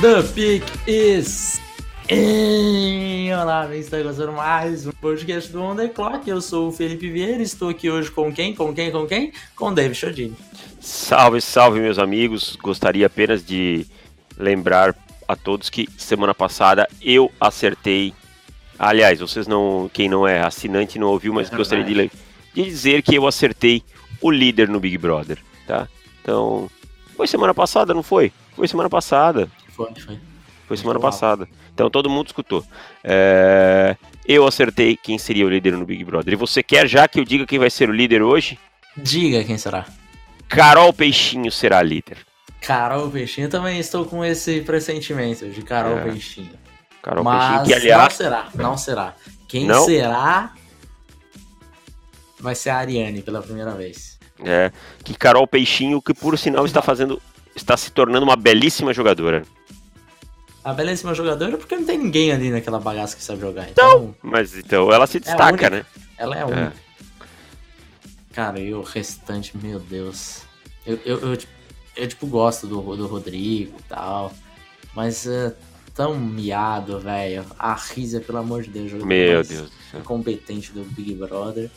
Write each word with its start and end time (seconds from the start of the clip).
The 0.00 0.22
Pick 0.34 0.62
is 0.86 1.58
in. 2.08 2.37
Bem, 3.66 3.80
está 3.80 4.00
gostando 4.00 4.32
mais 4.32 4.86
um 4.86 4.92
podcast 4.92 5.50
do 5.50 5.60
On 5.60 5.74
The 5.74 5.88
Clock. 5.88 6.30
Eu 6.30 6.40
sou 6.40 6.68
o 6.68 6.72
Felipe 6.72 7.10
Vieira 7.10 7.42
estou 7.42 7.68
aqui 7.68 7.90
hoje 7.90 8.10
com 8.10 8.32
quem? 8.32 8.54
Com 8.54 8.72
quem? 8.72 8.92
Com 8.92 9.06
quem? 9.06 9.32
Com 9.56 9.74
David 9.74 9.98
Chodini. 9.98 10.36
Salve, 10.80 11.40
salve, 11.40 11.80
meus 11.80 11.98
amigos. 11.98 12.56
Gostaria 12.62 13.06
apenas 13.06 13.44
de 13.44 13.84
lembrar 14.38 14.94
a 15.26 15.34
todos 15.34 15.70
que 15.70 15.88
semana 15.98 16.32
passada 16.32 16.88
eu 17.02 17.32
acertei. 17.40 18.14
Aliás, 18.78 19.18
vocês 19.18 19.48
não, 19.48 19.90
quem 19.92 20.08
não 20.08 20.26
é 20.26 20.40
assinante 20.40 20.98
não 20.98 21.08
ouviu, 21.08 21.32
mas 21.32 21.52
é 21.52 21.56
gostaria 21.56 21.84
de, 21.84 22.10
de 22.54 22.62
dizer 22.62 23.02
que 23.02 23.16
eu 23.16 23.26
acertei 23.26 23.82
o 24.20 24.30
líder 24.30 24.68
no 24.68 24.78
Big 24.78 24.96
Brother, 24.96 25.38
tá? 25.66 25.88
Então, 26.22 26.70
foi 27.16 27.26
semana 27.26 27.52
passada, 27.52 27.92
não 27.92 28.04
foi? 28.04 28.32
Foi 28.54 28.68
semana 28.68 28.88
passada. 28.88 29.50
Foi, 29.74 29.92
foi. 29.94 30.27
Foi 30.68 30.76
semana 30.76 31.00
passada. 31.00 31.48
Então 31.72 31.88
todo 31.88 32.10
mundo 32.10 32.26
escutou. 32.26 32.62
É... 33.02 33.96
Eu 34.26 34.46
acertei 34.46 34.94
quem 34.94 35.18
seria 35.18 35.46
o 35.46 35.48
líder 35.48 35.72
no 35.72 35.86
Big 35.86 36.04
Brother. 36.04 36.34
E 36.34 36.36
você 36.36 36.62
quer 36.62 36.86
já 36.86 37.08
que 37.08 37.18
eu 37.18 37.24
diga 37.24 37.46
quem 37.46 37.58
vai 37.58 37.70
ser 37.70 37.88
o 37.88 37.92
líder 37.92 38.20
hoje? 38.20 38.58
Diga 38.94 39.42
quem 39.42 39.56
será. 39.56 39.86
Carol 40.46 40.92
Peixinho 40.92 41.50
será 41.50 41.82
líder. 41.82 42.18
Carol 42.60 43.10
Peixinho, 43.10 43.48
também 43.48 43.80
estou 43.80 44.04
com 44.04 44.22
esse 44.22 44.60
pressentimento 44.60 45.48
de 45.48 45.62
Carol 45.62 45.98
é. 45.98 46.02
Peixinho. 46.02 46.50
Carol 47.00 47.24
Mas 47.24 47.62
Peixinho, 47.62 47.66
que 47.66 47.74
aliás. 47.74 48.02
Não 48.02 48.10
será, 48.10 48.48
não 48.54 48.76
será. 48.76 49.14
Quem 49.46 49.64
não? 49.64 49.84
será 49.86 50.52
vai 52.38 52.54
ser 52.54 52.70
a 52.70 52.76
Ariane 52.76 53.22
pela 53.22 53.40
primeira 53.40 53.72
vez. 53.72 54.18
É, 54.44 54.70
que 55.02 55.14
Carol 55.14 55.46
Peixinho, 55.46 56.02
que 56.02 56.12
por 56.12 56.38
sinal 56.38 56.66
está 56.66 56.82
fazendo. 56.82 57.22
está 57.56 57.74
se 57.78 57.90
tornando 57.90 58.24
uma 58.24 58.36
belíssima 58.36 58.92
jogadora 58.92 59.44
a 60.68 60.74
belíssima 60.74 61.14
jogadora 61.14 61.56
porque 61.56 61.76
não 61.76 61.84
tem 61.84 61.96
ninguém 61.96 62.30
ali 62.30 62.50
naquela 62.50 62.78
bagaça 62.78 63.16
que 63.16 63.22
sabe 63.22 63.40
jogar. 63.40 63.70
Então, 63.70 64.02
não, 64.02 64.14
mas 64.22 64.54
então 64.54 64.92
ela 64.92 65.06
se 65.06 65.18
destaca, 65.18 65.66
é 65.66 65.70
né? 65.70 65.86
Ela 66.18 66.36
é 66.36 66.42
a 66.42 66.46
única. 66.46 66.74
É. 67.20 67.24
Cara, 68.34 68.60
e 68.60 68.74
o 68.74 68.82
restante, 68.82 69.56
meu 69.56 69.80
Deus. 69.80 70.42
Eu, 70.86 71.00
eu, 71.06 71.18
eu, 71.20 71.38
eu, 71.96 72.08
tipo, 72.08 72.26
gosto 72.26 72.66
do, 72.66 72.96
do 72.96 73.06
Rodrigo 73.06 73.78
e 73.78 73.82
tal. 73.84 74.30
Mas 74.94 75.26
é 75.26 75.54
tão 75.94 76.18
miado, 76.18 77.00
velho. 77.00 77.46
A 77.58 77.74
Risa, 77.74 78.20
pelo 78.20 78.38
amor 78.38 78.62
de 78.62 78.68
Deus, 78.68 78.90
jogador 78.90 79.08
meu 79.08 79.42
Deus 79.42 79.70
competente 80.04 80.70
do 80.72 80.84
Big 80.84 81.14
Brother. 81.14 81.70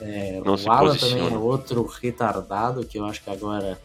É. 0.00 0.36
É, 0.36 0.42
o 0.42 0.70
Alan 0.70 0.96
também 0.96 1.26
é 1.26 1.36
outro 1.36 1.84
retardado 1.84 2.86
que 2.86 2.98
eu 2.98 3.04
acho 3.04 3.22
que 3.22 3.28
agora. 3.28 3.78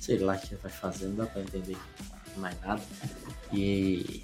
Sei 0.00 0.18
lá 0.18 0.34
o 0.34 0.38
que 0.38 0.54
vai 0.56 0.70
fazer, 0.70 1.06
não 1.06 1.16
dá 1.16 1.26
pra 1.26 1.42
entender 1.42 1.76
mais 2.38 2.60
nada. 2.60 2.82
E 3.52 4.22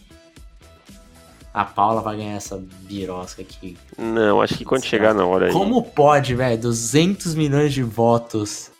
a 1.54 1.64
Paula 1.64 2.00
vai 2.00 2.16
ganhar 2.16 2.36
essa 2.36 2.62
birosca 2.82 3.42
aqui. 3.42 3.76
Não, 3.98 4.40
acho 4.40 4.56
que 4.56 4.64
quando 4.64 4.84
chegar 4.84 5.14
na 5.14 5.24
hora 5.26 5.46
aí. 5.46 5.52
Como 5.52 5.82
pode, 5.82 6.34
velho? 6.34 6.60
200 6.60 7.34
milhões 7.34 7.72
de 7.72 7.82
votos 7.82 8.70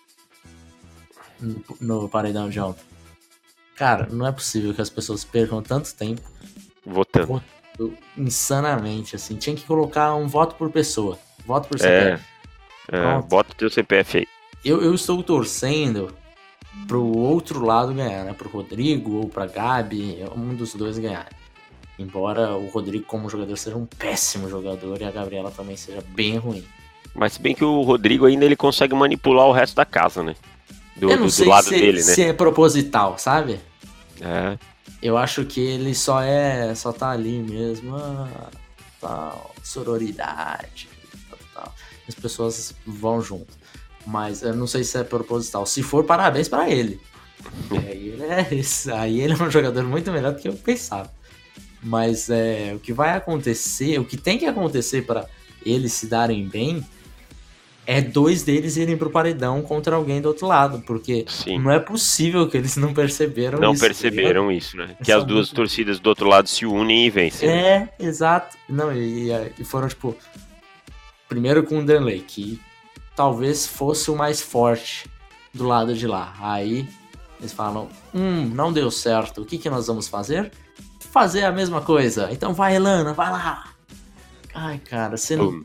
no, 1.40 1.62
no 1.80 2.08
paredão 2.08 2.48
de 2.48 2.58
ontem. 2.60 2.84
Cara, 3.76 4.08
não 4.10 4.26
é 4.26 4.32
possível 4.32 4.72
que 4.72 4.80
as 4.80 4.90
pessoas 4.90 5.24
percam 5.24 5.62
tanto 5.62 5.94
tempo 5.94 6.22
votando. 6.84 7.26
votando 7.26 7.98
insanamente, 8.16 9.16
assim. 9.16 9.36
Tinha 9.36 9.56
que 9.56 9.64
colocar 9.64 10.14
um 10.14 10.28
voto 10.28 10.54
por 10.54 10.70
pessoa. 10.70 11.18
Voto 11.44 11.68
por 11.68 11.78
CPF. 11.78 12.24
É, 12.90 12.96
é 12.96 13.22
bota 13.22 13.52
o 13.52 13.56
teu 13.56 13.68
CPF 13.70 14.18
aí. 14.18 14.26
Eu, 14.64 14.80
eu 14.80 14.94
estou 14.94 15.22
torcendo 15.22 16.14
pro 16.86 17.04
outro 17.04 17.64
lado 17.64 17.94
ganhar, 17.94 18.24
né? 18.24 18.32
Pro 18.32 18.48
Rodrigo 18.48 19.16
ou 19.16 19.28
pra 19.28 19.46
Gabi, 19.46 20.24
um 20.36 20.54
dos 20.54 20.74
dois 20.74 20.98
ganhar. 20.98 21.28
Embora 21.98 22.56
o 22.56 22.68
Rodrigo, 22.68 23.04
como 23.04 23.28
jogador, 23.28 23.56
seja 23.56 23.76
um 23.76 23.86
péssimo 23.86 24.48
jogador 24.48 25.00
e 25.00 25.04
a 25.04 25.10
Gabriela 25.10 25.50
também 25.50 25.76
seja 25.76 26.02
bem 26.08 26.36
ruim. 26.36 26.64
Mas 27.14 27.34
se 27.34 27.42
bem 27.42 27.54
que 27.54 27.64
o 27.64 27.82
Rodrigo 27.82 28.26
ainda 28.26 28.44
ele 28.44 28.56
consegue 28.56 28.94
manipular 28.94 29.46
o 29.46 29.52
resto 29.52 29.76
da 29.76 29.84
casa, 29.84 30.22
né? 30.22 30.34
Do, 30.96 31.10
Eu 31.10 31.18
não 31.18 31.26
do, 31.26 31.30
sei 31.30 31.44
do 31.44 31.50
lado 31.50 31.64
se, 31.64 31.70
dele, 31.70 31.98
né? 31.98 32.02
se 32.02 32.22
é 32.22 32.32
proposital, 32.32 33.18
sabe? 33.18 33.60
É. 34.20 34.58
Eu 35.02 35.18
acho 35.18 35.44
que 35.44 35.60
ele 35.60 35.94
só 35.94 36.22
é. 36.22 36.74
só 36.74 36.92
tá 36.92 37.10
ali 37.10 37.38
mesmo. 37.38 37.96
Ah, 37.96 38.48
tal, 39.00 39.54
sororidade. 39.62 40.88
Tal, 41.28 41.38
tal. 41.54 41.74
As 42.08 42.14
pessoas 42.14 42.74
vão 42.86 43.20
junto. 43.20 43.61
Mas 44.06 44.42
eu 44.42 44.54
não 44.54 44.66
sei 44.66 44.84
se 44.84 44.98
é 44.98 45.04
proposital. 45.04 45.64
Se 45.66 45.82
for, 45.82 46.04
parabéns 46.04 46.48
para 46.48 46.68
ele. 46.70 47.00
Aí 47.70 48.08
ele, 48.08 48.22
é, 48.22 48.94
aí 48.94 49.20
ele 49.20 49.32
é 49.32 49.36
um 49.36 49.50
jogador 49.50 49.84
muito 49.84 50.10
melhor 50.10 50.32
do 50.32 50.40
que 50.40 50.48
eu 50.48 50.54
pensava. 50.54 51.10
Mas 51.82 52.30
é, 52.30 52.72
o 52.74 52.78
que 52.78 52.92
vai 52.92 53.16
acontecer, 53.16 53.98
o 53.98 54.04
que 54.04 54.16
tem 54.16 54.38
que 54.38 54.46
acontecer 54.46 55.02
para 55.02 55.26
eles 55.64 55.92
se 55.92 56.06
darem 56.06 56.46
bem 56.46 56.84
é 57.84 58.00
dois 58.00 58.44
deles 58.44 58.76
irem 58.76 58.96
pro 58.96 59.10
paredão 59.10 59.60
contra 59.62 59.96
alguém 59.96 60.20
do 60.20 60.28
outro 60.28 60.46
lado, 60.46 60.80
porque 60.86 61.24
Sim. 61.28 61.58
não 61.58 61.70
é 61.70 61.80
possível 61.80 62.48
que 62.48 62.56
eles 62.56 62.76
não 62.76 62.94
perceberam 62.94 63.58
não 63.58 63.72
isso. 63.72 63.82
Não 63.82 63.88
perceberam 63.88 64.46
né? 64.46 64.54
isso, 64.54 64.76
né? 64.76 64.96
que 65.02 65.10
as 65.10 65.24
duas 65.24 65.48
muito... 65.48 65.56
torcidas 65.56 65.98
do 65.98 66.08
outro 66.08 66.28
lado 66.28 66.48
se 66.48 66.64
unem 66.64 67.06
e 67.06 67.10
vencem. 67.10 67.48
É, 67.48 67.80
né? 67.80 67.88
exato. 67.98 68.56
Não, 68.68 68.92
e, 68.96 69.30
e, 69.58 69.64
foram, 69.64 69.88
tipo, 69.88 70.16
primeiro 71.28 71.64
com 71.64 71.80
o 71.80 71.84
Danley, 71.84 72.20
que 72.20 72.60
talvez 73.14 73.66
fosse 73.66 74.10
o 74.10 74.16
mais 74.16 74.40
forte 74.40 75.08
do 75.52 75.66
lado 75.66 75.94
de 75.94 76.06
lá. 76.06 76.34
Aí 76.40 76.88
eles 77.38 77.52
falam: 77.52 77.88
Hum, 78.14 78.46
não 78.46 78.72
deu 78.72 78.90
certo, 78.90 79.42
o 79.42 79.44
que, 79.44 79.58
que 79.58 79.70
nós 79.70 79.86
vamos 79.86 80.08
fazer? 80.08 80.52
Fazer 81.00 81.44
a 81.44 81.52
mesma 81.52 81.80
coisa. 81.80 82.28
Então 82.30 82.54
vai, 82.54 82.76
Elana, 82.76 83.12
vai 83.12 83.30
lá. 83.30 83.72
Ai, 84.54 84.78
cara, 84.78 85.16
você 85.16 85.36
não. 85.36 85.62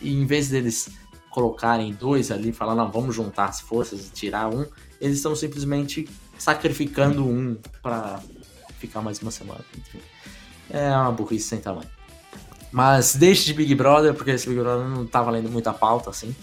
E 0.00 0.12
em 0.12 0.26
vez 0.26 0.48
deles 0.50 0.90
colocarem 1.30 1.92
dois 1.92 2.30
ali, 2.30 2.52
falar, 2.52 2.74
não, 2.74 2.90
vamos 2.90 3.14
juntar 3.14 3.46
as 3.46 3.60
forças 3.60 4.06
e 4.06 4.10
tirar 4.10 4.48
um, 4.48 4.64
eles 5.00 5.16
estão 5.16 5.34
simplesmente 5.34 6.08
sacrificando 6.38 7.26
um 7.26 7.56
para 7.82 8.20
ficar 8.78 9.00
mais 9.00 9.20
uma 9.20 9.30
semana. 9.30 9.64
Enfim, 9.76 9.98
é 10.70 10.90
uma 10.90 11.10
burrice 11.10 11.48
sem 11.48 11.58
tamanho. 11.58 11.88
Mas 12.70 13.14
deixe 13.14 13.46
de 13.46 13.54
Big 13.54 13.74
Brother, 13.74 14.14
porque 14.14 14.32
esse 14.32 14.48
Big 14.48 14.60
Brother 14.60 14.86
não 14.86 15.06
tá 15.06 15.22
valendo 15.22 15.50
muita 15.50 15.72
pauta 15.72 16.10
assim. 16.10 16.34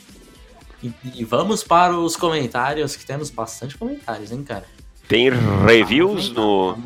E, 0.83 0.91
e, 1.15 1.23
vamos 1.23 1.63
para 1.63 1.97
os 1.97 2.15
comentários, 2.15 2.95
que 2.95 3.05
temos 3.05 3.29
bastante 3.29 3.77
comentários, 3.77 4.31
hein, 4.31 4.43
cara? 4.43 4.65
Tem 5.07 5.29
reviews 5.65 6.29
no. 6.31 6.77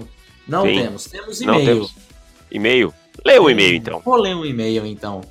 Não 0.47 0.63
Tem? 0.63 0.83
temos, 0.83 1.06
temos 1.06 1.41
e-mail. 1.41 1.89
E-mail? 2.51 2.94
Lê 3.23 3.39
o 3.39 3.50
e-mail 3.50 3.75
então. 3.75 4.01
Vou 4.03 4.16
ler 4.16 4.35
um 4.35 4.45
e-mail 4.45 4.85
então. 4.85 5.22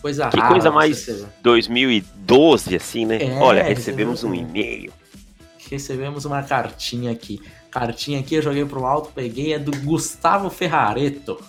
Coisa 0.00 0.28
que 0.28 0.36
rara. 0.36 0.52
coisa 0.52 0.70
mais 0.70 1.06
2012, 1.42 2.76
assim, 2.76 3.06
né? 3.06 3.22
É, 3.22 3.38
Olha, 3.38 3.62
recebemos 3.62 4.24
um 4.24 4.34
e-mail. 4.34 4.92
Recebemos 5.70 6.24
uma 6.24 6.42
cartinha 6.42 7.10
aqui. 7.10 7.40
Cartinha 7.70 8.20
aqui 8.20 8.34
eu 8.34 8.42
joguei 8.42 8.64
pro 8.64 8.84
alto, 8.84 9.10
peguei, 9.14 9.54
é 9.54 9.58
do 9.58 9.70
Gustavo 9.78 10.50
Ferrareto. 10.50 11.42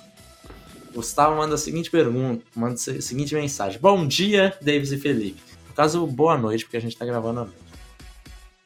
Gustavo 0.94 1.35
manda 1.35 1.56
a 1.56 1.57
seguinte 1.57 1.90
pergunta, 1.90 2.44
manda 2.56 2.75
a 2.75 2.77
seguinte 2.77 3.33
mensagem. 3.33 3.80
Bom 3.81 4.07
dia, 4.07 4.56
Davis 4.62 4.92
e 4.92 4.98
Felipe. 4.98 5.53
No 5.74 5.78
caso, 5.78 6.06
boa 6.06 6.38
noite, 6.38 6.66
porque 6.66 6.78
a 6.78 6.80
gente 6.80 6.96
tá 6.96 7.04
gravando 7.04 7.40
à 7.40 7.44
noite. 7.46 7.58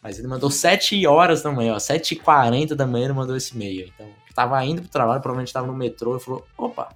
Mas 0.04 0.19
ele 0.19 0.27
mandou 0.27 0.51
7 0.51 1.07
horas 1.07 1.42
da 1.42 1.50
manhã, 1.50 1.74
ó. 1.74 1.77
7h40 1.77 2.75
da 2.75 2.86
manhã 2.86 3.06
ele 3.06 3.13
mandou 3.13 3.38
esse 3.38 3.56
e-mail. 3.56 3.88
Então, 3.88 4.09
tava 4.36 4.63
indo 4.65 4.81
pro 4.81 4.92
trabalho, 4.92 5.21
provavelmente 5.21 5.54
tava 5.54 5.65
no 5.65 5.74
metrô 5.74 6.18
e 6.18 6.19
falou: 6.19 6.45
opa, 6.57 6.89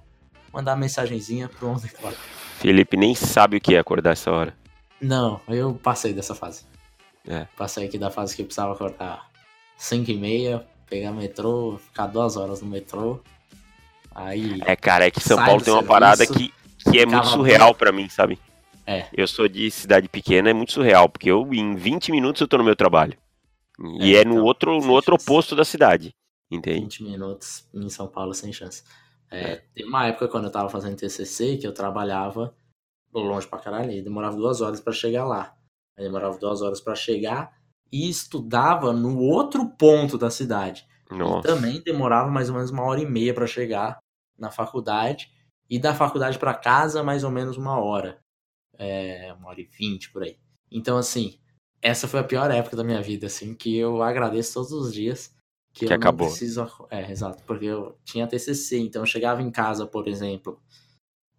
mandar 0.52 0.72
uma 0.72 0.80
mensagenzinha 0.80 1.48
pro 1.48 1.66
11 1.66 1.88
claro. 1.88 2.16
Felipe 2.58 2.94
nem 2.94 3.14
sabe 3.14 3.56
o 3.56 3.60
que 3.60 3.74
é 3.74 3.78
acordar 3.78 4.10
essa 4.10 4.30
hora. 4.30 4.54
Não, 5.00 5.40
eu 5.48 5.72
passei 5.82 6.12
dessa 6.12 6.34
fase. 6.34 6.64
É. 7.26 7.46
Passei 7.56 7.86
aqui 7.86 7.96
da 7.96 8.10
fase 8.10 8.36
que 8.36 8.42
eu 8.42 8.46
precisava 8.46 8.74
acordar 8.74 9.30
5 9.78 10.10
e 10.10 10.16
meia, 10.18 10.66
pegar 10.90 11.12
metrô, 11.12 11.80
ficar 11.82 12.06
duas 12.06 12.36
horas 12.36 12.60
no 12.60 12.68
metrô. 12.68 13.18
Aí. 14.14 14.60
É, 14.66 14.76
cara, 14.76 15.06
é 15.06 15.10
que 15.10 15.20
São 15.20 15.38
Paulo 15.38 15.62
tem 15.62 15.72
uma 15.72 15.80
serviço, 15.80 15.88
parada 15.88 16.26
que, 16.26 16.52
que 16.90 16.98
é 16.98 17.06
muito 17.06 17.28
surreal 17.28 17.74
para 17.74 17.90
mim, 17.90 18.10
sabe? 18.10 18.38
É. 18.86 19.06
Eu 19.12 19.26
sou 19.28 19.48
de 19.48 19.70
cidade 19.70 20.08
pequena, 20.08 20.50
é 20.50 20.52
muito 20.52 20.72
surreal, 20.72 21.08
porque 21.08 21.30
eu 21.30 21.52
em 21.52 21.74
20 21.74 22.10
minutos 22.10 22.40
eu 22.40 22.48
tô 22.48 22.58
no 22.58 22.64
meu 22.64 22.76
trabalho. 22.76 23.16
E 24.00 24.14
é, 24.14 24.20
é 24.20 24.24
no 24.24 24.34
então, 24.34 24.44
outro 24.44 24.80
no 24.80 24.92
outro 24.92 25.14
oposto 25.14 25.56
da 25.56 25.64
cidade. 25.64 26.14
Entende? 26.50 26.80
20 26.80 27.04
minutos 27.04 27.68
em 27.72 27.88
São 27.88 28.06
Paulo 28.06 28.34
sem 28.34 28.52
chance. 28.52 28.82
É, 29.30 29.62
tem 29.74 29.86
uma 29.86 30.06
época 30.06 30.28
quando 30.28 30.44
eu 30.44 30.50
tava 30.50 30.68
fazendo 30.68 30.96
TCC 30.96 31.56
que 31.56 31.66
eu 31.66 31.72
trabalhava 31.72 32.54
longe 33.20 33.46
pra 33.46 33.58
caralho, 33.58 33.90
e 33.90 34.02
demorava 34.02 34.36
duas 34.36 34.60
horas 34.60 34.80
para 34.80 34.92
chegar 34.92 35.24
lá. 35.24 35.54
Aí 35.96 36.04
demorava 36.04 36.38
duas 36.38 36.62
horas 36.62 36.80
para 36.80 36.94
chegar 36.94 37.52
e 37.92 38.08
estudava 38.08 38.92
no 38.92 39.18
outro 39.18 39.66
ponto 39.66 40.16
da 40.16 40.30
cidade. 40.30 40.86
Nossa. 41.10 41.46
E 41.46 41.54
também 41.54 41.82
demorava 41.82 42.30
mais 42.30 42.48
ou 42.48 42.54
menos 42.54 42.70
uma 42.70 42.84
hora 42.84 43.00
e 43.00 43.06
meia 43.06 43.34
para 43.34 43.46
chegar 43.46 43.98
na 44.38 44.50
faculdade. 44.50 45.30
E 45.68 45.78
da 45.78 45.94
faculdade 45.94 46.38
para 46.38 46.54
casa, 46.54 47.02
mais 47.02 47.24
ou 47.24 47.30
menos 47.30 47.56
uma 47.56 47.78
hora. 47.78 48.21
É, 48.82 49.32
uma 49.34 49.48
hora 49.48 49.60
e 49.60 49.64
vinte 49.64 50.10
por 50.10 50.22
aí. 50.22 50.36
Então, 50.70 50.96
assim, 50.96 51.38
essa 51.80 52.08
foi 52.08 52.20
a 52.20 52.24
pior 52.24 52.50
época 52.50 52.76
da 52.76 52.84
minha 52.84 53.02
vida, 53.02 53.26
assim, 53.26 53.54
que 53.54 53.76
eu 53.76 54.02
agradeço 54.02 54.54
todos 54.54 54.72
os 54.72 54.92
dias. 54.92 55.34
Que, 55.72 55.86
Que 55.86 55.92
eu 55.92 55.96
acabou. 55.96 56.26
Não 56.28 56.34
preciso, 56.34 56.66
é, 56.90 57.10
exato, 57.10 57.42
porque 57.44 57.64
eu 57.64 57.98
tinha 58.04 58.26
TCC, 58.26 58.78
então 58.78 59.02
eu 59.02 59.06
chegava 59.06 59.40
em 59.42 59.50
casa, 59.50 59.86
por 59.86 60.06
exemplo, 60.06 60.60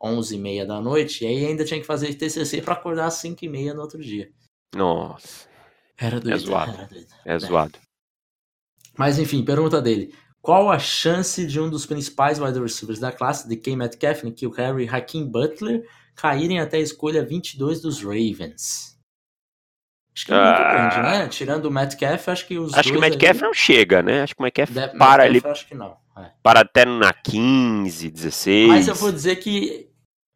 11 0.01 0.35
e 0.35 0.39
meia 0.39 0.65
da 0.65 0.81
noite, 0.81 1.23
e 1.23 1.27
aí 1.27 1.45
ainda 1.45 1.63
tinha 1.63 1.79
que 1.79 1.85
fazer 1.85 2.13
TCC 2.15 2.61
para 2.61 2.73
acordar 2.73 3.05
às 3.07 3.15
5 3.15 3.45
e 3.45 3.47
meia 3.47 3.73
no 3.73 3.81
outro 3.81 4.01
dia. 4.01 4.31
Nossa, 4.75 5.47
Era 5.97 6.19
doido, 6.19 6.39
zoado. 6.39 6.71
era 6.73 6.87
doido. 6.87 7.07
é 7.25 7.39
zoado. 7.39 7.79
Mas 8.97 9.17
enfim, 9.19 9.45
pergunta 9.45 9.81
dele. 9.81 10.13
Qual 10.41 10.69
a 10.69 10.77
chance 10.77 11.45
de 11.47 11.59
um 11.59 11.69
dos 11.69 11.85
principais 11.85 12.37
wide 12.39 12.59
receivers 12.59 12.99
da 12.99 13.11
classe, 13.11 13.47
DK 13.47 13.75
Metcalf, 13.77 14.23
Nikhil 14.23 14.51
Harry 14.51 14.83
e 14.83 14.89
Hakeem 14.89 15.25
Butler, 15.25 15.87
caírem 16.15 16.59
até 16.59 16.77
a 16.77 16.81
escolha 16.81 17.25
22 17.25 17.81
dos 17.81 18.01
Ravens? 18.01 18.93
Acho 20.15 20.25
que 20.27 20.31
é 20.31 20.35
muito 20.35 20.61
Ah. 20.61 20.89
grande, 20.89 21.01
né? 21.01 21.27
Tirando 21.27 21.65
o 21.65 21.71
Metcalf, 21.71 22.27
acho 22.29 22.45
que 22.47 22.57
os 22.59 22.73
Acho 22.73 22.91
que 22.91 22.97
o 22.97 23.01
Metcalf 23.01 23.31
ali- 23.37 23.41
não 23.41 23.53
chega, 23.53 24.03
né? 24.03 24.21
Acho 24.21 24.35
que 24.35 24.41
o 24.41 24.43
Metcalf 24.43 24.69
De- 24.69 24.87
para 24.97 25.23
Metcalf 25.23 25.45
ali, 25.45 25.51
acho 25.51 25.67
que 25.67 25.75
não. 25.75 25.97
é. 26.17 26.31
para 26.43 26.59
até 26.59 26.85
na 26.85 27.11
15, 27.11 28.11
16. 28.11 28.67
Mas 28.69 28.87
eu 28.87 28.93
vou 28.95 29.11
dizer 29.11 29.37
que 29.37 29.89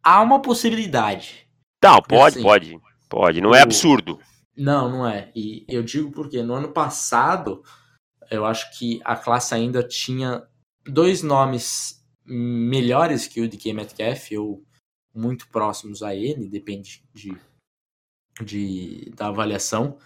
há 0.03 0.19
uma 0.21 0.41
possibilidade. 0.41 1.47
Não, 1.83 2.01
pode, 2.01 2.38
assim, 2.38 2.44
pode. 2.44 2.80
Pode. 3.07 3.39
Não 3.41 3.53
é 3.53 3.59
o- 3.59 3.63
absurdo. 3.63 4.19
Não, 4.57 4.89
não 4.89 5.07
é. 5.07 5.31
E 5.35 5.63
eu 5.69 5.83
digo 5.83 6.12
porque 6.12 6.41
no 6.41 6.56
ano 6.56 6.69
passado, 6.69 7.62
eu 8.31 8.44
acho 8.45 8.75
que 8.80 9.00
a 9.06 9.15
classe 9.15 9.53
ainda 9.53 9.83
tinha 9.83 10.44
dois 10.88 11.21
nomes 11.21 12.03
melhores 12.25 13.27
que 13.27 13.39
o 13.41 13.47
DK 13.47 13.73
Metcalf, 13.73 14.31
ou 14.35 14.63
muito 15.18 15.48
próximos 15.50 16.04
a 16.04 16.14
ele, 16.16 16.48
depende 16.48 17.04
de, 17.14 17.36
de, 18.44 19.10
da 19.16 19.28
avaliação, 19.28 19.98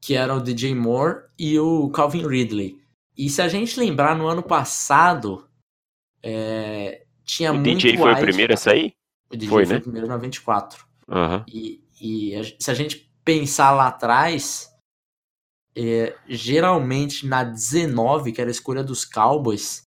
que 0.00 0.14
era 0.14 0.34
o 0.34 0.40
DJ 0.40 0.74
Moore 0.74 1.24
e 1.38 1.58
o 1.58 1.88
Calvin 1.90 2.26
Ridley. 2.26 2.80
E 3.16 3.28
se 3.28 3.40
a 3.42 3.48
gente 3.48 3.78
lembrar, 3.78 4.16
no 4.16 4.26
ano 4.28 4.42
passado, 4.42 5.48
é, 6.22 7.04
tinha 7.24 7.52
O 7.52 7.54
muito 7.56 7.78
DJ 7.80 7.96
foi 7.96 8.10
o 8.10 8.14
wide- 8.14 8.26
primeiro 8.26 8.54
a 8.54 8.56
sair? 8.56 8.94
O 9.30 9.36
DJ 9.36 9.48
foi, 9.48 9.64
foi, 9.66 9.74
né? 9.74 9.78
o 9.80 9.82
primeiro 9.82 10.06
na 10.06 10.16
24. 10.16 10.86
Aham. 11.08 11.44
E, 11.48 11.82
e 12.00 12.34
a- 12.36 12.44
se 12.44 12.70
a 12.70 12.74
gente 12.74 13.12
pensar 13.24 13.72
lá 13.72 13.88
atrás, 13.88 14.72
é, 15.76 16.16
geralmente 16.28 17.26
na 17.26 17.44
19, 17.44 18.32
que 18.32 18.40
era 18.40 18.50
a 18.50 18.52
escolha 18.52 18.82
dos 18.82 19.04
Cowboys, 19.04 19.82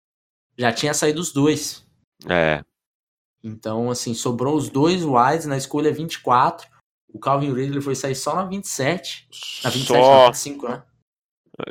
já 0.59 0.73
tinha 0.73 0.93
saído 0.93 1.21
os 1.21 1.33
dois. 1.33 1.87
É. 2.29 2.63
Então, 3.43 3.91
assim, 3.91 4.13
sobrou 4.15 4.55
os 4.57 4.69
dois 4.69 5.05
wides 5.05 5.47
na 5.47 5.57
escolha 5.57 5.93
24. 5.93 6.69
O 7.13 7.19
Calvin 7.19 7.53
Ridley 7.53 7.81
foi 7.81 7.95
sair 7.95 8.15
só 8.15 8.35
na 8.35 8.45
27. 8.45 9.29
Na 9.65 9.71
27, 9.71 9.99
na 9.99 10.05
Só 10.05 10.27
25, 10.27 10.69
né? 10.69 10.83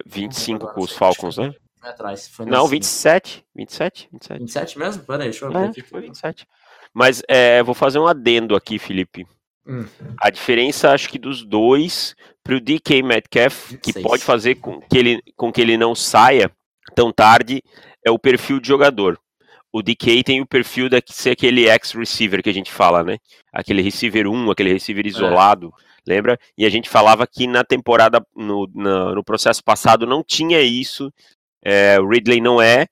25 0.05 0.73
com 0.73 0.81
os 0.81 0.91
que 0.91 0.97
Falcons, 0.97 1.37
né? 1.37 1.53
Atrás. 1.81 2.27
Foi 2.27 2.45
na 2.45 2.51
Não, 2.51 2.59
cinco. 2.63 2.71
27. 2.71 3.45
27? 3.55 4.09
27. 4.11 4.39
27 4.39 4.79
mesmo? 4.79 5.03
Pera 5.03 5.23
aí, 5.23 5.29
deixa 5.29 5.45
eu 5.45 5.49
abrir 5.49 5.63
É, 5.65 5.69
aqui. 5.69 5.81
foi 5.81 6.01
27. 6.01 6.45
Mas 6.93 7.21
é, 7.27 7.63
vou 7.63 7.73
fazer 7.75 7.99
um 7.99 8.07
adendo 8.07 8.55
aqui, 8.55 8.77
Felipe. 8.77 9.25
Hum. 9.65 9.85
A 10.19 10.29
diferença, 10.29 10.91
acho 10.91 11.07
que 11.09 11.19
dos 11.19 11.45
dois, 11.45 12.15
pro 12.43 12.59
DK 12.59 13.01
Metcalf, 13.03 13.69
que 13.77 13.91
26. 13.93 14.03
pode 14.05 14.23
fazer 14.23 14.55
com 14.55 14.81
que, 14.81 14.97
ele, 14.97 15.21
com 15.37 15.51
que 15.51 15.61
ele 15.61 15.77
não 15.77 15.93
saia 15.95 16.51
tão 16.95 17.11
tarde, 17.13 17.61
é 18.05 18.09
o 18.11 18.19
perfil 18.19 18.59
de 18.59 18.67
jogador. 18.67 19.19
O 19.71 19.81
DK 19.83 20.23
tem 20.23 20.41
o 20.41 20.47
perfil 20.47 20.89
de 20.89 21.01
ser 21.07 21.31
aquele 21.31 21.69
ex-receiver 21.69 22.41
que 22.41 22.49
a 22.49 22.53
gente 22.53 22.71
fala, 22.71 23.03
né? 23.03 23.17
Aquele 23.53 23.81
receiver 23.81 24.27
1, 24.27 24.51
aquele 24.51 24.73
receiver 24.73 25.05
isolado, 25.05 25.71
lembra? 26.07 26.39
E 26.57 26.65
a 26.65 26.69
gente 26.69 26.89
falava 26.89 27.27
que 27.27 27.45
na 27.45 27.63
temporada, 27.63 28.25
no, 28.35 28.67
na- 28.73 29.13
no 29.13 29.23
processo 29.23 29.63
passado, 29.63 30.07
não 30.07 30.23
tinha 30.23 30.59
isso. 30.61 31.13
É, 31.63 31.99
o 31.99 32.07
Ridley 32.07 32.41
não 32.41 32.59
é, 32.61 32.87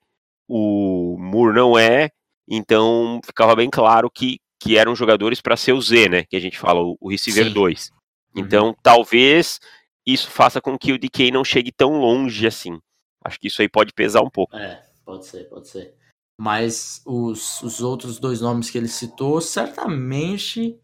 o 0.48 1.18
Moore 1.20 1.56
não 1.56 1.78
é, 1.78 2.10
então 2.48 3.20
ficava 3.26 3.56
bem 3.56 3.70
claro 3.70 4.10
que, 4.10 4.40
que 4.60 4.78
eram 4.78 4.96
jogadores 4.96 5.42
para 5.42 5.58
ser 5.58 5.74
o 5.74 5.82
Z, 5.82 6.10
né? 6.10 6.24
Que 6.30 6.36
a 6.36 6.40
gente 6.40 6.60
fala, 6.60 6.82
o, 6.82 6.96
o 7.02 7.10
receiver 7.10 7.46
Sim. 7.46 7.54
2. 7.54 7.90
Uhum. 7.90 8.44
Então, 8.44 8.76
talvez 8.84 9.60
isso 10.06 10.30
faça 10.30 10.62
com 10.62 10.78
que 10.78 10.94
o 10.94 11.00
DK 11.00 11.32
não 11.32 11.44
chegue 11.44 11.72
tão 11.72 12.00
longe 12.00 12.46
assim. 12.46 12.80
Acho 13.26 13.40
que 13.40 13.48
isso 13.48 13.62
aí 13.62 13.68
pode 13.68 13.92
pesar 13.94 14.22
um 14.22 14.30
pouco. 14.30 14.56
É, 14.56 14.84
pode 15.04 15.26
ser, 15.26 15.46
pode 15.50 15.68
ser. 15.68 15.97
Mas 16.39 17.01
os, 17.06 17.62
os 17.63 17.81
outros 17.81 18.19
dois 18.19 18.42
nomes 18.42 18.69
que 18.69 18.78
ele 18.78 18.88
citou, 18.88 19.42
certamente 19.42 20.80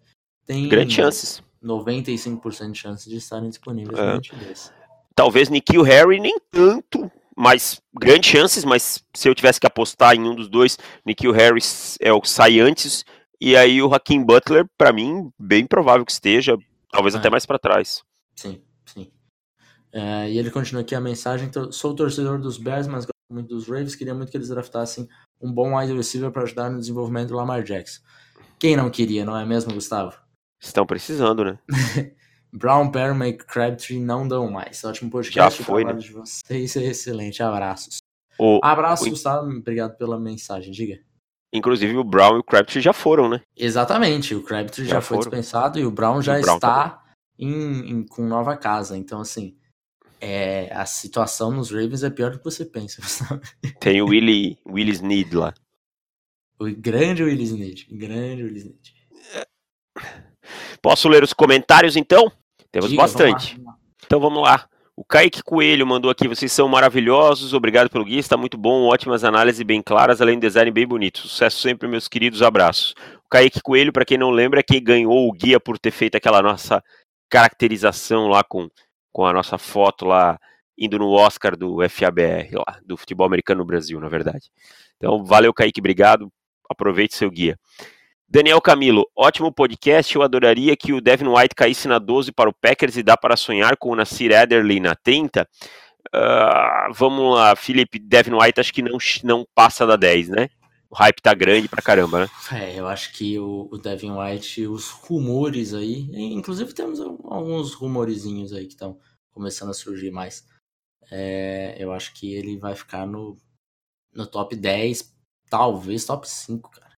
tem 0.46 0.68
Grandes 0.68 0.96
chances. 0.96 1.44
95% 1.64 2.72
de 2.72 2.78
chance 2.80 3.10
de 3.10 3.18
estarem 3.18 3.50
disponíveis 3.50 3.98
É. 3.98 4.06
no 4.06 4.14
22. 4.16 4.74
Talvez 5.16 5.48
Nikhil 5.50 5.84
Harry 5.84 6.20
nem 6.20 6.38
tanto, 6.52 7.10
mas 7.38 7.80
grandes 7.94 8.30
chances, 8.30 8.66
mas 8.66 9.04
se 9.14 9.30
eu 9.30 9.36
tivesse 9.36 9.60
que 9.60 9.68
apostar 9.68 10.16
em 10.16 10.22
um 10.28 10.36
dos 10.36 10.50
dois, 10.50 10.78
Nikhil 11.06 11.32
Harry 11.32 11.62
é 12.02 12.12
o 12.12 12.20
que 12.20 12.30
sai 12.30 12.60
antes, 12.60 13.06
e 13.40 13.56
aí 13.56 13.82
o 13.82 13.94
Hakim 13.94 14.24
Butler, 14.24 14.66
pra 14.78 14.92
mim, 14.92 15.32
bem 15.40 15.66
provável 15.68 16.04
que 16.06 16.12
esteja, 16.12 16.58
talvez 16.92 17.14
É. 17.14 17.20
até 17.20 17.30
mais 17.30 17.46
pra 17.46 17.60
trás. 17.60 18.02
Sim, 18.36 18.60
sim. 18.86 19.12
É, 19.94 20.32
e 20.32 20.38
ele 20.40 20.50
continua 20.50 20.82
aqui 20.82 20.96
a 20.96 21.00
mensagem: 21.02 21.50
"Tô- 21.50 21.72
sou 21.72 21.96
torcedor 21.96 22.40
dos 22.42 22.58
Bears, 22.58 22.88
mas 22.88 23.06
gosto 23.06 23.14
muito 23.32 23.50
dos 23.50 23.68
Ravens. 23.68 23.96
Queria 23.96 24.16
muito 24.16 24.32
que 24.32 24.38
eles 24.38 24.50
draftassem 24.50 25.08
um 25.44 25.52
bom 25.52 25.78
wide 25.78 25.94
receiver 25.94 26.32
para 26.32 26.44
ajudar 26.44 26.70
no 26.70 26.80
desenvolvimento 26.80 27.28
do 27.30 27.36
Lamar 27.36 27.62
Jackson. 27.64 28.02
Quem 28.58 28.76
não 28.78 28.90
queria, 28.90 29.26
não 29.26 29.38
é 29.38 29.46
mesmo, 29.46 29.74
Gustavo? 29.74 30.16
Estão 30.62 30.86
precisando, 30.86 31.44
né? 31.44 31.60
Brown, 32.56 32.92
Perriman 32.92 33.28
e 33.30 33.34
Crabtree 33.38 34.00
não 34.00 34.28
dão 34.28 34.50
mais. 34.50 34.84
Ótimo 34.84 35.10
podcast. 35.10 35.58
Já 35.60 35.66
foi, 35.66 35.82
trabalho 35.84 36.04
de 36.04 36.14
vocês 36.14 36.76
é 36.78 36.84
excelente. 36.86 37.42
Abraços. 37.44 37.98
O, 38.40 38.60
Abraço, 38.64 39.06
o- 39.06 39.10
Gustavo. 39.10 39.50
Obrigado 39.50 39.98
pela 39.98 40.20
mensagem. 40.20 40.72
Diga. 40.72 41.00
inclusive 41.52 41.96
o 41.98 42.04
Brown 42.04 42.38
e 42.38 42.40
o 42.40 42.44
Crabtree 42.44 42.82
já 42.82 42.94
foram, 42.94 43.28
né? 43.28 43.42
Exatamente. 43.58 44.34
O 44.36 44.44
Crabtree 44.44 44.86
já, 44.86 44.96
Já 44.96 45.02
foi 45.02 45.18
foram. 45.18 45.30
dispensado 45.32 45.80
e 45.80 45.86
o 45.86 45.92
Brown 45.92 46.22
já 46.22 46.38
o 46.38 46.42
Brown 46.42 46.56
está 46.56 47.04
em, 47.38 47.90
em- 47.92 48.06
com 48.06 48.26
nova 48.28 48.56
casa. 48.56 48.96
Então, 48.98 49.20
assim, 49.20 49.58
é, 50.26 50.70
a 50.72 50.86
situação 50.86 51.52
nos 51.52 51.70
Ravens 51.70 52.02
é 52.02 52.10
pior 52.10 52.32
do 52.32 52.38
que 52.38 52.46
você 52.46 52.64
pensa. 52.64 53.02
Gustavo. 53.04 53.42
Tem 53.82 54.02
o 54.02 54.06
Willie, 54.06 54.58
Willie 54.66 54.94
Snead 54.94 55.36
lá. 55.36 55.54
O 56.58 56.66
grande 56.74 57.24
Willis 57.24 57.52
Need. 57.52 57.88
Grande 57.92 58.44
Willis 58.44 58.64
Need. 58.64 58.94
Posso 60.82 61.10
ler 61.10 61.24
os 61.24 61.34
comentários 61.34 61.98
então? 61.98 62.32
Temos 62.72 62.90
Diga, 62.90 63.02
vamos 63.02 63.14
bastante. 63.14 63.62
lá. 63.62 63.76
Então 64.06 64.22
vamos 64.22 64.42
lá. 64.42 64.66
O 64.96 65.04
Kaique 65.04 65.44
Coelho 65.44 65.86
mandou 65.86 66.10
aqui, 66.10 66.28
vocês 66.28 66.52
são 66.52 66.68
maravilhosos, 66.70 67.54
obrigado 67.54 67.90
pelo 67.90 68.06
guia, 68.06 68.20
está 68.20 68.38
muito 68.38 68.58
bom, 68.58 68.84
ótimas 68.84 69.24
análises 69.24 69.64
bem 69.64 69.82
claras, 69.82 70.22
além 70.22 70.38
do 70.38 70.42
design 70.42 70.70
bem 70.72 70.88
bonito. 70.88 71.18
Sucesso 71.20 71.60
sempre, 71.60 71.88
meus 71.88 72.08
queridos, 72.08 72.42
abraços. 72.42 72.94
O 73.26 73.30
Kaique 73.30 73.60
Coelho, 73.62 73.92
para 73.92 74.06
quem 74.06 74.18
não 74.18 74.30
lembra, 74.30 74.60
é 74.60 74.64
quem 74.64 74.82
ganhou 74.82 75.28
o 75.28 75.34
guia 75.34 75.60
por 75.60 75.80
ter 75.80 75.92
feito 75.92 76.16
aquela 76.16 76.42
nossa 76.42 76.82
caracterização 77.30 78.28
lá 78.28 78.44
com, 78.44 78.70
com 79.14 79.26
a 79.26 79.32
nossa 79.32 79.58
foto 79.58 80.06
lá, 80.06 80.38
indo 80.78 80.98
no 81.00 81.12
Oscar 81.12 81.56
do 81.56 81.78
FABR, 81.88 82.50
lá, 82.56 82.80
do 82.84 82.98
futebol 82.98 83.26
americano 83.26 83.60
no 83.60 83.66
Brasil, 83.66 84.00
na 84.00 84.10
verdade. 84.10 84.52
Então, 84.98 85.24
valeu, 85.24 85.54
Kaique, 85.54 85.80
obrigado, 85.80 86.30
aproveite 86.70 87.16
seu 87.16 87.30
guia. 87.30 87.58
Daniel 88.28 88.60
Camilo, 88.60 89.08
ótimo 89.16 89.54
podcast. 89.54 90.16
Eu 90.16 90.24
adoraria 90.24 90.76
que 90.76 90.92
o 90.92 91.00
Devin 91.00 91.28
White 91.28 91.54
caísse 91.56 91.88
na 91.88 92.00
12 92.00 92.32
para 92.32 92.50
o 92.50 92.54
Packers 92.54 92.98
e 92.98 93.04
dá 93.04 93.16
para 93.16 93.38
sonhar 93.38 93.78
com 93.78 93.92
o 93.92 93.96
Nasir 93.96 94.36
Adderley 94.36 94.80
na 94.80 94.96
30. 94.96 95.48
Ah, 96.12 96.90
vamos 96.92 97.36
lá, 97.36 97.56
Felipe. 97.56 98.00
Devin 98.00 98.34
White 98.34 98.60
acho 98.60 98.74
que 98.74 98.82
não, 98.82 98.98
não 99.24 99.46
passa 99.54 99.86
da 99.86 99.96
10, 99.96 100.30
né? 100.30 100.50
O 100.94 100.96
hype 100.96 101.22
tá 101.24 101.34
grande 101.34 101.68
pra 101.68 101.82
caramba, 101.82 102.20
né? 102.20 102.30
É, 102.52 102.80
eu 102.80 102.88
acho 102.88 103.14
que 103.14 103.40
o, 103.40 103.68
o 103.72 103.78
Devin 103.80 104.12
White, 104.12 104.68
os 104.68 104.92
rumores 104.92 105.74
aí, 105.74 106.08
inclusive 106.14 106.72
temos 106.72 107.00
alguns 107.00 107.74
rumorizinhos 107.74 108.54
aí 108.54 108.68
que 108.68 108.74
estão 108.74 109.00
começando 109.32 109.72
a 109.72 109.74
surgir 109.74 110.12
mais. 110.12 110.46
É, 111.12 111.76
eu 111.80 111.92
acho 111.92 112.14
que 112.14 112.32
ele 112.36 112.58
vai 112.60 112.76
ficar 112.76 113.08
no, 113.08 113.36
no 114.14 114.28
top 114.28 114.56
10, 114.56 115.12
talvez 115.50 116.06
top 116.06 116.30
5, 116.30 116.70
cara. 116.70 116.94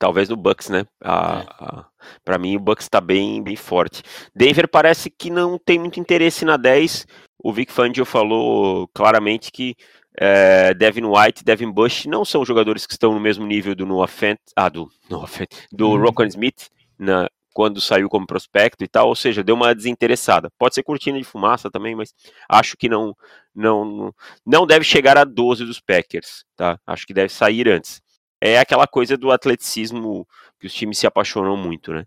Talvez 0.00 0.28
no 0.28 0.36
Bucks, 0.36 0.68
né? 0.68 0.84
A, 1.00 1.40
É. 1.40 1.46
a, 1.64 1.86
pra 2.24 2.38
mim, 2.38 2.56
o 2.56 2.60
Bucks 2.60 2.88
tá 2.88 3.00
bem, 3.00 3.40
bem 3.40 3.54
forte. 3.54 4.02
Denver 4.34 4.68
parece 4.68 5.10
que 5.10 5.30
não 5.30 5.56
tem 5.58 5.78
muito 5.78 6.00
interesse 6.00 6.44
na 6.44 6.56
10. 6.56 7.06
O 7.38 7.52
Vic 7.52 7.70
Fangio 7.72 8.04
falou 8.04 8.88
claramente 8.88 9.52
que 9.52 9.76
é, 10.20 10.74
Devin 10.74 11.04
White, 11.04 11.44
Devin 11.44 11.70
Bush 11.70 12.06
não 12.06 12.24
são 12.24 12.44
jogadores 12.44 12.86
que 12.86 12.92
estão 12.92 13.14
no 13.14 13.20
mesmo 13.20 13.46
nível 13.46 13.74
do 13.74 13.86
Noah 13.86 14.08
Fent, 14.08 14.38
ah, 14.56 14.68
do 14.68 14.90
Noah 15.08 15.28
Fent, 15.28 15.48
do. 15.70 15.96
Rocco 15.96 16.24
Smith 16.24 16.68
na, 16.98 17.28
quando 17.54 17.80
saiu 17.80 18.08
como 18.08 18.26
prospecto 18.26 18.82
e 18.82 18.88
tal, 18.88 19.08
ou 19.08 19.14
seja, 19.14 19.44
deu 19.44 19.54
uma 19.54 19.74
desinteressada. 19.74 20.50
Pode 20.58 20.74
ser 20.74 20.82
cortina 20.82 21.18
de 21.18 21.24
fumaça 21.24 21.70
também, 21.70 21.94
mas 21.94 22.12
acho 22.48 22.76
que 22.76 22.88
não 22.88 23.14
não 23.54 24.12
não 24.44 24.66
deve 24.66 24.84
chegar 24.84 25.16
a 25.16 25.24
12 25.24 25.64
dos 25.64 25.80
Packers, 25.80 26.44
tá? 26.56 26.78
Acho 26.86 27.06
que 27.06 27.14
deve 27.14 27.32
sair 27.32 27.68
antes. 27.68 28.00
É 28.40 28.58
aquela 28.58 28.86
coisa 28.86 29.16
do 29.16 29.30
atleticismo 29.30 30.26
que 30.60 30.66
os 30.66 30.74
times 30.74 30.98
se 30.98 31.06
apaixonam 31.06 31.56
muito, 31.56 31.92
né? 31.92 32.04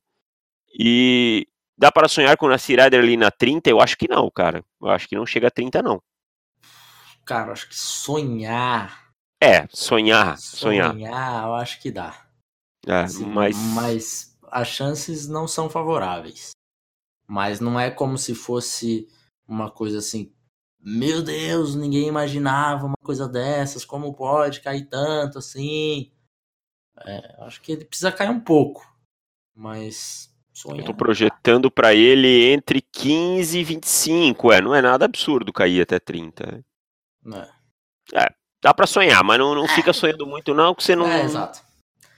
E 0.77 1.47
dá 1.77 1.91
para 1.91 2.07
sonhar 2.07 2.37
com 2.37 2.45
o 2.45 2.49
Nasir 2.49 2.79
ali 2.79 3.17
na 3.17 3.31
30? 3.31 3.69
Eu 3.69 3.81
acho 3.81 3.97
que 3.97 4.07
não, 4.07 4.29
cara. 4.31 4.63
Eu 4.81 4.89
acho 4.89 5.07
que 5.07 5.15
não 5.15 5.25
chega 5.25 5.47
a 5.47 5.51
30 5.51 5.81
não. 5.81 6.01
Cara, 7.25 7.51
acho 7.51 7.67
que 7.69 7.75
sonhar. 7.75 9.11
É, 9.41 9.67
sonhar, 9.69 10.37
sonhar. 10.37 10.91
Sonhar, 10.91 11.45
eu 11.45 11.55
acho 11.55 11.81
que 11.81 11.91
dá. 11.91 12.27
É, 12.85 13.01
assim, 13.01 13.25
mas... 13.25 13.55
mas 13.57 14.37
as 14.51 14.67
chances 14.67 15.27
não 15.27 15.47
são 15.47 15.69
favoráveis. 15.69 16.51
Mas 17.27 17.59
não 17.59 17.79
é 17.79 17.89
como 17.89 18.17
se 18.17 18.35
fosse 18.35 19.07
uma 19.47 19.71
coisa 19.71 19.99
assim, 19.99 20.33
meu 20.79 21.21
Deus, 21.21 21.75
ninguém 21.75 22.07
imaginava 22.07 22.85
uma 22.85 22.97
coisa 23.03 23.27
dessas, 23.27 23.85
como 23.85 24.13
pode 24.13 24.61
cair 24.61 24.85
tanto 24.87 25.37
assim? 25.37 26.11
É, 27.05 27.35
acho 27.39 27.61
que 27.61 27.71
ele 27.71 27.85
precisa 27.85 28.11
cair 28.11 28.29
um 28.29 28.39
pouco, 28.39 28.85
mas 29.55 30.33
sonhar. 30.51 30.79
Eu 30.79 30.85
tô 30.85 30.93
projetando 30.93 31.71
para 31.71 31.93
ele 31.93 32.51
entre 32.51 32.81
15 32.81 33.59
e 33.59 33.63
25, 33.63 34.51
é, 34.51 34.61
não 34.61 34.75
é 34.75 34.81
nada 34.81 35.05
absurdo 35.05 35.53
cair 35.53 35.81
até 35.81 35.99
30. 35.99 36.63
É. 37.33 38.23
é 38.23 38.27
dá 38.61 38.73
para 38.73 38.87
sonhar, 38.87 39.23
mas 39.23 39.39
não, 39.39 39.55
não 39.55 39.65
é. 39.65 39.69
fica 39.69 39.91
sonhando 39.91 40.25
muito 40.25 40.53
não, 40.53 40.75
que 40.75 40.83
você 40.83 40.95
não... 40.95 41.07
É, 41.07 41.23
exato. 41.23 41.59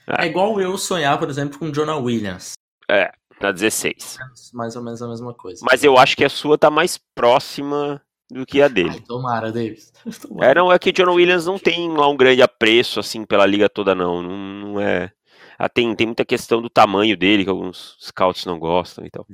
É. 0.08 0.26
é 0.26 0.28
igual 0.28 0.60
eu 0.60 0.78
sonhar, 0.78 1.18
por 1.18 1.30
exemplo, 1.30 1.58
com 1.58 1.72
Jonah 1.72 1.98
Williams. 1.98 2.54
É, 2.90 3.12
na 3.40 3.52
16. 3.52 4.18
Mais 4.54 4.76
ou 4.76 4.84
menos 4.84 5.02
a 5.02 5.08
mesma 5.08 5.34
coisa. 5.34 5.62
Mas 5.64 5.84
eu 5.84 5.98
acho 5.98 6.16
que 6.16 6.26
a 6.26 6.30
sua 6.30 6.58
tá 6.58 6.70
mais 6.70 7.00
próxima 7.16 8.02
do 8.30 8.46
que 8.46 8.62
a 8.62 8.68
dele. 8.68 8.92
Ai, 8.92 9.02
tomara, 9.02 9.52
Davis. 9.52 9.94
Tomara. 10.22 10.52
É, 10.52 10.56
não, 10.56 10.72
é 10.72 10.80
que 10.80 10.92
Jonah 10.92 11.14
Williams 11.14 11.46
não 11.46 11.58
tem 11.58 11.90
lá 11.96 12.08
um 12.10 12.18
grande 12.18 12.42
apreço, 12.42 13.00
assim, 13.00 13.26
pela 13.26 13.46
liga 13.46 13.70
toda, 13.70 13.96
não. 13.96 14.22
Não, 14.22 14.38
não 14.38 14.80
é... 14.80 15.12
Ah, 15.58 15.70
tem, 15.70 15.96
tem 15.96 16.08
muita 16.08 16.26
questão 16.26 16.62
do 16.62 16.70
tamanho 16.70 17.16
dele, 17.16 17.44
que 17.44 17.50
alguns 17.50 17.96
scouts 18.02 18.46
não 18.46 18.60
gostam 18.60 19.06
e 19.06 19.10
tal. 19.10 19.26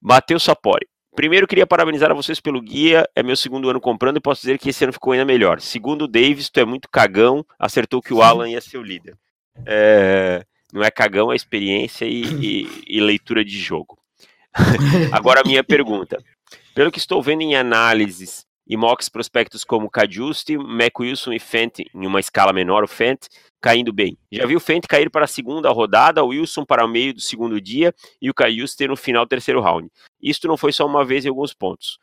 Matheus 0.00 0.42
Sapori. 0.42 0.86
Primeiro, 1.20 1.46
queria 1.46 1.66
parabenizar 1.66 2.10
a 2.10 2.14
vocês 2.14 2.40
pelo 2.40 2.62
guia. 2.62 3.06
É 3.14 3.22
meu 3.22 3.36
segundo 3.36 3.68
ano 3.68 3.78
comprando 3.78 4.16
e 4.16 4.20
posso 4.22 4.40
dizer 4.40 4.58
que 4.58 4.70
esse 4.70 4.82
ano 4.82 4.90
ficou 4.94 5.12
ainda 5.12 5.26
melhor. 5.26 5.60
Segundo 5.60 6.06
o 6.06 6.08
Davis, 6.08 6.48
tu 6.48 6.58
é 6.60 6.64
muito 6.64 6.88
cagão. 6.88 7.44
Acertou 7.58 8.00
que 8.00 8.14
o 8.14 8.22
Alan 8.22 8.48
ia 8.48 8.58
ser 8.58 8.78
o 8.78 8.82
líder. 8.82 9.18
É, 9.66 10.42
não 10.72 10.82
é 10.82 10.90
cagão, 10.90 11.30
é 11.30 11.36
experiência 11.36 12.06
e, 12.06 12.22
e, 12.22 12.84
e 12.86 13.00
leitura 13.02 13.44
de 13.44 13.58
jogo. 13.58 13.98
Agora 15.12 15.42
a 15.42 15.44
minha 15.46 15.62
pergunta. 15.62 16.16
Pelo 16.74 16.90
que 16.90 16.98
estou 16.98 17.22
vendo 17.22 17.42
em 17.42 17.54
análises 17.54 18.46
e 18.66 18.74
mocks 18.74 19.10
prospectos 19.10 19.62
como 19.62 19.90
Cajuste, 19.90 20.56
Mac 20.56 21.00
Wilson 21.00 21.34
e 21.34 21.38
Fent, 21.38 21.80
em 21.80 22.06
uma 22.06 22.20
escala 22.20 22.50
menor, 22.50 22.82
o 22.82 22.88
Fent, 22.88 23.26
caindo 23.60 23.92
bem. 23.92 24.16
Já 24.32 24.46
viu 24.46 24.58
o 24.58 24.60
Fent 24.60 24.86
cair 24.88 25.10
para 25.10 25.24
a 25.24 25.28
segunda 25.28 25.70
rodada, 25.70 26.24
o 26.24 26.28
Wilson 26.28 26.64
para 26.64 26.84
o 26.84 26.88
meio 26.88 27.12
do 27.12 27.20
segundo 27.20 27.60
dia 27.60 27.94
e 28.20 28.30
o 28.30 28.34
Cajuste 28.34 28.88
no 28.88 28.96
final 28.96 29.24
do 29.24 29.28
terceiro 29.28 29.60
round. 29.60 29.88
Isto 30.22 30.48
não 30.48 30.56
foi 30.56 30.72
só 30.72 30.86
uma 30.86 31.04
vez 31.04 31.24
em 31.24 31.28
alguns 31.28 31.52
pontos. 31.52 31.98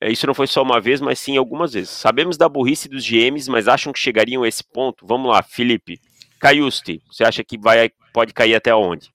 É, 0.00 0.10
isso 0.10 0.26
não 0.26 0.34
foi 0.34 0.46
só 0.46 0.62
uma 0.62 0.80
vez, 0.80 1.00
mas 1.00 1.18
sim 1.18 1.36
algumas 1.36 1.72
vezes. 1.72 1.90
Sabemos 1.90 2.36
da 2.36 2.48
burrice 2.48 2.88
dos 2.88 3.08
GMs, 3.08 3.50
mas 3.50 3.68
acham 3.68 3.92
que 3.92 3.98
chegariam 3.98 4.42
a 4.42 4.48
esse 4.48 4.62
ponto? 4.62 5.06
Vamos 5.06 5.30
lá, 5.30 5.42
Felipe. 5.42 6.00
Caiuste, 6.38 7.00
você 7.10 7.24
acha 7.24 7.42
que 7.42 7.56
vai, 7.56 7.90
pode 8.12 8.34
cair 8.34 8.54
até 8.54 8.74
onde? 8.74 9.10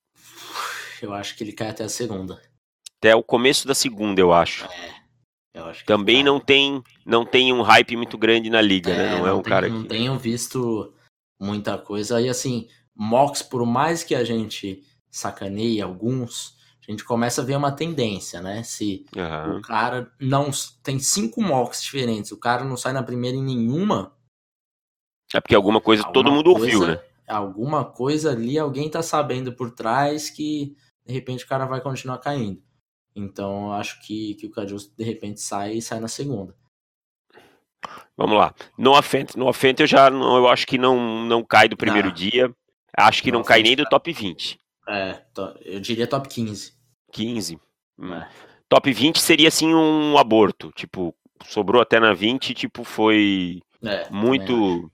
Eu 1.00 1.14
acho 1.14 1.36
que 1.36 1.44
ele 1.44 1.52
cai 1.52 1.68
até 1.68 1.84
a 1.84 1.88
segunda. 1.88 2.40
Até 2.98 3.14
o 3.14 3.22
começo 3.22 3.68
da 3.68 3.74
segunda, 3.74 4.20
eu 4.20 4.32
acho. 4.32 4.66
É, 5.54 5.72
Também 5.86 6.24
não 6.24 6.40
tem, 6.40 6.82
não 7.06 7.24
tem 7.24 7.52
um 7.52 7.62
hype 7.62 7.96
muito 7.96 8.18
grande 8.18 8.50
na 8.50 8.60
liga, 8.60 8.92
né? 8.94 9.04
é, 9.04 9.06
né? 9.06 9.12
Não, 9.12 9.18
não 9.20 9.26
é 9.28 9.32
um 9.32 9.42
tem, 9.42 9.50
cara 9.50 9.68
não 9.68 9.82
que... 9.82 9.88
tenho 9.88 10.18
visto 10.18 10.92
muita 11.40 11.78
coisa. 11.78 12.20
E 12.20 12.28
assim, 12.28 12.68
mocks, 12.94 13.42
por 13.42 13.64
mais 13.64 14.04
que 14.04 14.14
a 14.14 14.22
gente 14.22 14.82
sacaneie 15.10 15.80
alguns, 15.80 16.56
a 16.86 16.90
gente 16.90 17.04
começa 17.04 17.40
a 17.40 17.44
ver 17.44 17.56
uma 17.56 17.72
tendência, 17.72 18.40
né? 18.40 18.62
Se 18.62 19.06
uhum. 19.16 19.58
o 19.58 19.62
cara 19.62 20.12
não 20.20 20.50
tem 20.82 20.98
cinco 20.98 21.42
mocks 21.42 21.82
diferentes, 21.82 22.30
o 22.30 22.38
cara 22.38 22.64
não 22.64 22.76
sai 22.76 22.92
na 22.92 23.02
primeira 23.02 23.36
em 23.36 23.42
nenhuma. 23.42 24.14
É 25.32 25.40
porque 25.40 25.54
alguma 25.54 25.80
coisa 25.80 26.02
alguma 26.02 26.12
todo 26.12 26.32
mundo 26.32 26.52
coisa, 26.52 26.76
ouviu, 26.76 26.86
né? 26.86 27.02
alguma 27.26 27.84
coisa 27.84 28.32
ali, 28.32 28.58
alguém 28.58 28.90
tá 28.90 29.02
sabendo 29.02 29.52
por 29.52 29.70
trás 29.70 30.28
que 30.28 30.76
de 31.06 31.12
repente 31.12 31.44
o 31.44 31.48
cara 31.48 31.66
vai 31.66 31.80
continuar 31.80 32.18
caindo. 32.18 32.62
Então 33.14 33.72
acho 33.72 34.04
que, 34.04 34.34
que 34.34 34.46
o 34.46 34.50
Cajus 34.50 34.92
de 34.94 35.04
repente 35.04 35.40
sai 35.40 35.74
e 35.74 35.82
sai 35.82 36.00
na 36.00 36.08
segunda. 36.08 36.56
Vamos 38.16 38.36
lá. 38.36 38.54
No 38.76 39.00
Fent, 39.02 39.34
no 39.34 39.52
Fent 39.52 39.80
eu 39.80 39.86
já 39.86 40.10
não, 40.10 40.36
eu 40.36 40.48
acho 40.48 40.66
que 40.66 40.76
não, 40.76 41.24
não 41.24 41.42
cai 41.42 41.68
do 41.68 41.76
primeiro 41.76 42.08
ah, 42.08 42.12
dia. 42.12 42.54
Acho 42.96 43.22
que 43.22 43.32
não 43.32 43.42
cai 43.42 43.62
nem 43.62 43.76
do 43.76 43.84
top 43.84 44.12
20. 44.12 44.58
É, 44.88 45.22
eu 45.64 45.80
diria 45.80 46.06
top 46.06 46.28
15. 46.28 46.74
15. 47.12 47.58
Hum. 47.98 48.14
É. 48.14 48.28
Top 48.68 48.92
20 48.92 49.20
seria 49.20 49.48
assim 49.48 49.74
um 49.74 50.16
aborto. 50.18 50.70
Tipo, 50.72 51.14
sobrou 51.44 51.80
até 51.80 51.98
na 51.98 52.12
20, 52.12 52.54
tipo, 52.54 52.84
foi 52.84 53.60
é, 53.82 54.08
muito 54.10 54.90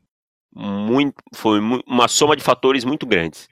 muito, 0.59 1.23
foi 1.35 1.61
uma 1.61 2.09
soma 2.09 2.35
de 2.35 2.43
fatores 2.43 2.85
muito 2.85 3.05
grandes. 3.07 3.49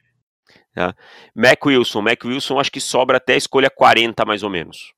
Tá? 0.74 0.94
Mac 1.34 1.64
Wilson, 1.66 2.00
Mac 2.00 2.24
Wilson 2.24 2.58
acho 2.58 2.72
que 2.72 2.80
sobra 2.80 3.18
até 3.18 3.34
a 3.34 3.38
escolha 3.38 3.70
40 3.70 4.24
mais 4.24 4.42
ou 4.42 4.50
menos. 4.50 4.92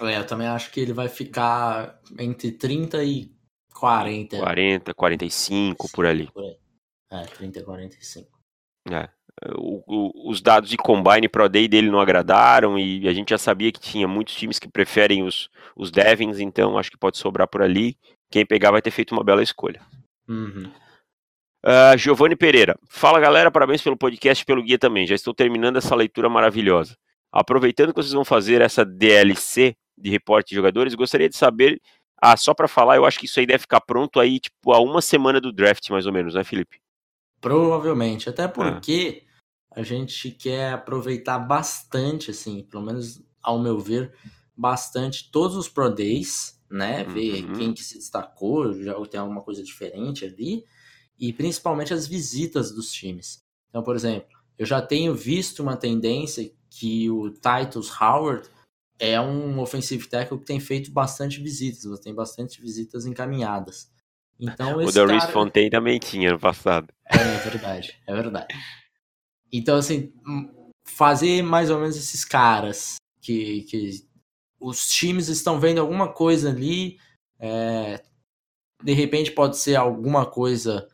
É, 0.00 0.18
eu 0.18 0.26
também 0.26 0.48
acho 0.48 0.70
que 0.70 0.80
ele 0.80 0.92
vai 0.92 1.08
ficar 1.08 2.00
entre 2.18 2.50
30 2.50 3.04
e 3.04 3.30
40. 3.74 4.38
40, 4.38 4.94
45 4.94 5.90
por 5.92 6.06
ali. 6.06 6.30
Por 6.32 6.44
aí. 6.44 6.56
É, 7.10 7.22
30 7.26 7.58
e 7.58 7.62
45. 7.62 8.30
É. 8.90 9.08
O, 9.56 9.82
o, 9.86 10.30
os 10.30 10.40
dados 10.40 10.70
de 10.70 10.76
Combine 10.76 11.28
Pro 11.28 11.48
Day 11.48 11.66
dele 11.66 11.90
não 11.90 12.00
agradaram 12.00 12.78
e 12.78 13.08
a 13.08 13.12
gente 13.12 13.30
já 13.30 13.38
sabia 13.38 13.72
que 13.72 13.80
tinha 13.80 14.06
muitos 14.06 14.34
times 14.34 14.58
que 14.58 14.68
preferem 14.68 15.24
os, 15.24 15.50
os 15.76 15.90
Devins, 15.90 16.38
então 16.38 16.78
acho 16.78 16.90
que 16.90 16.96
pode 16.96 17.18
sobrar 17.18 17.48
por 17.48 17.60
ali. 17.60 17.96
Quem 18.30 18.46
pegar 18.46 18.70
vai 18.70 18.80
ter 18.80 18.90
feito 18.90 19.12
uma 19.12 19.24
bela 19.24 19.42
escolha. 19.42 19.80
Uhum. 20.28 20.70
Uh, 21.64 21.96
Giovanni 21.96 22.36
Pereira. 22.36 22.78
Fala 22.88 23.18
galera, 23.18 23.50
parabéns 23.50 23.82
pelo 23.82 23.96
podcast 23.96 24.42
e 24.42 24.46
pelo 24.46 24.62
guia 24.62 24.78
também. 24.78 25.06
Já 25.06 25.14
estou 25.14 25.34
terminando 25.34 25.76
essa 25.76 25.94
leitura 25.94 26.28
maravilhosa. 26.28 26.96
Aproveitando 27.32 27.92
que 27.92 28.00
vocês 28.00 28.12
vão 28.12 28.24
fazer 28.24 28.60
essa 28.60 28.84
DLC 28.84 29.74
de 29.96 30.10
reporte 30.10 30.50
de 30.50 30.54
jogadores, 30.54 30.94
gostaria 30.94 31.28
de 31.28 31.36
saber. 31.36 31.80
Ah, 32.20 32.36
só 32.36 32.54
para 32.54 32.68
falar, 32.68 32.96
eu 32.96 33.04
acho 33.04 33.18
que 33.18 33.26
isso 33.26 33.38
aí 33.38 33.46
deve 33.46 33.60
ficar 33.60 33.80
pronto 33.80 34.18
aí, 34.18 34.40
tipo, 34.40 34.72
a 34.72 34.80
uma 34.80 35.02
semana 35.02 35.40
do 35.40 35.52
draft, 35.52 35.88
mais 35.90 36.06
ou 36.06 36.12
menos, 36.12 36.34
né, 36.34 36.44
Felipe? 36.44 36.78
Provavelmente. 37.40 38.28
Até 38.28 38.48
porque 38.48 39.24
ah. 39.70 39.80
a 39.80 39.82
gente 39.82 40.30
quer 40.30 40.72
aproveitar 40.72 41.38
bastante, 41.38 42.30
assim, 42.30 42.62
pelo 42.62 42.82
menos 42.82 43.22
ao 43.42 43.58
meu 43.58 43.78
ver, 43.78 44.14
bastante 44.56 45.30
todos 45.30 45.56
os 45.56 45.68
Pro 45.68 45.90
Days, 45.90 46.58
né? 46.70 47.04
Ver 47.04 47.44
uhum. 47.44 47.52
quem 47.52 47.72
que 47.74 47.84
se 47.84 47.98
destacou, 47.98 48.72
já 48.82 48.94
tem 49.06 49.20
alguma 49.20 49.42
coisa 49.42 49.62
diferente 49.62 50.24
ali 50.24 50.64
e 51.18 51.32
principalmente 51.32 51.92
as 51.92 52.06
visitas 52.06 52.72
dos 52.72 52.90
times. 52.90 53.42
Então, 53.68 53.82
por 53.82 53.94
exemplo, 53.94 54.36
eu 54.58 54.66
já 54.66 54.80
tenho 54.80 55.14
visto 55.14 55.62
uma 55.62 55.76
tendência 55.76 56.50
que 56.70 57.10
o 57.10 57.30
Titus 57.30 57.90
Howard 58.00 58.48
é 58.98 59.20
um 59.20 59.58
offensive 59.58 60.06
tackle 60.08 60.38
que 60.38 60.44
tem 60.46 60.60
feito 60.60 60.90
bastante 60.90 61.40
visitas, 61.40 62.00
tem 62.00 62.14
bastante 62.14 62.60
visitas 62.60 63.06
encaminhadas. 63.06 63.90
Então, 64.38 64.78
o 64.78 64.90
Doris 64.90 65.22
cara... 65.22 65.32
Fontaine 65.32 65.70
também 65.70 65.98
tinha 65.98 66.32
no 66.32 66.38
passado. 66.38 66.92
É, 67.06 67.16
é 67.16 67.38
verdade, 67.38 68.00
é 68.06 68.14
verdade. 68.14 68.54
Então, 69.52 69.76
assim, 69.76 70.12
fazer 70.84 71.42
mais 71.42 71.70
ou 71.70 71.78
menos 71.78 71.96
esses 71.96 72.24
caras 72.24 72.96
que, 73.20 73.62
que 73.62 74.04
os 74.60 74.88
times 74.88 75.28
estão 75.28 75.60
vendo 75.60 75.80
alguma 75.80 76.12
coisa 76.12 76.50
ali, 76.50 76.98
é, 77.38 78.02
de 78.82 78.92
repente 78.92 79.30
pode 79.30 79.56
ser 79.56 79.76
alguma 79.76 80.26
coisa 80.26 80.88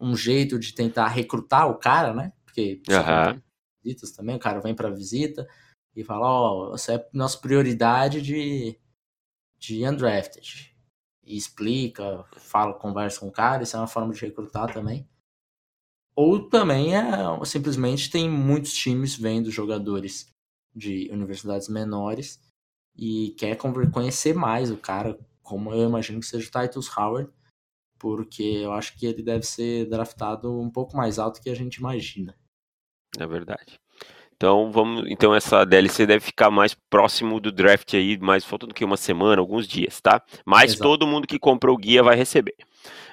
um 0.00 0.16
jeito 0.16 0.58
de 0.58 0.72
tentar 0.72 1.08
recrutar 1.08 1.68
o 1.68 1.78
cara, 1.78 2.14
né? 2.14 2.32
Porque 2.44 2.80
uhum. 2.88 3.40
visitas 3.84 4.12
também, 4.12 4.36
o 4.36 4.40
cara 4.40 4.60
vem 4.60 4.74
para 4.74 4.88
visita 4.90 5.46
e 5.94 6.04
fala, 6.04 6.26
ó, 6.26 6.70
oh, 6.70 6.74
essa 6.74 6.94
é 6.94 7.08
nossa 7.12 7.38
prioridade 7.38 8.22
de, 8.22 8.78
de 9.58 9.86
undrafted. 9.86 10.74
E 11.24 11.36
explica, 11.36 12.24
fala, 12.36 12.74
conversa 12.74 13.20
com 13.20 13.28
o 13.28 13.32
cara, 13.32 13.62
isso 13.62 13.76
é 13.76 13.80
uma 13.80 13.86
forma 13.86 14.12
de 14.12 14.20
recrutar 14.20 14.72
também. 14.72 15.08
Ou 16.14 16.48
também 16.48 16.94
é 16.94 17.02
simplesmente 17.44 18.10
tem 18.10 18.28
muitos 18.28 18.72
times 18.72 19.16
vendo 19.16 19.50
jogadores 19.50 20.30
de 20.74 21.08
universidades 21.10 21.68
menores 21.68 22.40
e 22.96 23.34
quer 23.38 23.56
conhecer 23.56 24.34
mais 24.34 24.70
o 24.70 24.76
cara, 24.76 25.18
como 25.42 25.72
eu 25.72 25.88
imagino 25.88 26.20
que 26.20 26.26
seja 26.26 26.48
o 26.48 26.62
Titus 26.62 26.94
Howard, 26.96 27.32
porque 27.98 28.42
eu 28.42 28.72
acho 28.72 28.96
que 28.98 29.06
ele 29.06 29.22
deve 29.22 29.44
ser 29.44 29.88
draftado 29.88 30.58
um 30.60 30.70
pouco 30.70 30.96
mais 30.96 31.18
alto 31.18 31.40
que 31.40 31.50
a 31.50 31.54
gente 31.54 31.76
imagina. 31.76 32.36
É 33.18 33.26
verdade. 33.26 33.80
Então 34.40 34.72
vamos, 34.72 35.04
então 35.06 35.34
essa 35.34 35.66
DLC 35.66 36.06
deve 36.06 36.24
ficar 36.24 36.50
mais 36.50 36.72
próximo 36.72 37.38
do 37.38 37.52
draft 37.52 37.92
aí, 37.92 38.16
mais 38.16 38.42
faltando 38.42 38.72
que 38.72 38.82
uma 38.82 38.96
semana, 38.96 39.38
alguns 39.38 39.68
dias, 39.68 40.00
tá? 40.00 40.22
Mas 40.46 40.72
Exato. 40.72 40.82
todo 40.82 41.06
mundo 41.06 41.26
que 41.26 41.38
comprou 41.38 41.74
o 41.74 41.78
guia 41.78 42.02
vai 42.02 42.16
receber. 42.16 42.54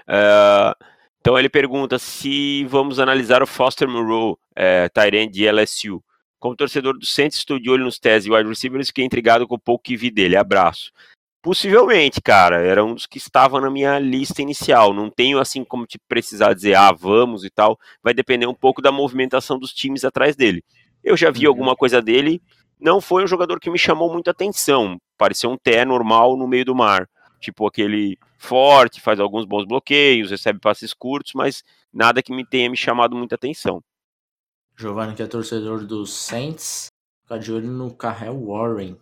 Uh, 0.07 0.85
então 1.19 1.37
ele 1.37 1.49
pergunta 1.49 1.99
se 1.99 2.63
vamos 2.69 2.97
analisar 2.97 3.43
o 3.43 3.45
Foster 3.45 3.89
Moreau, 3.89 4.39
é, 4.55 4.87
Tyrant 4.87 5.29
de 5.29 5.51
LSU. 5.51 6.01
Como 6.39 6.55
torcedor 6.55 6.97
do 6.97 7.05
Saints, 7.05 7.39
estou 7.39 7.59
de 7.59 7.69
olho 7.69 7.83
nos 7.83 7.99
e 8.01 8.31
wide 8.31 8.47
receivers, 8.47 8.87
fiquei 8.87 9.03
intrigado 9.03 9.45
com 9.45 9.55
o 9.55 9.59
pouco 9.59 9.83
que 9.83 9.97
vi 9.97 10.09
dele. 10.09 10.37
Abraço. 10.37 10.93
Possivelmente, 11.41 12.21
cara, 12.21 12.61
era 12.61 12.85
um 12.85 12.93
dos 12.93 13.05
que 13.05 13.17
estava 13.17 13.59
na 13.59 13.69
minha 13.69 13.99
lista 13.99 14.41
inicial. 14.41 14.93
Não 14.93 15.09
tenho 15.09 15.39
assim 15.39 15.65
como 15.65 15.85
te 15.85 15.99
precisar 16.07 16.53
dizer, 16.53 16.75
ah, 16.75 16.93
vamos 16.93 17.43
e 17.43 17.49
tal. 17.49 17.77
Vai 18.01 18.13
depender 18.13 18.47
um 18.47 18.53
pouco 18.53 18.81
da 18.81 18.93
movimentação 18.93 19.59
dos 19.59 19.73
times 19.73 20.05
atrás 20.05 20.33
dele. 20.33 20.63
Eu 21.03 21.15
já 21.15 21.31
vi 21.31 21.45
uhum. 21.45 21.53
alguma 21.53 21.75
coisa 21.75 22.01
dele, 22.01 22.41
não 22.79 23.01
foi 23.01 23.23
um 23.23 23.27
jogador 23.27 23.59
que 23.59 23.69
me 23.69 23.77
chamou 23.77 24.11
muita 24.11 24.31
atenção. 24.31 24.99
Pareceu 25.17 25.49
um 25.49 25.57
Té 25.57 25.83
normal 25.83 26.37
no 26.37 26.47
meio 26.47 26.65
do 26.65 26.75
mar. 26.75 27.09
Tipo 27.39 27.67
aquele 27.67 28.17
forte, 28.37 29.01
faz 29.01 29.19
alguns 29.19 29.45
bons 29.45 29.65
bloqueios, 29.65 30.31
recebe 30.31 30.59
passes 30.59 30.93
curtos, 30.93 31.33
mas 31.33 31.63
nada 31.91 32.21
que 32.21 32.33
me 32.33 32.45
tenha 32.45 32.69
me 32.69 32.77
chamado 32.77 33.15
muita 33.15 33.35
atenção. 33.35 33.81
Giovanni, 34.75 35.15
que 35.15 35.23
é 35.23 35.27
torcedor 35.27 35.85
dos 35.85 36.13
Saints, 36.13 36.87
fica 37.23 37.39
de 37.39 37.51
olho 37.51 37.71
no 37.71 37.95
Carrell 37.95 38.45
Warren, 38.45 38.97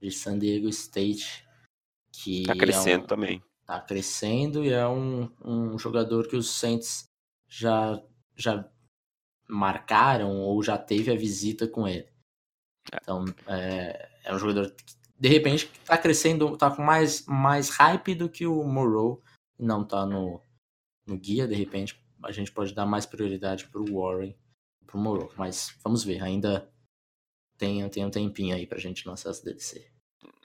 de 0.00 0.10
San 0.10 0.38
Diego 0.38 0.68
State. 0.68 1.46
Que 2.10 2.44
tá 2.44 2.54
crescendo 2.54 3.02
é 3.02 3.04
um, 3.04 3.06
também. 3.06 3.42
Tá 3.66 3.80
crescendo 3.80 4.64
e 4.64 4.70
é 4.70 4.86
um, 4.86 5.30
um 5.44 5.78
jogador 5.78 6.28
que 6.28 6.36
os 6.36 6.50
Saints 6.50 7.04
já, 7.48 8.02
já 8.34 8.66
marcaram 9.48 10.40
ou 10.40 10.62
já 10.62 10.78
teve 10.78 11.10
a 11.10 11.16
visita 11.16 11.66
com 11.66 11.86
ele. 11.86 12.08
É. 12.92 12.98
Então, 13.02 13.24
é, 13.46 14.10
é 14.24 14.34
um 14.34 14.38
jogador 14.38 14.70
que, 14.70 14.84
de 15.18 15.28
repente, 15.28 15.70
tá 15.84 15.96
crescendo, 15.96 16.56
tá 16.56 16.70
com 16.70 16.82
mais, 16.82 17.24
mais 17.26 17.68
hype 17.70 18.14
do 18.14 18.28
que 18.28 18.46
o 18.46 18.64
Morrow, 18.64 19.22
não 19.58 19.84
tá 19.84 20.04
no, 20.04 20.40
no 21.06 21.16
guia, 21.16 21.46
de 21.46 21.54
repente 21.54 22.00
a 22.24 22.32
gente 22.32 22.52
pode 22.52 22.72
dar 22.72 22.86
mais 22.86 23.04
prioridade 23.04 23.66
pro 23.68 23.84
Warren, 23.84 24.36
pro 24.86 24.98
Morrow, 24.98 25.32
mas 25.36 25.76
vamos 25.82 26.04
ver, 26.04 26.22
ainda 26.22 26.68
tem, 27.58 27.88
tem 27.88 28.04
um 28.04 28.10
tempinho 28.10 28.54
aí 28.54 28.66
pra 28.66 28.78
gente 28.78 29.06
lançar 29.06 29.30
essa 29.30 29.44
DLC. 29.44 29.90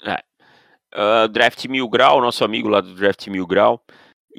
É, 0.03 0.23
Uh, 0.93 1.27
Draft 1.27 1.65
Mil 1.65 1.87
Grau, 1.89 2.21
nosso 2.21 2.45
amigo 2.45 2.69
lá 2.69 2.79
do 2.79 2.95
Draft 2.95 3.27
Mil 3.27 3.45
Grau. 3.45 3.83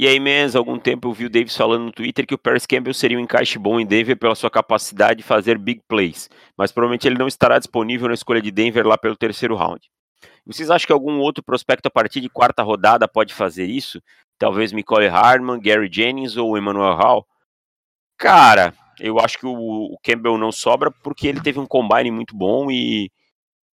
E 0.00 0.06
aí, 0.06 0.20
há 0.20 0.56
algum 0.56 0.78
tempo 0.78 1.08
eu 1.08 1.12
vi 1.12 1.24
o 1.24 1.28
Davis 1.28 1.56
falando 1.56 1.86
no 1.86 1.90
Twitter 1.90 2.24
que 2.24 2.32
o 2.32 2.38
Paris 2.38 2.64
Campbell 2.64 2.94
seria 2.94 3.18
um 3.18 3.20
encaixe 3.20 3.58
bom 3.58 3.80
em 3.80 3.84
Denver 3.84 4.16
pela 4.16 4.36
sua 4.36 4.48
capacidade 4.48 5.18
de 5.18 5.24
fazer 5.24 5.58
big 5.58 5.82
plays, 5.88 6.30
mas 6.56 6.70
provavelmente 6.70 7.08
ele 7.08 7.18
não 7.18 7.26
estará 7.26 7.58
disponível 7.58 8.06
na 8.06 8.14
escolha 8.14 8.40
de 8.40 8.52
Denver 8.52 8.86
lá 8.86 8.96
pelo 8.96 9.16
terceiro 9.16 9.56
round. 9.56 9.90
Vocês 10.46 10.70
acham 10.70 10.86
que 10.86 10.92
algum 10.92 11.18
outro 11.18 11.42
prospecto 11.42 11.88
a 11.88 11.90
partir 11.90 12.20
de 12.20 12.28
quarta 12.28 12.62
rodada 12.62 13.08
pode 13.08 13.34
fazer 13.34 13.64
isso? 13.64 14.00
Talvez 14.38 14.70
Nicole 14.70 15.08
Hardman, 15.08 15.58
Gary 15.58 15.88
Jennings 15.92 16.36
ou 16.36 16.56
Emmanuel 16.56 16.94
Hall? 16.94 17.26
Cara, 18.16 18.72
eu 19.00 19.18
acho 19.18 19.36
que 19.36 19.46
o, 19.46 19.52
o 19.52 19.98
Campbell 20.00 20.38
não 20.38 20.52
sobra 20.52 20.92
porque 21.02 21.26
ele 21.26 21.40
teve 21.40 21.58
um 21.58 21.66
combine 21.66 22.12
muito 22.12 22.36
bom 22.36 22.70
e, 22.70 23.10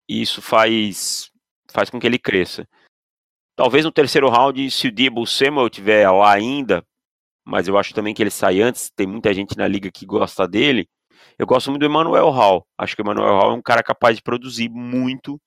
e 0.09 0.23
isso 0.23 0.41
faz 0.41 1.31
faz 1.71 1.91
com 1.91 2.01
que 2.01 2.07
ele 2.07 2.19
cresça. 2.19 2.67
Talvez 3.57 3.85
no 3.85 3.93
terceiro 3.93 4.29
round, 4.29 4.71
se 4.71 4.89
o 4.89 4.93
Debo 4.93 5.27
Samuel 5.27 5.71
tiver 5.71 6.11
lá 6.11 6.33
ainda, 6.33 6.85
mas 7.45 7.69
eu 7.69 7.79
acho 7.79 7.95
também 7.95 8.15
que 8.15 8.23
ele 8.23 8.31
sai 8.31 8.61
antes, 8.61 8.91
tem 8.91 9.07
muita 9.07 9.33
gente 9.33 9.57
na 9.57 9.69
liga 9.69 9.91
que 9.93 10.05
gosta 10.05 10.49
dele. 10.49 10.89
Eu 11.39 11.47
gosto 11.47 11.71
muito 11.71 11.81
do 11.81 11.87
Emmanuel 11.87 12.31
Hall. 12.31 12.67
Acho 12.79 12.97
que 12.97 13.03
o 13.03 13.05
Emmanuel 13.05 13.35
Hall 13.35 13.51
é 13.53 13.55
um 13.55 13.63
cara 13.63 13.83
capaz 13.83 14.17
de 14.17 14.23
produzir 14.23 14.69
muito. 14.69 15.41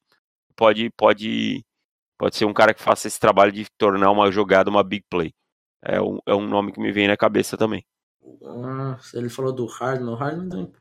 Pode, 0.56 0.90
pode, 0.92 1.66
pode 2.18 2.36
ser 2.36 2.46
um 2.46 2.54
cara 2.54 2.74
que 2.74 2.82
faça 2.82 3.08
esse 3.08 3.20
trabalho 3.20 3.52
de 3.52 3.66
tornar 3.78 4.12
uma 4.12 4.32
jogada 4.32 4.70
uma 4.70 4.84
big 4.84 5.06
play. 5.10 5.34
É 5.84 6.02
um, 6.02 6.20
é 6.26 6.34
um 6.34 6.48
nome 6.48 6.72
que 6.72 6.80
me 6.80 6.92
vem 6.92 7.08
na 7.08 7.18
cabeça 7.18 7.58
também. 7.58 7.86
Ah, 8.44 8.98
ele 9.14 9.30
falou 9.30 9.54
do 9.54 9.66
Hardman. 9.66 10.14
O 10.14 10.16
Hardman 10.16 10.48
não. 10.48 10.72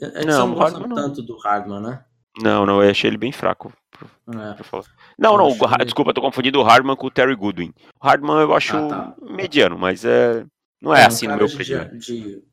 É, 0.00 0.24
não, 0.24 0.48
não 0.48 0.54
gosta 0.54 0.88
tanto 0.88 1.22
do 1.22 1.36
Hardman, 1.38 1.80
né? 1.80 2.04
Não, 2.38 2.64
não, 2.64 2.82
eu 2.82 2.90
achei 2.90 3.10
ele 3.10 3.18
bem 3.18 3.32
fraco. 3.32 3.72
É. 4.28 4.56
Não, 5.18 5.36
não, 5.36 5.48
o, 5.48 5.84
desculpa, 5.84 6.14
tô 6.14 6.20
confundindo 6.20 6.58
o 6.58 6.62
Hardman 6.62 6.96
com 6.96 7.06
o 7.06 7.10
Terry 7.10 7.34
Goodwin. 7.34 7.72
O 8.00 8.06
Hardman 8.06 8.40
eu 8.40 8.54
acho 8.54 8.76
ah, 8.76 8.88
tá. 8.88 9.16
mediano, 9.20 9.78
mas 9.78 10.04
é, 10.04 10.44
não 10.80 10.94
é, 10.94 11.02
é 11.02 11.06
assim 11.06 11.26
no 11.26 11.36
meu 11.36 11.46
de, 11.46 11.98
de 11.98 12.44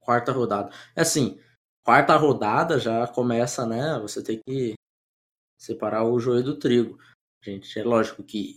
quarta 0.00 0.32
rodada. 0.32 0.70
É 0.94 1.02
assim, 1.02 1.38
quarta 1.84 2.16
rodada 2.16 2.78
já 2.78 3.06
começa, 3.06 3.66
né? 3.66 3.98
Você 4.00 4.22
tem 4.22 4.40
que 4.46 4.74
separar 5.58 6.04
o 6.04 6.18
joio 6.18 6.42
do 6.42 6.56
trigo. 6.56 6.98
Gente, 7.42 7.78
é 7.78 7.84
lógico 7.84 8.22
que 8.22 8.56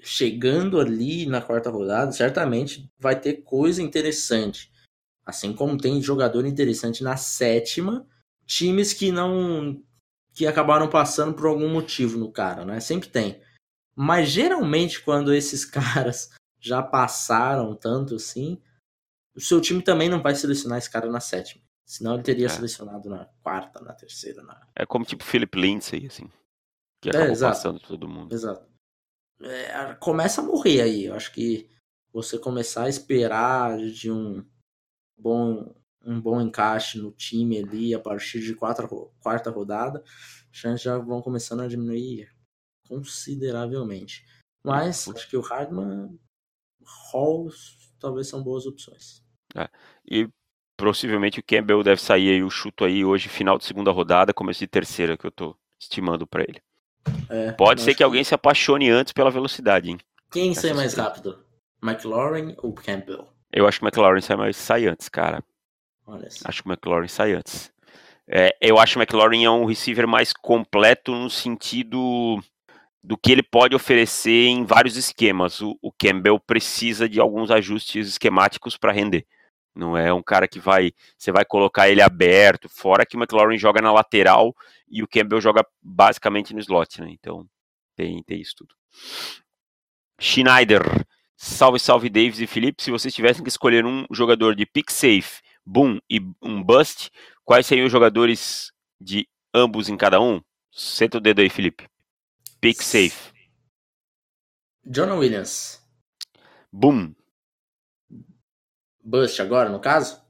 chegando 0.00 0.80
ali 0.80 1.26
na 1.26 1.40
quarta 1.40 1.70
rodada, 1.70 2.12
certamente 2.12 2.90
vai 2.98 3.20
ter 3.20 3.42
coisa 3.42 3.82
interessante. 3.82 4.72
Assim 5.26 5.52
como 5.52 5.76
tem 5.76 6.00
jogador 6.00 6.46
interessante 6.46 7.02
na 7.02 7.16
sétima, 7.16 8.06
times 8.46 8.92
que 8.92 9.12
não 9.12 9.82
que 10.38 10.46
acabaram 10.46 10.88
passando 10.88 11.34
por 11.34 11.46
algum 11.46 11.68
motivo 11.68 12.16
no 12.16 12.30
cara, 12.30 12.64
né? 12.64 12.78
Sempre 12.78 13.08
tem. 13.08 13.42
Mas 13.96 14.30
geralmente 14.30 15.02
quando 15.02 15.34
esses 15.34 15.64
caras 15.66 16.30
já 16.60 16.80
passaram 16.80 17.74
tanto 17.74 18.14
assim, 18.14 18.62
o 19.34 19.40
seu 19.40 19.60
time 19.60 19.82
também 19.82 20.08
não 20.08 20.22
vai 20.22 20.36
selecionar 20.36 20.78
esse 20.78 20.88
cara 20.88 21.10
na 21.10 21.18
sétima. 21.18 21.60
Senão 21.84 22.14
ele 22.14 22.22
teria 22.22 22.46
é. 22.46 22.48
selecionado 22.48 23.10
na 23.10 23.24
quarta, 23.42 23.80
na 23.80 23.92
terceira. 23.92 24.40
Na... 24.44 24.64
É 24.76 24.86
como 24.86 25.04
tipo 25.04 25.24
Philip 25.24 25.58
Lindsay, 25.58 26.06
assim. 26.06 26.30
Que 27.02 27.10
acabou 27.10 27.34
é, 27.34 27.40
passando 27.40 27.80
todo 27.80 28.06
mundo. 28.06 28.32
Exato. 28.32 28.64
É, 29.42 29.94
começa 29.94 30.40
a 30.40 30.44
morrer 30.44 30.82
aí. 30.82 31.06
Eu 31.06 31.16
acho 31.16 31.32
que 31.32 31.68
você 32.12 32.38
começar 32.38 32.84
a 32.84 32.88
esperar 32.88 33.76
de 33.78 34.08
um 34.08 34.46
bom 35.18 35.74
um 36.04 36.20
bom 36.20 36.40
encaixe 36.40 36.98
no 36.98 37.12
time 37.12 37.58
ali 37.58 37.94
a 37.94 37.98
partir 37.98 38.40
de 38.40 38.54
quatro, 38.54 38.88
quarta 39.20 39.50
rodada, 39.50 40.02
as 40.50 40.56
chances 40.56 40.82
já 40.82 40.98
vão 40.98 41.20
começando 41.20 41.60
a 41.60 41.68
diminuir 41.68 42.28
consideravelmente. 42.86 44.24
Mas 44.64 45.08
acho 45.08 45.28
que 45.28 45.36
o 45.36 45.40
Hardman, 45.40 46.18
Hall, 47.12 47.48
talvez 48.00 48.28
são 48.28 48.42
boas 48.42 48.66
opções. 48.66 49.22
É. 49.54 49.68
E 50.10 50.28
possivelmente 50.76 51.40
o 51.40 51.44
Campbell 51.44 51.82
deve 51.82 52.00
sair 52.00 52.30
aí, 52.30 52.42
o 52.42 52.50
chuto 52.50 52.84
aí 52.84 53.04
hoje, 53.04 53.28
final 53.28 53.58
de 53.58 53.64
segunda 53.64 53.90
rodada, 53.90 54.32
começo 54.32 54.60
de 54.60 54.66
terceira, 54.66 55.16
que 55.16 55.26
eu 55.26 55.30
tô 55.30 55.56
estimando 55.78 56.26
para 56.26 56.42
ele. 56.42 56.60
É, 57.28 57.52
Pode 57.52 57.82
ser 57.82 57.92
que, 57.92 57.98
que 57.98 58.02
alguém 58.02 58.24
se 58.24 58.34
apaixone 58.34 58.90
antes 58.90 59.12
pela 59.12 59.30
velocidade, 59.30 59.90
hein? 59.90 59.98
Quem 60.30 60.54
sai 60.54 60.72
mais 60.72 60.94
rápido? 60.94 61.44
McLaurin 61.82 62.54
ou 62.58 62.72
Campbell? 62.74 63.28
Eu 63.52 63.66
acho 63.66 63.78
que 63.78 63.84
o 63.84 63.88
McLaurin 63.88 64.20
sai, 64.20 64.36
mais, 64.36 64.56
sai 64.56 64.86
antes, 64.86 65.08
cara. 65.08 65.42
Acho 66.44 66.62
que 66.62 66.68
o 66.68 66.72
McLaurin 66.72 67.08
sai 67.08 67.32
antes. 67.32 67.72
É, 68.26 68.56
eu 68.60 68.78
acho 68.78 68.92
que 68.92 68.98
o 68.98 69.02
McLaurin 69.02 69.44
é 69.44 69.50
um 69.50 69.64
receiver 69.64 70.06
mais 70.06 70.32
completo 70.32 71.12
no 71.12 71.30
sentido 71.30 72.42
do 73.02 73.16
que 73.16 73.32
ele 73.32 73.42
pode 73.42 73.74
oferecer 73.74 74.48
em 74.48 74.64
vários 74.64 74.96
esquemas. 74.96 75.60
O, 75.60 75.78
o 75.80 75.90
Campbell 75.90 76.38
precisa 76.38 77.08
de 77.08 77.20
alguns 77.20 77.50
ajustes 77.50 78.08
esquemáticos 78.08 78.76
para 78.76 78.92
render. 78.92 79.26
Não 79.74 79.96
é 79.96 80.12
um 80.12 80.22
cara 80.22 80.48
que 80.48 80.58
vai. 80.58 80.92
Você 81.16 81.30
vai 81.30 81.44
colocar 81.44 81.88
ele 81.88 82.02
aberto, 82.02 82.68
fora 82.68 83.06
que 83.06 83.16
o 83.16 83.18
McLaurin 83.18 83.56
joga 83.56 83.80
na 83.80 83.92
lateral 83.92 84.54
e 84.90 85.02
o 85.02 85.08
Campbell 85.08 85.40
joga 85.40 85.64
basicamente 85.80 86.52
no 86.52 86.60
slot, 86.60 87.00
né? 87.00 87.10
Então 87.10 87.46
tem, 87.96 88.22
tem 88.24 88.40
isso 88.40 88.54
tudo. 88.56 88.74
Schneider. 90.20 90.82
Salve, 91.36 91.78
salve, 91.78 92.08
Davis 92.10 92.40
e 92.40 92.46
Felipe. 92.48 92.82
Se 92.82 92.90
vocês 92.90 93.14
tivessem 93.14 93.44
que 93.44 93.48
escolher 93.48 93.86
um 93.86 94.04
jogador 94.10 94.56
de 94.56 94.66
pick 94.66 94.90
safe 94.90 95.40
boom 95.68 95.98
e 96.10 96.18
um 96.42 96.62
bust, 96.62 97.10
quais 97.44 97.66
seriam 97.66 97.86
os 97.86 97.92
jogadores 97.92 98.72
de 98.98 99.28
ambos 99.54 99.88
em 99.88 99.96
cada 99.96 100.20
um? 100.20 100.40
Senta 100.72 101.18
o 101.18 101.20
dedo 101.20 101.40
aí, 101.40 101.50
Felipe. 101.50 101.86
Pick 102.60 102.82
safe. 102.82 103.32
John 104.84 105.18
Williams. 105.18 105.86
Boom. 106.72 107.14
Bust 109.04 109.40
agora, 109.42 109.68
no 109.68 109.78
caso? 109.78 110.22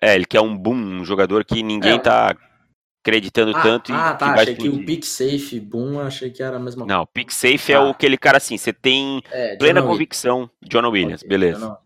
É, 0.00 0.14
ele 0.14 0.26
quer 0.26 0.40
um 0.40 0.56
boom, 0.56 0.74
um 0.74 1.04
jogador 1.04 1.44
que 1.44 1.62
ninguém 1.62 1.94
é, 1.94 1.98
tá 1.98 2.36
acreditando 3.02 3.56
ah, 3.56 3.62
tanto. 3.62 3.92
Ah, 3.92 4.14
tá. 4.14 4.32
achei 4.32 4.54
explodir. 4.54 4.72
que 4.72 4.82
o 4.82 4.86
pick 4.86 5.04
safe, 5.04 5.60
boom, 5.60 6.00
achei 6.00 6.30
que 6.30 6.42
era 6.42 6.56
a 6.56 6.60
mesma 6.60 6.84
coisa. 6.84 6.98
Não, 6.98 7.06
pick 7.06 7.30
safe 7.30 7.72
é 7.72 7.76
ah. 7.76 7.86
é 7.86 7.90
aquele 7.90 8.16
cara 8.16 8.38
assim, 8.38 8.56
você 8.56 8.72
tem 8.72 9.22
é, 9.30 9.56
plena 9.56 9.80
John 9.80 9.88
convicção. 9.88 10.38
Williams. 10.38 10.68
John 10.68 10.90
Williams, 10.90 11.22
okay, 11.22 11.28
beleza. 11.28 11.78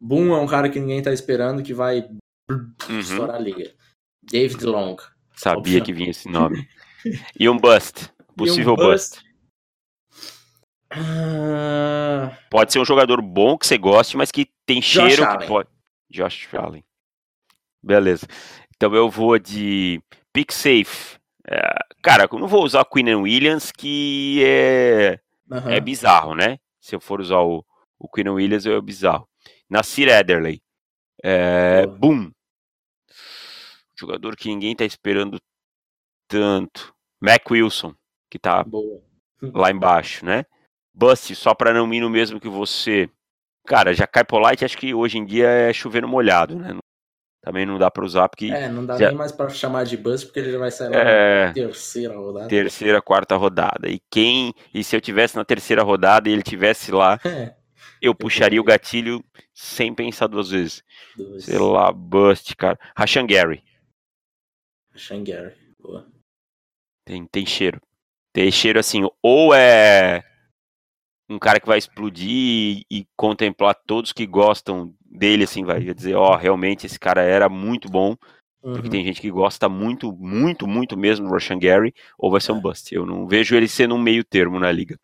Boom 0.00 0.32
é 0.32 0.40
um 0.40 0.46
cara 0.46 0.68
que 0.68 0.78
ninguém 0.78 1.02
tá 1.02 1.12
esperando, 1.12 1.62
que 1.62 1.74
vai 1.74 2.08
uhum. 2.50 2.98
estourar 3.00 3.36
a 3.36 3.38
liga. 3.38 3.74
David 4.22 4.64
Long. 4.64 4.96
Sabia 5.34 5.58
opção. 5.78 5.80
que 5.84 5.92
vinha 5.92 6.10
esse 6.10 6.28
nome. 6.28 6.68
E 7.38 7.48
um 7.48 7.56
bust. 7.56 8.10
Possível 8.36 8.72
um 8.72 8.76
bust. 8.76 9.20
bust. 9.20 9.28
Ah, 10.90 12.36
Pode 12.50 12.72
ser 12.72 12.80
um 12.80 12.84
jogador 12.84 13.22
bom 13.22 13.56
que 13.56 13.66
você 13.66 13.78
goste, 13.78 14.16
mas 14.16 14.30
que 14.32 14.48
tem 14.66 14.82
cheiro 14.82 15.16
que 15.16 15.22
Allen. 15.22 15.48
pode. 15.48 15.68
Josh 16.10 16.48
Allen. 16.54 16.84
Beleza. 17.82 18.26
Então 18.74 18.94
eu 18.94 19.08
vou 19.08 19.38
de 19.38 20.02
pick 20.32 20.50
safe. 20.52 21.18
É, 21.46 21.60
cara, 22.02 22.28
eu 22.30 22.38
não 22.38 22.48
vou 22.48 22.64
usar 22.64 22.80
o 22.80 22.84
Queen 22.84 23.14
Williams, 23.14 23.70
que 23.70 24.42
é, 24.44 25.20
aham. 25.50 25.70
é 25.70 25.80
bizarro, 25.80 26.34
né? 26.34 26.58
Se 26.80 26.94
eu 26.96 27.00
for 27.00 27.20
usar 27.20 27.38
o, 27.40 27.64
o 27.98 28.08
Queen 28.08 28.28
Williams, 28.28 28.66
é 28.66 28.80
bizarro. 28.80 29.28
Nasir 29.70 30.08
Ederley. 30.08 30.60
É, 31.22 31.86
boom. 31.86 32.30
Jogador 33.98 34.36
que 34.36 34.48
ninguém 34.48 34.74
tá 34.76 34.84
esperando 34.84 35.38
tanto. 36.28 36.94
Mac 37.20 37.50
Wilson, 37.50 37.94
que 38.30 38.38
tá 38.38 38.62
Boa. 38.62 39.02
lá 39.42 39.70
embaixo, 39.70 40.24
né? 40.24 40.44
Bust, 40.94 41.34
só 41.34 41.54
pra 41.54 41.72
não 41.72 41.92
ir 41.92 42.00
no 42.00 42.10
mesmo 42.10 42.40
que 42.40 42.48
você. 42.48 43.10
Cara, 43.66 43.92
já 43.92 44.06
cai 44.06 44.24
Polite, 44.24 44.64
acho 44.64 44.78
que 44.78 44.94
hoje 44.94 45.18
em 45.18 45.24
dia 45.24 45.48
é 45.48 45.72
chover 45.72 46.02
no 46.02 46.08
molhado, 46.08 46.54
né? 46.56 46.76
Também 47.42 47.64
não 47.66 47.78
dá 47.78 47.90
pra 47.90 48.04
usar, 48.04 48.28
porque 48.28 48.46
É, 48.46 48.68
não 48.68 48.84
dá 48.84 48.96
Já- 48.98 49.08
nem 49.08 49.16
mais 49.16 49.30
pra 49.32 49.48
chamar 49.48 49.84
de 49.84 49.96
bus, 49.96 50.24
porque 50.24 50.40
ele 50.40 50.52
já 50.52 50.58
vai 50.58 50.70
sair 50.70 50.88
lá 50.90 50.96
é 50.96 51.46
na 51.48 51.52
terceira 51.54 52.16
rodada. 52.16 52.48
terceira, 52.48 53.02
quarta 53.02 53.36
rodada. 53.36 53.88
E 53.88 54.00
quem. 54.10 54.52
E 54.74 54.82
se 54.84 54.94
eu 54.96 55.00
tivesse 55.00 55.36
na 55.36 55.44
terceira 55.44 55.82
rodada 55.82 56.28
e 56.28 56.32
ele 56.32 56.42
tivesse 56.42 56.90
lá, 56.92 57.18
É, 57.24 57.54
eu 58.02 58.14
puxaria 58.14 58.60
o 58.60 58.64
gatilho 58.64 59.24
sem 59.54 59.94
pensar 59.94 60.26
duas 60.26 60.50
vezes. 60.50 60.82
dois. 61.16 61.44
Sei 61.44 61.58
lá, 61.58 61.92
Bust, 61.92 62.54
cara. 62.56 62.78
Rashan 62.96 63.26
Gary. 63.26 63.62
Shangari. 64.98 65.54
Boa. 65.80 66.06
Tem, 67.04 67.26
tem 67.26 67.46
cheiro. 67.46 67.80
Tem 68.32 68.50
cheiro 68.50 68.78
assim, 68.78 69.02
ou 69.22 69.54
é 69.54 70.22
um 71.30 71.38
cara 71.38 71.60
que 71.60 71.66
vai 71.66 71.78
explodir 71.78 72.82
e, 72.90 73.06
contemplar 73.16 73.74
todos 73.86 74.12
que 74.12 74.26
gostam 74.26 74.94
dele, 75.04 75.44
assim, 75.44 75.64
vai 75.64 75.80
dizer, 75.92 76.14
ó, 76.14 76.36
realmente 76.36 76.86
esse 76.86 76.98
cara 76.98 77.22
era 77.22 77.48
muito 77.48 77.88
bom, 77.88 78.16
porque 78.62 78.86
Uhum. 78.86 78.90
tem 78.90 79.04
gente 79.04 79.20
que 79.20 79.30
gosta 79.30 79.68
muito, 79.68 80.10
muito, 80.12 80.66
muito 80.66 80.96
mesmo 80.96 81.26
do 81.26 81.32
Russian 81.32 81.58
Gary, 81.58 81.94
ou 82.18 82.30
vai 82.30 82.40
ser 82.40 82.52
um 82.52 82.58
É. 82.58 82.60
bust. 82.60 82.94
Eu 82.94 83.04
não 83.06 83.26
vejo 83.26 83.54
ele 83.56 83.68
sendo 83.68 83.94
um 83.94 83.98
meio 84.02 84.24
termo 84.24 84.58
na 84.58 84.70
liga. 84.72 84.98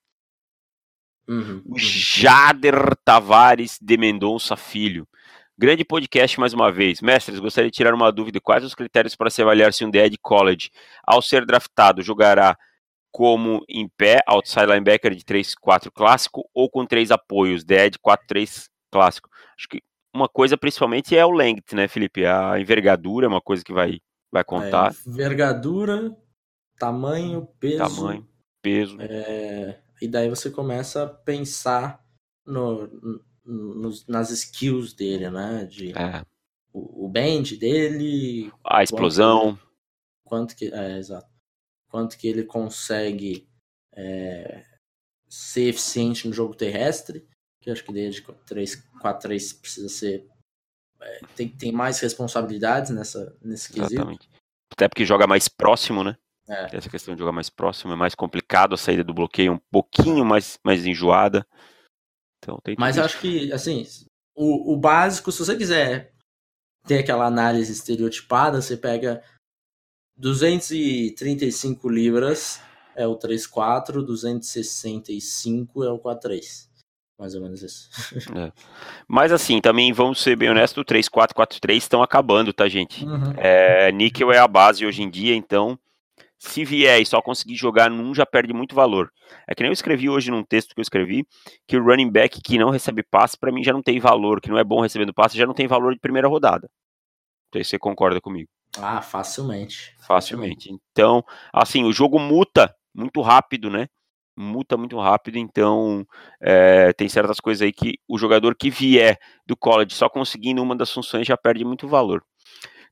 Uhum. 1.28 1.62
O 1.66 1.72
Uhum. 1.72 1.78
Jader 1.78 2.94
Tavares 3.04 3.78
de 3.80 3.96
Mendonça 3.96 4.56
Filho. 4.56 5.08
Grande 5.56 5.84
podcast 5.84 6.38
mais 6.40 6.52
uma 6.52 6.70
vez. 6.72 7.00
Mestres, 7.00 7.38
gostaria 7.38 7.70
de 7.70 7.76
tirar 7.76 7.94
uma 7.94 8.10
dúvida. 8.10 8.40
Quais 8.40 8.64
os 8.64 8.74
critérios 8.74 9.14
para 9.14 9.30
se 9.30 9.40
avaliar 9.40 9.72
se 9.72 9.84
um 9.84 9.90
DE 9.90 10.10
de 10.10 10.18
college, 10.18 10.68
ao 11.06 11.22
ser 11.22 11.46
draftado, 11.46 12.02
jogará 12.02 12.56
como 13.12 13.64
em 13.68 13.88
pé, 13.96 14.18
outside 14.26 14.66
linebacker 14.66 15.14
de 15.14 15.24
3-4 15.24 15.92
clássico 15.92 16.48
ou 16.52 16.68
com 16.68 16.84
três 16.84 17.12
apoios, 17.12 17.62
DE 17.64 17.90
de 17.90 17.98
4-3 18.00 18.68
clássico? 18.90 19.28
Acho 19.56 19.68
que 19.68 19.80
uma 20.12 20.28
coisa 20.28 20.56
principalmente 20.58 21.16
é 21.16 21.24
o 21.24 21.30
length, 21.30 21.72
né, 21.72 21.86
Felipe? 21.86 22.26
A 22.26 22.58
envergadura 22.58 23.26
é 23.26 23.28
uma 23.28 23.40
coisa 23.40 23.62
que 23.62 23.72
vai, 23.72 24.00
vai 24.32 24.42
contar. 24.42 24.92
É, 24.92 25.08
envergadura, 25.08 26.16
tamanho, 26.80 27.46
peso. 27.60 27.78
Tamanho, 27.78 28.28
peso. 28.60 28.96
é, 29.00 29.80
e 30.02 30.08
daí 30.08 30.28
você 30.28 30.50
começa 30.50 31.04
a 31.04 31.08
pensar 31.08 32.04
no, 32.44 32.88
no- 32.88 33.33
nos- 33.44 34.06
nas 34.06 34.30
skills 34.30 34.92
dele, 34.94 35.30
né? 35.30 35.64
De, 35.64 35.92
É, 35.92 36.24
o, 36.72 37.06
o 37.06 37.08
bend 37.08 37.56
dele, 37.56 38.52
a 38.64 38.82
explosão. 38.82 39.58
quanto 40.24 40.56
que. 40.56 40.72
É, 40.72 40.98
exato. 40.98 41.28
Quanto 41.88 42.16
que 42.18 42.26
ele 42.26 42.44
consegue 42.44 43.48
é, 43.94 44.64
ser 45.28 45.68
eficiente 45.68 46.26
no 46.26 46.34
jogo 46.34 46.54
terrestre. 46.54 47.26
Que 47.60 47.70
acho 47.70 47.82
que 47.84 47.92
desde 47.92 48.22
4-3 48.22 49.60
precisa 49.60 49.88
ser. 49.88 50.26
é, 51.00 51.20
tem, 51.36 51.48
tem 51.48 51.72
mais 51.72 51.98
responsabilidades 52.00 52.90
nessa, 52.90 53.36
nesse 53.40 53.72
quesito. 53.72 53.94
Exatamente. 53.94 54.28
Até 54.72 54.88
porque 54.88 55.04
joga 55.06 55.26
mais 55.26 55.48
próximo, 55.48 56.02
né? 56.04 56.16
É. 56.48 56.76
Essa 56.76 56.90
questão 56.90 57.14
de 57.14 57.20
jogar 57.20 57.32
mais 57.32 57.48
próximo 57.48 57.92
é 57.92 57.96
mais 57.96 58.14
complicado, 58.14 58.74
a 58.74 58.76
saída 58.76 59.02
do 59.02 59.14
bloqueio 59.14 59.48
é 59.48 59.54
um 59.54 59.60
pouquinho 59.70 60.24
mais, 60.26 60.58
mais 60.62 60.84
enjoada. 60.84 61.46
Então 62.44 62.58
tem 62.62 62.76
Mas 62.78 62.98
acho 62.98 63.18
que, 63.18 63.50
assim, 63.52 63.86
o, 64.36 64.74
o 64.74 64.76
básico, 64.76 65.32
se 65.32 65.38
você 65.38 65.56
quiser 65.56 66.12
ter 66.86 66.98
aquela 66.98 67.24
análise 67.24 67.72
estereotipada, 67.72 68.60
você 68.60 68.76
pega 68.76 69.22
235 70.18 71.88
libras 71.88 72.60
é 72.94 73.06
o 73.06 73.16
3-4, 73.18 74.04
265 74.04 75.82
é 75.82 75.90
o 75.90 75.98
4-3. 75.98 76.68
Mais 77.18 77.34
ou 77.34 77.40
menos 77.40 77.62
isso. 77.62 77.88
Mas 79.08 79.32
assim, 79.32 79.60
também 79.60 79.92
vamos 79.92 80.20
ser 80.20 80.36
bem 80.36 80.50
honestos, 80.50 80.80
o 80.80 80.84
3-4-4-3 80.84 81.76
estão 81.76 82.02
acabando, 82.02 82.52
tá, 82.52 82.68
gente? 82.68 83.04
Uhum. 83.04 83.32
É, 83.36 83.90
níquel 83.90 84.32
é 84.32 84.38
a 84.38 84.46
base 84.46 84.84
hoje 84.84 85.02
em 85.02 85.10
dia, 85.10 85.34
então 85.34 85.78
se 86.50 86.64
vier 86.64 87.00
e 87.00 87.06
só 87.06 87.20
conseguir 87.22 87.56
jogar 87.56 87.90
num, 87.90 88.14
já 88.14 88.26
perde 88.26 88.52
muito 88.52 88.74
valor. 88.74 89.10
É 89.48 89.54
que 89.54 89.62
nem 89.62 89.70
eu 89.70 89.72
escrevi 89.72 90.08
hoje 90.08 90.30
num 90.30 90.44
texto 90.44 90.74
que 90.74 90.80
eu 90.80 90.82
escrevi, 90.82 91.26
que 91.66 91.76
o 91.76 91.84
running 91.84 92.10
back 92.10 92.40
que 92.42 92.58
não 92.58 92.70
recebe 92.70 93.02
passe, 93.02 93.38
pra 93.38 93.52
mim 93.52 93.62
já 93.62 93.72
não 93.72 93.82
tem 93.82 93.98
valor, 93.98 94.40
que 94.40 94.50
não 94.50 94.58
é 94.58 94.64
bom 94.64 94.80
recebendo 94.80 95.14
passe, 95.14 95.38
já 95.38 95.46
não 95.46 95.54
tem 95.54 95.66
valor 95.66 95.94
de 95.94 96.00
primeira 96.00 96.28
rodada. 96.28 96.68
Então 97.48 97.62
você 97.62 97.78
concorda 97.78 98.20
comigo? 98.20 98.48
Ah, 98.78 99.00
facilmente. 99.00 99.94
Facilmente. 100.06 100.70
Então, 100.92 101.24
assim, 101.52 101.84
o 101.84 101.92
jogo 101.92 102.18
muta 102.18 102.74
muito 102.94 103.20
rápido, 103.20 103.70
né? 103.70 103.86
Muta 104.36 104.76
muito 104.76 104.98
rápido, 104.98 105.38
então 105.38 106.04
é, 106.40 106.92
tem 106.92 107.08
certas 107.08 107.38
coisas 107.38 107.62
aí 107.62 107.72
que 107.72 107.94
o 108.08 108.18
jogador 108.18 108.56
que 108.56 108.68
vier 108.68 109.16
do 109.46 109.56
college 109.56 109.94
só 109.94 110.08
conseguindo 110.08 110.60
uma 110.60 110.74
das 110.74 110.90
funções 110.90 111.24
já 111.24 111.36
perde 111.36 111.64
muito 111.64 111.86
valor. 111.86 112.24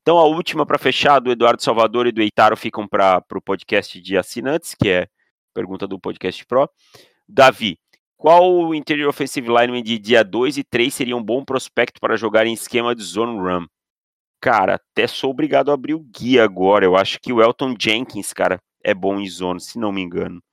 Então, 0.03 0.17
a 0.17 0.25
última 0.25 0.65
para 0.65 0.77
fechar, 0.77 1.19
do 1.19 1.31
Eduardo 1.31 1.63
Salvador 1.63 2.05
e 2.05 2.11
do 2.11 2.21
Eitaro 2.21 2.57
ficam 2.57 2.85
para 2.85 3.23
o 3.33 3.41
podcast 3.41 4.01
de 4.01 4.17
assinantes, 4.17 4.75
que 4.75 4.89
é 4.89 5.07
pergunta 5.53 5.87
do 5.87 5.97
podcast 5.97 6.45
Pro. 6.45 6.69
Davi, 7.25 7.79
qual 8.17 8.53
o 8.53 8.75
interior 8.75 9.07
offensive 9.07 9.47
lineman 9.47 9.81
de 9.81 9.97
dia 9.97 10.21
2 10.21 10.57
e 10.57 10.63
3 10.65 10.93
seria 10.93 11.15
um 11.15 11.23
bom 11.23 11.45
prospecto 11.45 12.01
para 12.01 12.17
jogar 12.17 12.45
em 12.45 12.51
esquema 12.51 12.93
de 12.93 13.01
zone 13.01 13.39
run? 13.39 13.65
Cara, 14.41 14.75
até 14.75 15.07
sou 15.07 15.31
obrigado 15.31 15.71
a 15.71 15.73
abrir 15.73 15.93
o 15.93 15.99
guia 16.01 16.43
agora. 16.43 16.83
Eu 16.83 16.97
acho 16.97 17.17
que 17.21 17.31
o 17.31 17.41
Elton 17.41 17.73
Jenkins, 17.79 18.33
cara, 18.33 18.59
é 18.83 18.93
bom 18.93 19.21
em 19.21 19.29
zone, 19.29 19.61
se 19.61 19.79
não 19.79 19.93
me 19.93 20.01
engano. 20.01 20.43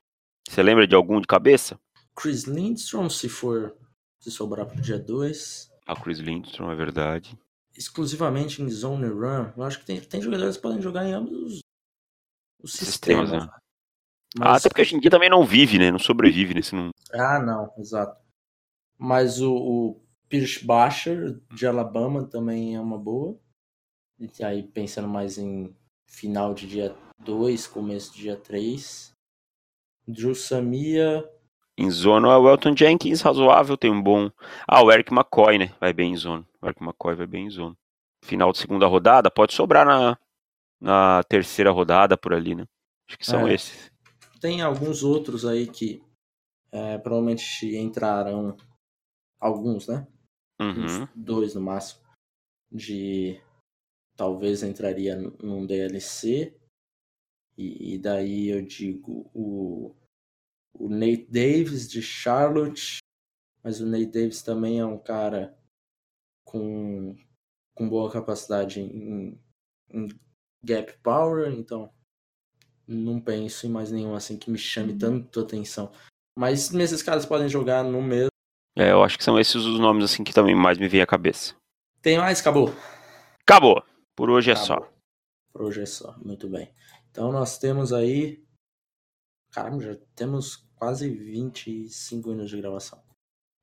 Você 0.48 0.62
lembra 0.62 0.86
de 0.86 0.94
algum 0.94 1.20
de 1.20 1.26
cabeça? 1.26 1.76
Chris 2.14 2.44
Lindstrom, 2.44 3.10
se 3.10 3.28
for. 3.28 3.74
Se 4.20 4.30
sobrar 4.30 4.66
pro 4.66 4.80
dia 4.80 4.98
2. 4.98 5.72
Ah, 5.88 5.96
Chris 5.96 6.20
Lindstrom, 6.20 6.70
é 6.70 6.76
verdade. 6.76 7.36
Exclusivamente 7.80 8.60
em 8.60 8.68
zone 8.68 9.06
run. 9.08 9.50
Eu 9.56 9.62
acho 9.62 9.78
que 9.80 9.86
tem, 9.86 9.98
tem 10.00 10.20
jogadores 10.20 10.56
que 10.56 10.62
podem 10.62 10.82
jogar 10.82 11.06
em 11.06 11.12
ambos 11.14 11.32
os, 11.32 11.60
os 12.62 12.72
Sistemas, 12.74 13.30
sistemas. 13.30 13.46
né? 13.46 13.52
Mas- 14.38 14.48
Ah, 14.48 14.56
até 14.56 14.68
porque 14.68 14.82
hoje 14.82 14.94
em 14.96 15.00
dia 15.00 15.10
também 15.10 15.30
não 15.30 15.46
vive, 15.46 15.78
né? 15.78 15.90
Não 15.90 15.98
sobrevive 15.98 16.52
nesse. 16.52 16.74
Não... 16.74 16.90
Ah, 17.12 17.38
não, 17.40 17.72
exato. 17.78 18.20
Mas 18.98 19.40
o, 19.40 19.50
o 19.54 20.00
Pierce 20.28 20.62
Bacher 20.62 21.40
de 21.54 21.66
Alabama 21.66 22.26
também 22.26 22.76
é 22.76 22.80
uma 22.80 22.98
boa. 22.98 23.40
E 24.18 24.44
aí 24.44 24.62
pensando 24.62 25.08
mais 25.08 25.38
em 25.38 25.74
final 26.06 26.52
de 26.52 26.66
dia 26.68 26.94
2, 27.20 27.66
começo 27.66 28.12
de 28.14 28.20
dia 28.20 28.36
3. 28.36 29.10
Drew 30.06 30.34
Samia. 30.34 31.26
Em 31.78 31.90
zona 31.90 32.28
é 32.28 32.36
o 32.36 32.46
Elton 32.46 32.76
Jenkins, 32.76 33.22
razoável, 33.22 33.74
tem 33.76 33.90
um 33.90 34.02
bom. 34.02 34.30
Ah, 34.68 34.82
o 34.84 34.92
Eric 34.92 35.10
McCoy, 35.14 35.56
né? 35.56 35.74
Vai 35.80 35.94
bem 35.94 36.12
em 36.12 36.16
zona. 36.16 36.44
O 36.62 36.66
Eric 36.66 36.82
McCoy 36.82 37.14
vai 37.14 37.26
bem 37.26 37.46
em 37.46 37.50
zona. 37.50 37.76
Final 38.24 38.52
de 38.52 38.58
segunda 38.58 38.86
rodada, 38.86 39.30
pode 39.30 39.54
sobrar 39.54 39.86
na, 39.86 40.18
na 40.80 41.22
terceira 41.24 41.70
rodada 41.70 42.16
por 42.18 42.34
ali, 42.34 42.54
né? 42.54 42.66
Acho 43.08 43.18
que 43.18 43.26
são 43.26 43.48
É. 43.48 43.54
esses. 43.54 43.90
Tem 44.40 44.62
alguns 44.62 45.02
outros 45.02 45.44
aí 45.44 45.66
que 45.66 46.02
é, 46.72 46.98
provavelmente 46.98 47.76
entrarão. 47.76 48.56
Alguns, 49.40 49.88
né? 49.88 50.06
Uhum. 50.60 51.08
dois 51.14 51.54
no 51.54 51.60
máximo. 51.62 52.02
De. 52.70 53.40
Talvez 54.16 54.62
entraria 54.62 55.16
num 55.16 55.66
DLC. 55.66 56.54
E, 57.56 57.94
e 57.94 57.98
daí 57.98 58.48
eu 58.48 58.62
digo 58.62 59.30
o, 59.34 59.94
o 60.74 60.88
Nate 60.90 61.26
Davis 61.30 61.88
de 61.88 62.02
Charlotte. 62.02 62.98
Mas 63.62 63.80
o 63.80 63.86
Nate 63.86 64.06
Davis 64.06 64.42
também 64.42 64.78
é 64.78 64.84
um 64.84 64.98
cara 64.98 65.58
com, 66.50 67.16
com 67.74 67.88
boa 67.88 68.10
capacidade 68.10 68.80
em, 68.80 69.40
em 69.88 70.08
gap 70.64 70.92
power. 71.02 71.52
Então 71.52 71.92
não 72.86 73.20
penso 73.20 73.66
em 73.66 73.70
mais 73.70 73.90
nenhum 73.92 74.14
assim 74.14 74.36
que 74.36 74.50
me 74.50 74.58
chame 74.58 74.98
tanto 74.98 75.40
atenção. 75.40 75.92
Mas 76.36 76.70
nesses 76.70 77.02
caras 77.02 77.24
podem 77.24 77.48
jogar 77.48 77.84
no 77.84 78.02
mesmo. 78.02 78.30
É, 78.76 78.90
eu 78.90 79.02
acho 79.02 79.16
que 79.16 79.24
são 79.24 79.38
esses 79.38 79.54
os 79.54 79.78
nomes 79.78 80.04
assim 80.04 80.24
que 80.24 80.32
também 80.32 80.54
mais 80.54 80.78
me 80.78 80.88
vem 80.88 81.00
à 81.00 81.06
cabeça. 81.06 81.54
Tem 82.02 82.18
mais? 82.18 82.40
Acabou. 82.40 82.70
Acabou. 83.42 83.82
Por 84.16 84.30
hoje 84.30 84.50
é 84.50 84.56
só. 84.56 84.74
Acabou. 84.74 84.92
Por 85.52 85.62
hoje 85.62 85.82
é 85.82 85.86
só. 85.86 86.16
Muito 86.18 86.48
bem. 86.48 86.72
Então 87.10 87.30
nós 87.30 87.58
temos 87.58 87.92
aí. 87.92 88.42
Caramba, 89.52 89.82
já 89.82 89.96
temos 90.14 90.68
quase 90.76 91.10
25 91.10 92.28
minutos 92.30 92.50
de 92.50 92.60
gravação. 92.60 93.02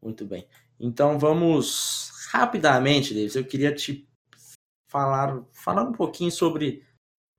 Muito 0.02 0.26
bem. 0.26 0.48
Então 0.80 1.18
vamos 1.18 2.12
rapidamente, 2.32 3.14
Davis. 3.14 3.36
Eu 3.36 3.46
queria 3.46 3.74
te 3.74 4.08
falar, 4.90 5.42
falar 5.54 5.84
um 5.84 5.92
pouquinho 5.92 6.32
sobre 6.32 6.84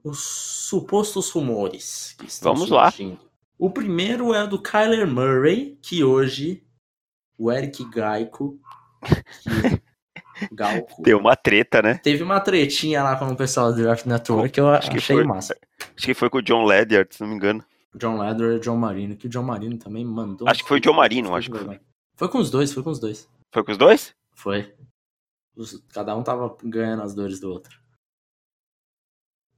os 0.04 0.18
supostos 0.24 1.30
rumores 1.30 2.14
que 2.18 2.26
estão 2.26 2.54
Vamos 2.54 2.68
surgindo. 2.68 3.14
lá. 3.14 3.28
O 3.58 3.70
primeiro 3.70 4.32
é 4.34 4.46
do 4.46 4.60
Kyler 4.60 5.06
Murray, 5.06 5.76
que 5.82 6.04
hoje 6.04 6.62
o 7.36 7.50
Eric 7.50 7.84
Gaico, 7.90 8.58
que, 9.42 9.82
Galco, 10.54 11.02
Deu 11.02 11.18
uma 11.18 11.34
treta, 11.34 11.82
né? 11.82 11.94
teve 11.98 12.22
uma 12.22 12.40
tretinha 12.40 13.02
lá 13.02 13.16
com 13.16 13.26
o 13.26 13.36
pessoal 13.36 13.72
do 13.72 13.82
Draft 13.82 14.06
Network 14.06 14.50
que 14.50 14.60
eu 14.60 14.68
Acho 14.68 14.90
que 14.90 14.98
achei 14.98 15.16
foi. 15.16 15.24
massa. 15.24 15.56
Acho 15.96 16.06
que 16.06 16.14
foi 16.14 16.30
com 16.30 16.38
o 16.38 16.42
John 16.42 16.64
Ledyard, 16.64 17.12
se 17.14 17.20
não 17.20 17.28
me 17.28 17.34
engano. 17.34 17.64
John 17.94 18.18
Ledger 18.18 18.56
e 18.56 18.60
John 18.60 18.76
Marino, 18.76 19.16
que 19.16 19.26
o 19.26 19.30
John 19.30 19.42
Marino 19.42 19.76
também 19.78 20.04
mandou. 20.04 20.48
Acho 20.48 20.62
que 20.62 20.68
foi 20.68 20.78
o 20.78 20.80
John 20.80 20.92
Marino, 20.92 21.34
acho 21.34 21.50
que 21.50 21.58
foi. 21.58 21.80
Foi 22.18 22.28
com 22.28 22.38
os 22.38 22.50
dois, 22.50 22.72
foi 22.72 22.82
com 22.82 22.90
os 22.90 22.98
dois. 22.98 23.28
Foi 23.54 23.62
com 23.64 23.70
os 23.70 23.78
dois? 23.78 24.12
Foi. 24.34 24.74
Os- 25.54 25.80
cada 25.92 26.16
um 26.16 26.22
tava 26.24 26.56
ganhando 26.64 27.02
as 27.02 27.14
dores 27.14 27.38
do 27.38 27.48
outro. 27.48 27.80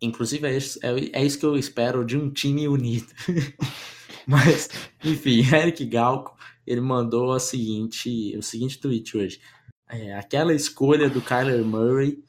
Inclusive, 0.02 0.46
é 0.46 0.56
isso, 0.56 0.78
é, 0.82 1.20
é 1.20 1.24
isso 1.24 1.38
que 1.38 1.46
eu 1.46 1.56
espero 1.56 2.04
de 2.04 2.18
um 2.18 2.30
time 2.30 2.68
unido. 2.68 3.10
Mas, 4.28 4.68
enfim, 5.02 5.40
Eric 5.54 5.84
Galco, 5.86 6.36
ele 6.66 6.82
mandou 6.82 7.32
a 7.32 7.40
seguinte, 7.40 8.36
o 8.36 8.42
seguinte 8.42 8.78
tweet 8.78 9.16
hoje. 9.16 9.40
É, 9.88 10.14
aquela 10.14 10.54
escolha 10.54 11.08
do 11.08 11.22
Kyler 11.22 11.64
Murray, 11.64 12.22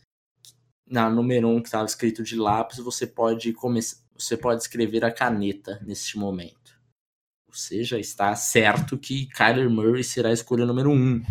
na 0.88 1.10
número 1.10 1.48
1 1.50 1.56
um, 1.56 1.62
que 1.62 1.68
estava 1.68 1.86
escrito 1.86 2.24
de 2.24 2.38
lápis, 2.38 2.78
você 2.78 3.06
pode 3.06 3.52
começar, 3.52 4.02
você 4.18 4.38
pode 4.38 4.62
escrever 4.62 5.04
a 5.04 5.12
caneta 5.12 5.78
neste 5.86 6.18
momento. 6.18 6.61
Ou 7.52 7.56
seja, 7.58 8.00
está 8.00 8.34
certo 8.34 8.98
que 8.98 9.26
Kyler 9.28 9.70
Murray 9.70 10.06
será 10.06 10.30
a 10.30 10.34
escolha 10.34 10.66
número 10.66 10.90
1. 10.90 10.94
Um, 10.94 11.22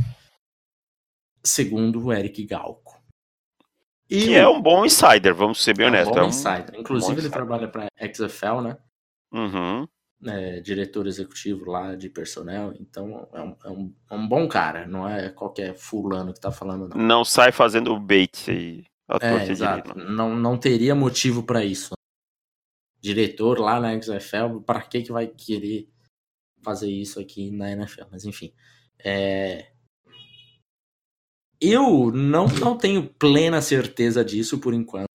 segundo 1.43 2.05
o 2.05 2.13
Eric 2.13 2.45
Galco. 2.45 3.01
E 4.09 4.25
Que 4.27 4.35
é 4.35 4.47
um 4.47 4.61
bom 4.61 4.85
insider, 4.85 5.33
vamos 5.35 5.63
ser 5.63 5.75
bem 5.75 5.87
é 5.87 5.89
um 5.89 5.93
honestos. 5.93 6.15
bom 6.15 6.21
É 6.21 6.25
um- 6.25 6.29
insider. 6.29 6.75
Inclusive, 6.79 7.07
bom 7.07 7.19
ele 7.21 7.21
insider. 7.29 7.31
trabalha 7.33 7.69
para 7.69 7.87
XFL, 7.99 8.61
né? 8.61 8.77
Uhum. 9.33 9.89
É, 10.27 10.61
diretor 10.61 11.07
executivo 11.07 11.65
lá 11.71 11.95
de 11.95 12.11
personnel. 12.11 12.75
Então, 12.79 13.27
é 13.33 13.41
um, 13.41 13.57
é, 13.65 13.71
um, 13.71 13.95
é 14.11 14.15
um 14.15 14.29
bom 14.29 14.47
cara. 14.47 14.87
Não 14.87 15.09
é 15.09 15.31
qualquer 15.31 15.75
fulano 15.75 16.35
que 16.35 16.41
tá 16.41 16.51
falando, 16.53 16.87
não. 16.89 16.99
Não 17.03 17.25
sai 17.25 17.51
fazendo 17.51 17.99
bait 17.99 18.51
aí. 18.51 18.85
É, 19.23 19.51
exato. 19.51 19.97
Não, 19.97 20.37
não 20.37 20.59
teria 20.59 20.95
motivo 20.95 21.43
para 21.43 21.65
isso. 21.65 21.93
Diretor 23.01 23.59
lá 23.59 23.81
na 23.81 23.99
XFL, 23.99 24.61
para 24.67 24.83
que 24.83 25.03
que 25.03 25.11
vai 25.13 25.27
querer 25.27 25.89
fazer 26.63 26.91
isso 26.91 27.19
aqui 27.21 27.51
na 27.51 27.71
NFL? 27.71 28.05
Mas 28.11 28.25
enfim. 28.25 28.53
É... 29.05 29.73
Eu 31.61 32.11
não, 32.11 32.47
não 32.47 32.77
tenho 32.77 33.07
plena 33.15 33.61
certeza 33.61 34.25
disso 34.25 34.59
por 34.59 34.73
enquanto. 34.73 35.07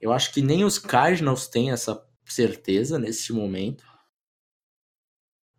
Eu 0.00 0.12
acho 0.12 0.32
que 0.32 0.42
nem 0.42 0.64
os 0.64 0.78
Cardinals 0.78 1.46
têm 1.48 1.70
essa 1.70 2.06
certeza 2.26 2.98
nesse 2.98 3.32
momento. 3.32 3.84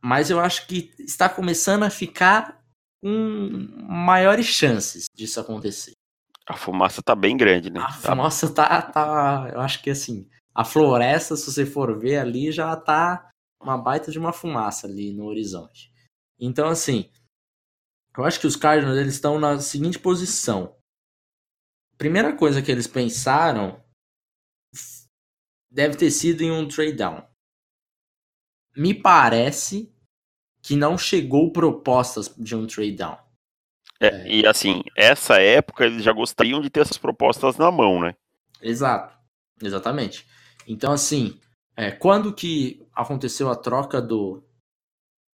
Mas 0.04 0.30
eu 0.30 0.40
acho 0.40 0.68
que 0.68 0.94
está 1.00 1.28
começando 1.30 1.84
a 1.84 1.90
ficar 1.90 2.64
com 3.04 3.68
maiores 3.88 4.46
chances 4.46 5.06
disso 5.14 5.40
acontecer. 5.40 5.92
A 6.48 6.56
fumaça 6.56 7.02
tá 7.04 7.16
bem 7.16 7.38
grande, 7.38 7.70
né? 7.72 7.80
A 7.80 7.86
Tá- 7.88 7.94
fumaça 7.94 8.54
tá, 8.54 8.82
tá. 8.82 9.50
Eu 9.54 9.60
acho 9.62 9.82
que 9.82 9.90
assim. 9.90 10.28
A 10.54 10.66
floresta, 10.66 11.36
se 11.36 11.46
você 11.52 11.66
for 11.66 11.98
ver 12.00 12.18
ali, 12.18 12.52
já 12.52 12.76
tá 12.76 13.31
uma 13.62 13.78
baita 13.78 14.12
de 14.12 14.20
uma 14.20 14.34
fumaça 14.34 14.88
ali 14.88 15.14
no 15.14 15.26
horizonte. 15.26 15.92
Então, 16.40 16.68
assim. 16.68 17.10
Eu 18.18 18.26
acho 18.26 18.40
que 18.42 18.48
os 18.48 18.58
Cardinals 18.58 18.98
eles 18.98 19.14
estão 19.14 19.40
na 19.40 19.60
seguinte 19.60 19.98
posição. 19.98 20.76
Primeira 21.98 22.36
coisa 22.36 22.62
que 22.62 22.72
eles 22.72 22.88
pensaram 22.88 23.82
deve 25.72 25.96
ter 25.96 26.12
sido 26.12 26.42
em 26.42 26.52
um 26.52 26.68
trade 26.68 26.94
down. 26.94 27.26
Me 28.76 28.94
parece 28.94 29.94
que 30.62 30.76
não 30.76 30.98
chegou 30.98 31.52
propostas 31.52 32.34
de 32.38 32.56
um 32.56 32.68
trade 32.68 32.98
down. 32.98 33.18
É, 34.00 34.28
E 34.28 34.46
assim, 34.46 34.84
essa 34.96 35.40
época 35.40 35.86
eles 35.86 36.04
já 36.04 36.12
gostariam 36.12 36.62
de 36.62 36.70
ter 36.70 36.82
essas 36.82 36.98
propostas 36.98 37.58
na 37.58 37.72
mão, 37.72 38.02
né? 38.02 38.16
Exato, 38.62 39.18
exatamente. 39.62 40.28
Então, 40.68 40.92
assim, 40.92 41.40
é, 41.82 41.92
quando 41.92 42.34
que 42.34 42.86
aconteceu 42.94 43.50
a 43.50 43.56
troca 43.56 44.02
do, 44.02 44.44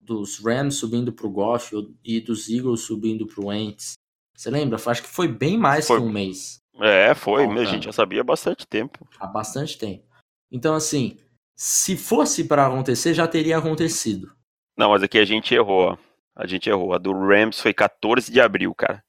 dos 0.00 0.38
Rams 0.38 0.76
subindo 0.76 1.12
pro 1.12 1.28
Goff 1.30 1.74
e 2.04 2.20
dos 2.20 2.48
Eagles 2.48 2.82
subindo 2.82 3.26
pro 3.26 3.46
Wentz? 3.46 3.94
Você 4.36 4.50
lembra? 4.50 4.78
Acho 4.86 5.02
que 5.02 5.08
foi 5.08 5.26
bem 5.28 5.58
mais 5.58 5.86
Foi. 5.86 5.98
que 5.98 6.04
um 6.06 6.10
mês, 6.10 6.58
É, 6.78 7.14
foi, 7.14 7.46
Bom, 7.46 7.58
a 7.58 7.64
gente 7.64 7.84
já 7.86 7.92
sabia 7.92 8.20
há 8.20 8.24
bastante 8.24 8.66
tempo. 8.66 9.08
há 9.18 9.26
bastante 9.26 9.76
tempo. 9.78 10.04
Então, 10.52 10.74
assim, 10.74 11.18
se 11.56 11.96
fosse 11.96 12.44
para 12.44 12.66
acontecer, 12.66 13.14
já 13.14 13.26
teria 13.26 13.58
acontecido. 13.58 14.32
Não, 14.76 14.90
mas 14.90 15.02
aqui 15.02 15.18
a 15.18 15.24
gente 15.24 15.54
errou, 15.54 15.92
ó. 15.92 15.98
A 16.36 16.46
gente 16.46 16.68
errou. 16.68 16.92
A 16.92 16.98
do 16.98 17.12
Rams 17.12 17.58
foi 17.60 17.72
14 17.72 18.30
de 18.30 18.40
abril, 18.40 18.74
cara. 18.74 19.02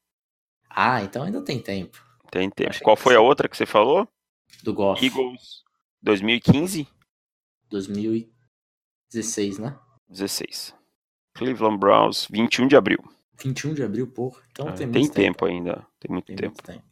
Ah, 0.70 1.02
então 1.02 1.22
ainda 1.22 1.42
tem 1.42 1.60
tempo. 1.60 2.02
Tem 2.30 2.48
tempo. 2.48 2.70
Achei 2.70 2.82
Qual 2.82 2.96
foi 2.96 3.12
sim. 3.12 3.18
a 3.18 3.20
outra 3.22 3.48
que 3.48 3.56
você 3.56 3.66
falou? 3.66 4.08
Do 4.62 4.72
Goff, 4.72 5.04
Eagles 5.04 5.62
2015? 6.02 6.88
2016, 7.70 9.58
né? 9.58 9.78
16. 10.08 10.74
Cleveland 11.34 11.78
Browns, 11.78 12.26
21 12.30 12.66
de 12.68 12.76
abril. 12.76 12.98
21 13.40 13.74
de 13.74 13.82
abril, 13.82 14.06
porra. 14.08 14.40
Então 14.50 14.68
Ah, 14.68 14.72
tem 14.72 14.90
tem 14.90 15.02
muito 15.02 15.14
tempo 15.14 15.44
ainda. 15.44 15.86
Tem 16.00 16.10
muito 16.10 16.26
Tem 16.26 16.36
tempo. 16.36 16.48
muito 16.54 16.62
tempo. 16.64 16.84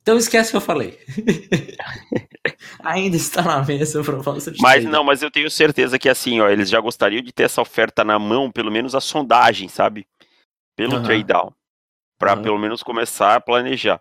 Então 0.00 0.16
esquece 0.16 0.48
o 0.48 0.52
que 0.52 0.56
eu 0.56 0.60
falei. 0.62 0.98
Ainda 2.80 3.16
está 3.16 3.42
na 3.42 3.62
mesa 3.64 4.00
a 4.00 4.04
proposta 4.04 4.50
de 4.50 4.60
Mas 4.60 4.84
não, 4.84 5.04
mas 5.04 5.22
eu 5.22 5.30
tenho 5.30 5.50
certeza 5.50 5.98
que 5.98 6.08
assim, 6.08 6.40
ó, 6.40 6.48
eles 6.48 6.70
já 6.70 6.80
gostariam 6.80 7.20
de 7.22 7.30
ter 7.32 7.42
essa 7.44 7.60
oferta 7.60 8.02
na 8.04 8.18
mão, 8.18 8.50
pelo 8.50 8.70
menos 8.70 8.94
a 8.94 9.00
sondagem, 9.00 9.68
sabe? 9.68 10.06
Pelo 10.74 11.02
trade 11.02 11.24
down. 11.24 11.52
Pra 12.18 12.32
Aham. 12.32 12.42
pelo 12.42 12.58
menos 12.58 12.82
começar 12.82 13.34
a 13.36 13.40
planejar. 13.40 14.00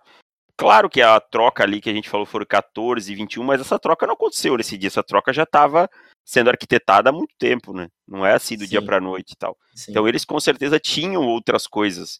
Claro 0.57 0.89
que 0.89 1.01
a 1.03 1.19
troca 1.19 1.63
ali 1.63 1.79
que 1.79 1.89
a 1.89 1.93
gente 1.93 2.09
falou 2.09 2.25
foram 2.25 2.45
14 2.45 3.11
e 3.11 3.15
21, 3.15 3.43
mas 3.43 3.61
essa 3.61 3.77
troca 3.77 4.07
não 4.07 4.15
aconteceu 4.15 4.57
nesse 4.57 4.75
dia. 4.75 4.87
Essa 4.87 5.03
troca 5.03 5.31
já 5.31 5.43
estava 5.43 5.87
sendo 6.25 6.49
arquitetada 6.49 7.11
há 7.11 7.13
muito 7.13 7.33
tempo, 7.37 7.73
né? 7.73 7.89
Não 8.07 8.25
é 8.25 8.33
assim 8.33 8.57
do 8.57 8.65
dia 8.65 8.79
Sim. 8.79 8.85
pra 8.85 8.99
noite 8.99 9.33
e 9.33 9.35
tal. 9.35 9.55
Sim. 9.75 9.91
Então 9.91 10.07
eles 10.07 10.25
com 10.25 10.39
certeza 10.39 10.79
tinham 10.79 11.23
outras 11.23 11.67
coisas 11.67 12.19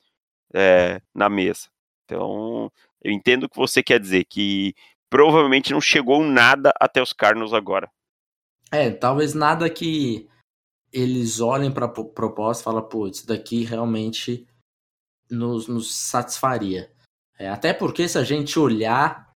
é, 0.53 1.01
na 1.15 1.29
mesa. 1.29 1.67
Então 2.05 2.71
eu 3.03 3.11
entendo 3.11 3.45
o 3.45 3.49
que 3.49 3.57
você 3.57 3.81
quer 3.81 3.99
dizer, 3.99 4.25
que 4.25 4.75
provavelmente 5.09 5.73
não 5.73 5.81
chegou 5.81 6.23
nada 6.23 6.71
até 6.79 7.01
os 7.01 7.13
Cardinals 7.13 7.53
agora. 7.53 7.89
É, 8.71 8.91
talvez 8.91 9.33
nada 9.33 9.67
que 9.67 10.29
eles 10.91 11.39
olhem 11.39 11.71
para 11.71 11.85
a 11.85 11.89
proposta 11.89 12.61
e 12.61 12.65
falem, 12.65 12.87
pô, 12.87 13.07
isso 13.07 13.25
daqui 13.25 13.63
realmente 13.63 14.47
nos, 15.29 15.67
nos 15.67 15.93
satisfaria. 15.93 16.91
É, 17.37 17.49
até 17.49 17.73
porque 17.73 18.07
se 18.07 18.17
a 18.17 18.23
gente 18.23 18.57
olhar 18.57 19.31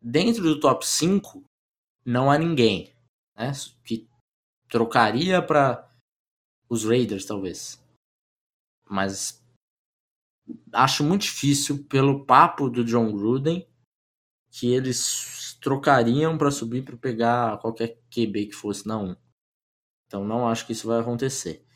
dentro 0.00 0.42
do 0.42 0.58
top 0.58 0.86
5, 0.86 1.44
não 2.04 2.30
há 2.30 2.38
ninguém 2.38 2.94
né, 3.36 3.52
que 3.84 4.08
trocaria 4.68 5.42
para 5.42 5.88
os 6.68 6.84
Raiders, 6.84 7.26
talvez. 7.26 7.82
Mas 8.88 9.42
acho 10.72 11.04
muito 11.04 11.22
difícil, 11.22 11.84
pelo 11.84 12.24
papo 12.24 12.70
do 12.70 12.84
John 12.84 13.12
Gruden, 13.12 13.66
que 14.50 14.72
eles 14.72 15.58
trocariam 15.60 16.38
para 16.38 16.50
subir 16.50 16.84
para 16.84 16.96
pegar 16.96 17.58
qualquer 17.58 18.00
QB 18.10 18.46
que 18.46 18.52
fosse 18.52 18.86
na 18.86 18.98
1. 18.98 19.16
Então 20.06 20.24
não 20.24 20.48
acho 20.48 20.66
que 20.66 20.72
isso 20.72 20.86
vai 20.86 21.00
acontecer. 21.00 21.66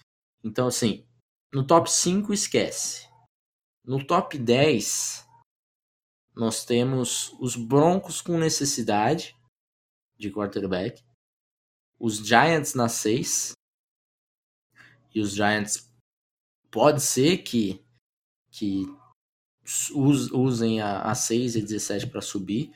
Então, 0.43 0.69
assim, 0.69 1.07
no 1.53 1.67
top 1.67 1.91
5 1.91 2.33
esquece. 2.33 3.09
No 3.85 4.05
top 4.05 4.39
10, 4.39 5.29
nós 6.35 6.65
temos 6.65 7.33
os 7.41 7.57
Broncos 7.57 8.21
com 8.21 8.39
necessidade 8.39 9.37
de 10.19 10.31
quarterback, 10.31 11.03
os 11.99 12.17
Giants 12.19 12.75
na 12.75 12.89
6, 12.89 13.53
e 15.15 15.21
os 15.21 15.33
Giants 15.35 15.91
pode 16.71 17.01
ser 17.03 17.39
que, 17.39 17.85
que 18.51 18.85
us- 19.95 20.31
usem 20.31 20.81
a, 20.81 21.03
a 21.03 21.15
6 21.15 21.57
e 21.57 21.63
17 21.63 22.07
para 22.09 22.21
subir. 22.21 22.73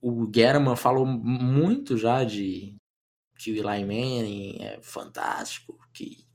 O 0.00 0.26
Guerman 0.26 0.76
falou 0.76 1.06
muito 1.06 1.96
já 1.96 2.24
de 2.24 2.76
que 3.38 3.52
o 3.52 3.54
Eli 3.54 3.84
Manning 3.84 4.58
é 4.60 4.82
fantástico, 4.82 5.78
que 5.92 6.26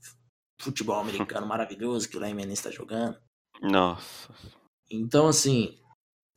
futebol 0.60 0.98
americano 1.00 1.46
maravilhoso 1.46 2.08
que 2.08 2.16
o 2.16 2.24
Eli 2.24 2.32
Manning 2.34 2.52
está 2.54 2.70
jogando. 2.70 3.18
Nossa. 3.60 4.32
Então, 4.90 5.28
assim, 5.28 5.78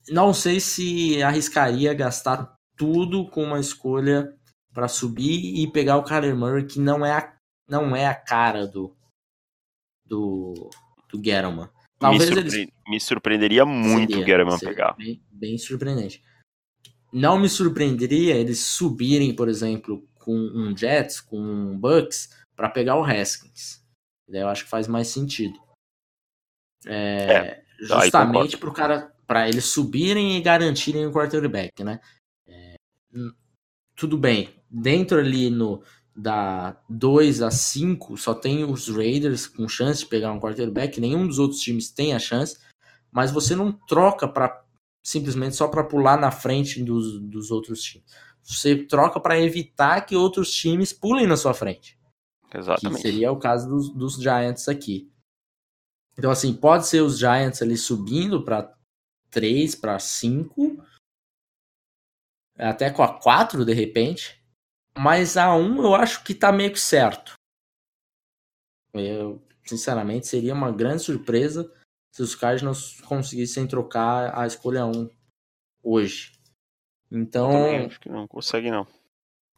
não 0.10 0.34
sei 0.34 0.60
se 0.60 1.22
arriscaria 1.22 1.94
gastar 1.94 2.56
tudo 2.76 3.30
com 3.30 3.44
uma 3.44 3.60
escolha 3.60 4.36
para 4.74 4.88
subir 4.88 5.60
e 5.60 5.72
pegar 5.72 5.98
o 5.98 6.04
Kyler 6.04 6.36
Murray, 6.36 6.66
que 6.66 6.80
não 6.80 7.06
é 7.06 7.12
a, 7.12 7.36
não 7.68 7.96
é 7.96 8.06
a 8.06 8.16
cara 8.16 8.68
do, 8.68 8.96
do, 10.06 10.70
do 11.10 11.18
Gettleman. 11.24 11.70
Talvez 12.00 12.30
me, 12.30 12.36
surpre... 12.36 12.60
eles... 12.60 12.74
me 12.88 13.00
surpreenderia 13.00 13.66
muito 13.66 14.14
seria, 14.14 14.24
o 14.24 14.28
Gettleman 14.28 14.60
pegar. 14.60 14.94
Bem, 14.94 15.22
bem 15.32 15.58
surpreendente. 15.58 16.24
Não 17.12 17.40
me 17.40 17.50
surpreenderia 17.50 18.36
eles 18.36 18.60
subirem, 18.60 19.36
por 19.36 19.50
exemplo, 19.50 20.08
com 20.20 20.34
um 20.34 20.76
Jets, 20.78 21.22
com 21.22 21.40
um 21.40 21.78
Bucks, 21.78 22.30
para 22.56 22.70
pegar 22.70 22.98
o 22.98 23.04
Haskins. 23.04 23.82
Daí 24.28 24.42
eu 24.42 24.50
acho 24.50 24.66
que 24.66 24.70
faz 24.70 24.88
mais 24.88 25.08
sentido. 25.08 25.58
É, 26.86 27.32
é, 27.32 27.64
justamente 27.80 28.58
para 28.58 28.72
cara, 28.72 29.17
para 29.28 29.48
eles 29.48 29.66
subirem 29.66 30.38
e 30.38 30.42
garantirem 30.42 31.06
o 31.06 31.12
quarterback, 31.12 31.84
né? 31.84 32.00
É, 32.48 32.76
tudo 33.96 34.18
bem, 34.18 34.50
dentro 34.70 35.20
ali 35.20 35.50
no 35.50 35.84
da 36.16 36.76
2 36.90 37.44
a 37.44 37.52
5, 37.52 38.18
só 38.18 38.34
tem 38.34 38.64
os 38.64 38.88
Raiders 38.88 39.46
com 39.46 39.70
chance 39.70 40.00
de 40.00 40.08
pegar 40.08 40.32
um 40.32 40.40
quarterback, 40.40 41.00
nenhum 41.00 41.28
dos 41.28 41.38
outros 41.38 41.62
times 41.62 41.92
tem 41.92 42.16
a 42.16 42.20
chance, 42.20 42.58
mas 43.12 43.30
você 43.30 43.56
não 43.56 43.72
troca 43.72 44.28
para 44.28 44.66
simplesmente 45.04 45.56
só 45.56 45.68
para 45.68 45.84
pular 45.84 46.20
na 46.20 46.32
frente 46.32 46.84
dos, 46.84 47.20
dos 47.22 47.52
outros 47.52 47.84
times. 47.84 48.12
Você 48.44 48.76
troca 48.76 49.20
para 49.20 49.40
evitar 49.40 50.02
que 50.02 50.16
outros 50.16 50.52
times 50.52 50.92
pulem 50.92 51.28
na 51.28 51.38
sua 51.38 51.54
frente. 51.54 51.98
Exatamente. 52.54 52.96
Que 52.96 53.02
seria 53.02 53.32
o 53.32 53.38
caso 53.38 53.70
dos, 53.70 53.90
dos 53.94 54.16
Giants 54.16 54.68
aqui. 54.68 55.12
Então, 56.18 56.32
assim, 56.32 56.54
pode 56.54 56.88
ser 56.88 57.02
os 57.02 57.20
Giants 57.20 57.62
ali 57.62 57.78
subindo 57.78 58.44
para 58.44 58.74
3, 59.30 59.76
para 59.76 60.00
5, 60.00 60.84
até 62.58 62.90
com 62.90 63.04
a 63.04 63.20
4 63.20 63.64
de 63.66 63.74
repente. 63.74 64.42
Mas 64.98 65.38
a 65.38 65.56
1 65.56 65.84
eu 65.84 65.96
acho 65.96 66.24
que 66.24 66.34
tá 66.34 66.52
meio 66.52 66.72
que 66.72 66.80
certo. 66.80 67.34
Eu, 68.94 69.42
sinceramente, 69.64 70.28
seria 70.28 70.54
uma 70.54 70.72
grande 70.72 71.04
surpresa 71.04 71.72
se 72.12 72.24
os 72.24 72.34
Cardinals 72.34 73.00
conseguissem 73.02 73.68
trocar 73.68 74.36
a 74.38 74.48
escolha 74.48 74.86
1 74.86 75.10
hoje. 75.84 76.34
Então. 77.12 77.86
acho 77.86 78.00
que 78.00 78.10
não 78.10 78.28
consegue, 78.28 78.72
não. 78.72 78.88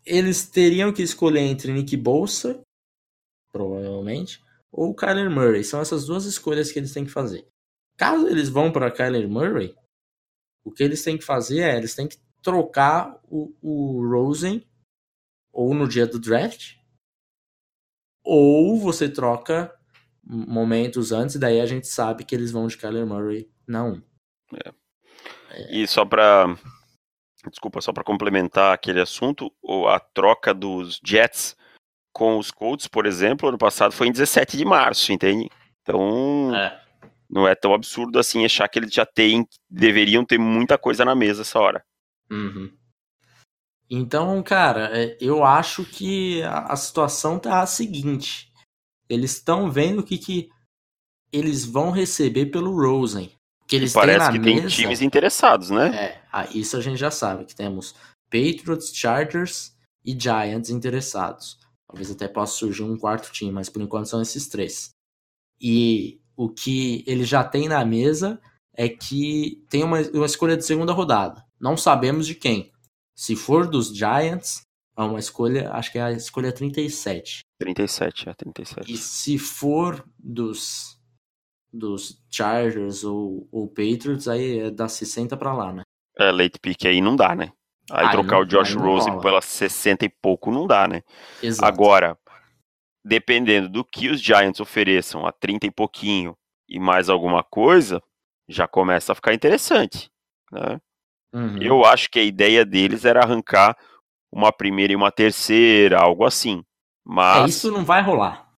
Eles 0.06 0.48
teriam 0.48 0.92
que 0.92 1.02
escolher 1.02 1.42
entre 1.42 1.72
Nick 1.72 1.96
Bolsa, 1.96 2.62
provavelmente, 3.52 4.44
ou 4.72 4.94
Kyler 4.94 5.30
Murray. 5.30 5.64
São 5.64 5.80
essas 5.80 6.06
duas 6.06 6.26
escolhas 6.26 6.72
que 6.72 6.80
eles 6.80 6.94
têm 6.94 7.06
que 7.06 7.12
fazer. 7.12 7.48
Caso 8.00 8.30
eles 8.30 8.48
vão 8.48 8.72
para 8.72 8.90
Kyler 8.90 9.28
Murray, 9.28 9.76
o 10.64 10.72
que 10.72 10.82
eles 10.82 11.04
têm 11.04 11.18
que 11.18 11.26
fazer 11.26 11.60
é 11.60 11.76
eles 11.76 11.94
têm 11.94 12.08
que 12.08 12.18
trocar 12.42 13.20
o, 13.26 13.54
o 13.62 14.10
Rosen 14.10 14.66
ou 15.52 15.74
no 15.74 15.86
dia 15.86 16.08
do 16.08 16.18
draft, 16.18 16.78
ou 18.24 18.80
você 18.80 19.10
troca 19.10 19.78
momentos 20.24 21.12
antes, 21.12 21.36
daí 21.36 21.60
a 21.60 21.66
gente 21.66 21.88
sabe 21.88 22.24
que 22.24 22.34
eles 22.34 22.52
vão 22.52 22.68
de 22.68 22.78
Kyler 22.78 23.06
Murray 23.06 23.52
na 23.68 23.84
1. 23.84 24.02
É. 24.54 24.74
É. 25.52 25.76
E 25.76 25.86
só 25.86 26.06
para 26.06 26.56
desculpa, 27.50 27.82
só 27.82 27.92
para 27.92 28.04
complementar 28.04 28.74
aquele 28.74 29.02
assunto, 29.02 29.52
a 29.90 30.00
troca 30.00 30.54
dos 30.54 31.02
Jets 31.06 31.58
com 32.14 32.38
os 32.38 32.50
Colts, 32.50 32.88
por 32.88 33.06
exemplo, 33.06 33.50
ano 33.50 33.58
passado 33.58 33.92
foi 33.92 34.08
em 34.08 34.12
17 34.14 34.56
de 34.56 34.64
março, 34.64 35.12
entende? 35.12 35.50
Então, 35.82 36.56
é. 36.56 36.89
Não 37.30 37.48
é 37.48 37.54
tão 37.54 37.74
absurdo 37.74 38.18
assim 38.18 38.44
achar 38.44 38.68
que 38.68 38.80
eles 38.80 38.94
já 38.94 39.06
têm, 39.06 39.48
deveriam 39.70 40.26
ter 40.26 40.38
muita 40.38 40.78
coisa 40.78 41.06
na 41.06 41.14
mesa 41.14 41.42
essa 41.42 41.60
hora. 41.60 41.84
Uhum. 42.30 42.72
Então, 43.90 44.42
cara, 44.44 44.90
é, 44.98 45.18
eu 45.20 45.44
acho 45.44 45.84
que 45.84 46.44
a 46.44 46.76
situação 46.76 47.40
tá 47.40 47.62
a 47.62 47.66
seguinte. 47.66 48.52
Eles 49.10 49.32
estão 49.32 49.72
vendo 49.72 50.00
o 50.00 50.04
que, 50.04 50.18
que 50.18 50.50
eles 51.32 51.66
vão 51.66 51.90
receber 51.90 52.48
pelo 52.48 52.76
Rosen. 52.76 53.32
Que 53.68 53.76
eles 53.76 53.94
parece 53.94 54.32
que 54.32 54.40
mesa, 54.40 54.62
tem 54.62 54.68
times 54.68 55.02
interessados, 55.02 55.70
né? 55.70 55.96
É, 55.96 56.22
ah, 56.32 56.48
isso 56.54 56.78
a 56.78 56.82
gente 56.82 56.98
já 56.98 57.12
sabe, 57.12 57.46
que 57.46 57.56
temos 57.56 57.96
Patriots, 58.30 58.92
Chargers 58.94 59.76
e 60.04 60.20
Giants 60.20 60.70
interessados. 60.70 61.60
Talvez 61.88 62.12
até 62.12 62.28
possa 62.28 62.54
surgir 62.54 62.84
um 62.84 62.98
quarto 62.98 63.32
time, 63.32 63.52
mas 63.52 63.70
por 63.70 63.82
enquanto 63.82 64.08
são 64.08 64.22
esses 64.22 64.48
três. 64.48 64.92
E 65.60 66.20
o 66.40 66.48
que 66.48 67.04
ele 67.06 67.26
já 67.26 67.44
tem 67.44 67.68
na 67.68 67.84
mesa 67.84 68.40
é 68.74 68.88
que 68.88 69.62
tem 69.70 69.84
uma, 69.84 70.00
uma 70.14 70.26
escolha 70.26 70.56
de 70.56 70.64
segunda 70.64 70.94
rodada. 70.94 71.44
Não 71.60 71.76
sabemos 71.76 72.26
de 72.26 72.34
quem. 72.34 72.72
Se 73.14 73.36
for 73.36 73.68
dos 73.68 73.94
Giants, 73.94 74.62
é 74.98 75.02
uma 75.02 75.20
escolha, 75.20 75.70
acho 75.74 75.92
que 75.92 75.98
é 75.98 76.02
a 76.02 76.14
escolha 76.14 76.54
37. 76.54 77.42
37, 77.60 78.30
é 78.30 78.34
37. 78.34 78.90
E 78.90 78.96
se 78.96 79.38
for 79.38 80.02
dos 80.18 80.98
dos 81.72 82.24
Chargers 82.32 83.04
ou, 83.04 83.46
ou 83.52 83.68
Patriots, 83.68 84.30
aí 84.30 84.60
é 84.60 84.72
da 84.72 84.88
60 84.88 85.36
para 85.36 85.54
lá, 85.54 85.74
né? 85.74 85.82
É, 86.18 86.32
late 86.32 86.58
pick 86.60 86.86
aí 86.86 87.02
não 87.02 87.18
dá, 87.18 87.36
né? 87.36 87.52
Aí, 87.92 88.06
aí 88.06 88.12
trocar 88.12 88.38
não, 88.38 88.42
o 88.44 88.46
Josh 88.46 88.76
Rosen 88.76 89.20
pela 89.20 89.42
60 89.42 90.06
e 90.06 90.10
pouco 90.10 90.52
não 90.52 90.66
dá, 90.66 90.88
né? 90.88 91.04
Exato. 91.44 91.68
Agora, 91.68 92.18
dependendo 93.04 93.70
do 93.70 93.84
que 93.84 94.10
os 94.10 94.22
Giants 94.22 94.60
ofereçam 94.60 95.26
a 95.26 95.32
30 95.32 95.68
e 95.68 95.72
pouquinho 95.72 96.38
e 96.68 96.80
mais 96.80 97.10
alguma 97.10 97.44
coisa, 97.44 98.02
já 98.48 98.68
começa 98.68 99.12
a 99.12 99.16
ficar 99.16 99.34
interessante, 99.34 100.12
né? 100.52 100.80
Uhum. 101.34 101.62
Eu 101.62 101.86
acho 101.86 102.10
que 102.10 102.20
a 102.20 102.24
ideia 102.24 102.66
deles 102.66 103.06
era 103.06 103.22
arrancar 103.22 103.78
uma 104.32 104.52
primeira 104.52 104.94
e 104.94 104.96
uma 104.96 105.12
terceira, 105.12 106.00
algo 106.00 106.26
assim. 106.26 106.64
Mas. 107.06 107.44
É, 107.44 107.46
isso 107.50 107.72
não 107.72 107.84
vai 107.84 108.02
rolar. 108.02 108.50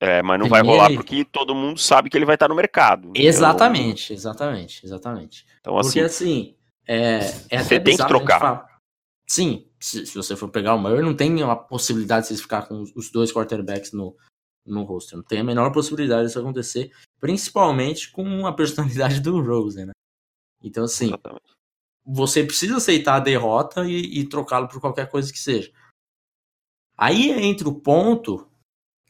É, 0.00 0.22
mas 0.22 0.38
não 0.38 0.48
Primeiro... 0.48 0.66
vai 0.66 0.76
rolar 0.76 0.94
porque 0.94 1.24
todo 1.24 1.54
mundo 1.54 1.78
sabe 1.78 2.08
que 2.08 2.16
ele 2.16 2.24
vai 2.24 2.36
estar 2.36 2.48
no 2.48 2.54
mercado. 2.54 3.10
Exatamente, 3.14 4.04
então... 4.04 4.16
exatamente, 4.16 4.86
exatamente. 4.86 5.46
Então, 5.60 5.76
assim, 5.76 5.88
porque 5.88 6.00
assim, 6.00 6.56
é, 6.86 7.18
é 7.50 7.58
você 7.58 7.80
tem 7.80 7.96
que 7.96 8.06
trocar. 8.06 8.78
Sim, 9.26 9.67
se, 9.80 10.06
se, 10.06 10.14
você 10.14 10.36
for 10.36 10.48
pegar 10.48 10.74
o 10.74 10.78
Murray, 10.78 11.02
não 11.02 11.14
tem 11.14 11.42
a 11.42 11.56
possibilidade 11.56 12.28
de 12.28 12.34
você 12.34 12.42
ficar 12.42 12.62
com 12.62 12.84
os 12.94 13.10
dois 13.10 13.32
quarterbacks 13.32 13.92
no, 13.92 14.16
no 14.66 14.82
roster. 14.84 15.16
Não 15.16 15.24
tem 15.24 15.40
a 15.40 15.44
menor 15.44 15.70
possibilidade 15.72 16.26
disso 16.26 16.38
acontecer, 16.38 16.92
principalmente 17.20 18.10
com 18.10 18.46
a 18.46 18.52
personalidade 18.52 19.20
do 19.20 19.40
Rosen, 19.40 19.86
né? 19.86 19.92
Então, 20.62 20.84
assim, 20.84 21.06
Exatamente 21.06 21.58
você 22.10 22.42
precisa 22.42 22.78
aceitar 22.78 23.16
a 23.16 23.20
derrota 23.20 23.86
e, 23.86 24.20
e 24.20 24.26
trocá-lo 24.26 24.66
por 24.66 24.80
qualquer 24.80 25.10
coisa 25.10 25.30
que 25.30 25.38
seja. 25.38 25.70
Aí 26.96 27.30
entra 27.30 27.68
o 27.68 27.78
ponto 27.78 28.48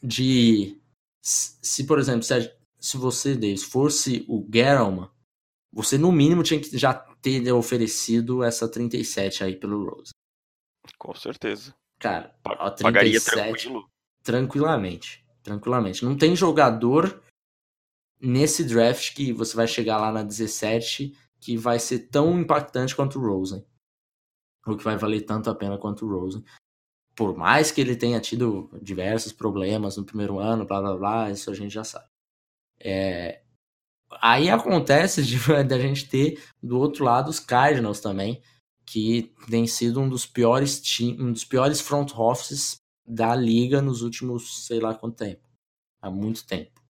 de 0.03 0.77
se, 1.21 1.85
por 1.85 1.97
exemplo, 1.97 2.23
se, 2.23 2.53
se 2.77 2.97
você, 2.97 3.35
Davis, 3.35 3.63
fosse 3.63 4.25
o 4.27 4.45
Gettleman, 4.53 5.09
você 5.71 5.97
no 5.97 6.11
mínimo 6.11 6.43
tinha 6.43 6.59
que 6.59 6.77
já 6.77 6.93
ter 6.93 7.49
oferecido 7.53 8.43
essa 8.43 8.67
37 8.67 9.45
aí 9.45 9.55
pelo 9.55 9.89
Rose. 9.89 10.11
Com 10.97 11.13
certeza. 11.13 11.75
Cara, 11.99 12.35
a 12.45 12.71
37, 12.71 12.83
Pagaria 12.83 13.21
tranquilo. 13.21 13.89
tranquilamente. 14.23 15.25
Tranquilamente. 15.43 16.05
Não 16.05 16.17
tem 16.17 16.35
jogador 16.35 17.21
nesse 18.19 18.63
draft 18.63 19.13
que 19.13 19.31
você 19.31 19.55
vai 19.55 19.67
chegar 19.67 19.97
lá 19.97 20.11
na 20.11 20.23
17 20.23 21.17
que 21.39 21.57
vai 21.57 21.79
ser 21.79 22.09
tão 22.09 22.39
impactante 22.39 22.95
quanto 22.95 23.19
o 23.19 23.21
Rosen. 23.21 23.65
Ou 24.65 24.77
que 24.77 24.83
vai 24.83 24.97
valer 24.97 25.21
tanto 25.21 25.49
a 25.49 25.55
pena 25.55 25.77
quanto 25.77 26.05
o 26.05 26.09
Rosen. 26.09 26.43
Por 27.15 27.35
mais 27.35 27.71
que 27.71 27.81
ele 27.81 27.95
tenha 27.95 28.19
tido 28.19 28.69
diversos 28.81 29.31
problemas 29.31 29.97
no 29.97 30.05
primeiro 30.05 30.39
ano, 30.39 30.65
blá 30.65 30.81
blá 30.81 30.95
blá, 30.95 31.31
isso 31.31 31.49
a 31.49 31.53
gente 31.53 31.73
já 31.73 31.83
sabe. 31.83 32.07
É... 32.79 33.41
Aí 34.21 34.49
acontece 34.49 35.23
de, 35.23 35.37
de 35.37 35.73
a 35.73 35.79
gente 35.79 36.09
ter 36.09 36.41
do 36.61 36.77
outro 36.77 37.03
lado 37.03 37.29
os 37.29 37.39
Cardinals 37.39 37.99
também, 37.99 38.41
que 38.91 39.33
tem 39.49 39.67
sido 39.67 39.99
um 39.99 40.09
dos 40.09 40.25
piores 40.25 40.81
um 41.19 41.31
dos 41.31 41.45
piores 41.45 41.79
front 41.81 42.11
offices 42.15 42.77
da 43.05 43.35
liga 43.35 43.81
nos 43.81 44.01
últimos 44.01 44.65
sei 44.65 44.79
lá 44.79 44.93
quanto 44.95 45.17
tempo. 45.17 45.41
Há 46.01 46.09
muito 46.09 46.45
tempo. 46.45 46.81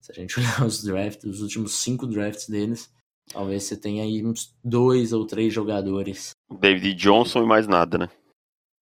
Se 0.00 0.12
a 0.12 0.14
gente 0.14 0.38
olhar 0.40 0.64
os 0.64 0.82
drafts, 0.82 1.24
os 1.24 1.40
últimos 1.40 1.74
cinco 1.74 2.06
drafts 2.06 2.48
deles, 2.48 2.92
Talvez 3.30 3.64
você 3.64 3.76
tenha 3.76 4.02
aí 4.02 4.24
uns 4.24 4.54
dois 4.62 5.12
ou 5.12 5.26
três 5.26 5.52
jogadores. 5.52 6.32
David 6.50 6.94
Johnson 6.94 7.42
e 7.42 7.46
mais 7.46 7.66
nada, 7.66 7.96
né? 7.96 8.10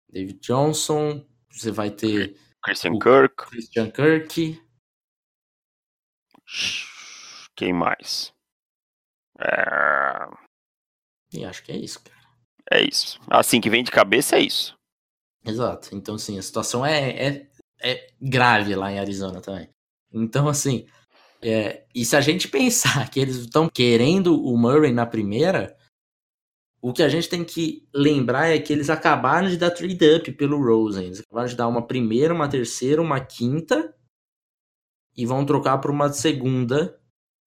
David 0.08 0.40
Johnson, 0.40 1.24
você 1.50 1.70
vai 1.70 1.90
ter. 1.90 2.36
Christian 2.62 2.98
Kirk. 2.98 3.36
Christian 3.48 3.90
Kirk. 3.90 4.60
Quem 7.56 7.72
mais? 7.72 8.32
É... 9.38 10.49
E 11.32 11.44
acho 11.44 11.62
que 11.62 11.72
é 11.72 11.76
isso, 11.76 12.00
cara. 12.02 12.20
É 12.70 12.82
isso. 12.82 13.20
Assim 13.28 13.60
que 13.60 13.70
vem 13.70 13.82
de 13.82 13.90
cabeça 13.90 14.36
é 14.36 14.40
isso. 14.40 14.76
Exato. 15.44 15.94
Então, 15.94 16.14
assim, 16.16 16.38
a 16.38 16.42
situação 16.42 16.84
é, 16.84 17.10
é, 17.10 17.50
é 17.82 18.06
grave 18.20 18.74
lá 18.74 18.92
em 18.92 18.98
Arizona 18.98 19.40
também. 19.40 19.68
Então, 20.12 20.48
assim, 20.48 20.86
é, 21.42 21.84
e 21.94 22.04
se 22.04 22.16
a 22.16 22.20
gente 22.20 22.46
pensar 22.50 23.08
que 23.10 23.20
eles 23.20 23.36
estão 23.36 23.68
querendo 23.68 24.40
o 24.42 24.56
Murray 24.56 24.92
na 24.92 25.06
primeira, 25.06 25.76
o 26.82 26.92
que 26.92 27.02
a 27.02 27.08
gente 27.08 27.28
tem 27.28 27.44
que 27.44 27.86
lembrar 27.94 28.48
é 28.48 28.58
que 28.58 28.72
eles 28.72 28.88
acabaram 28.88 29.48
de 29.48 29.56
dar 29.56 29.70
trade 29.70 30.16
up 30.16 30.32
pelo 30.32 30.62
Rosen. 30.62 31.06
Eles 31.06 31.20
acabaram 31.20 31.48
de 31.48 31.56
dar 31.56 31.68
uma 31.68 31.86
primeira, 31.86 32.32
uma 32.32 32.48
terceira, 32.48 33.02
uma 33.02 33.20
quinta 33.20 33.94
e 35.16 35.26
vão 35.26 35.44
trocar 35.44 35.78
por 35.78 35.90
uma 35.90 36.10
segunda 36.12 36.98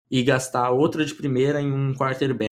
e 0.10 0.22
gastar 0.22 0.70
outra 0.70 1.04
de 1.04 1.16
primeira 1.16 1.60
em 1.60 1.72
um 1.72 1.96
quarterback, 1.96 2.50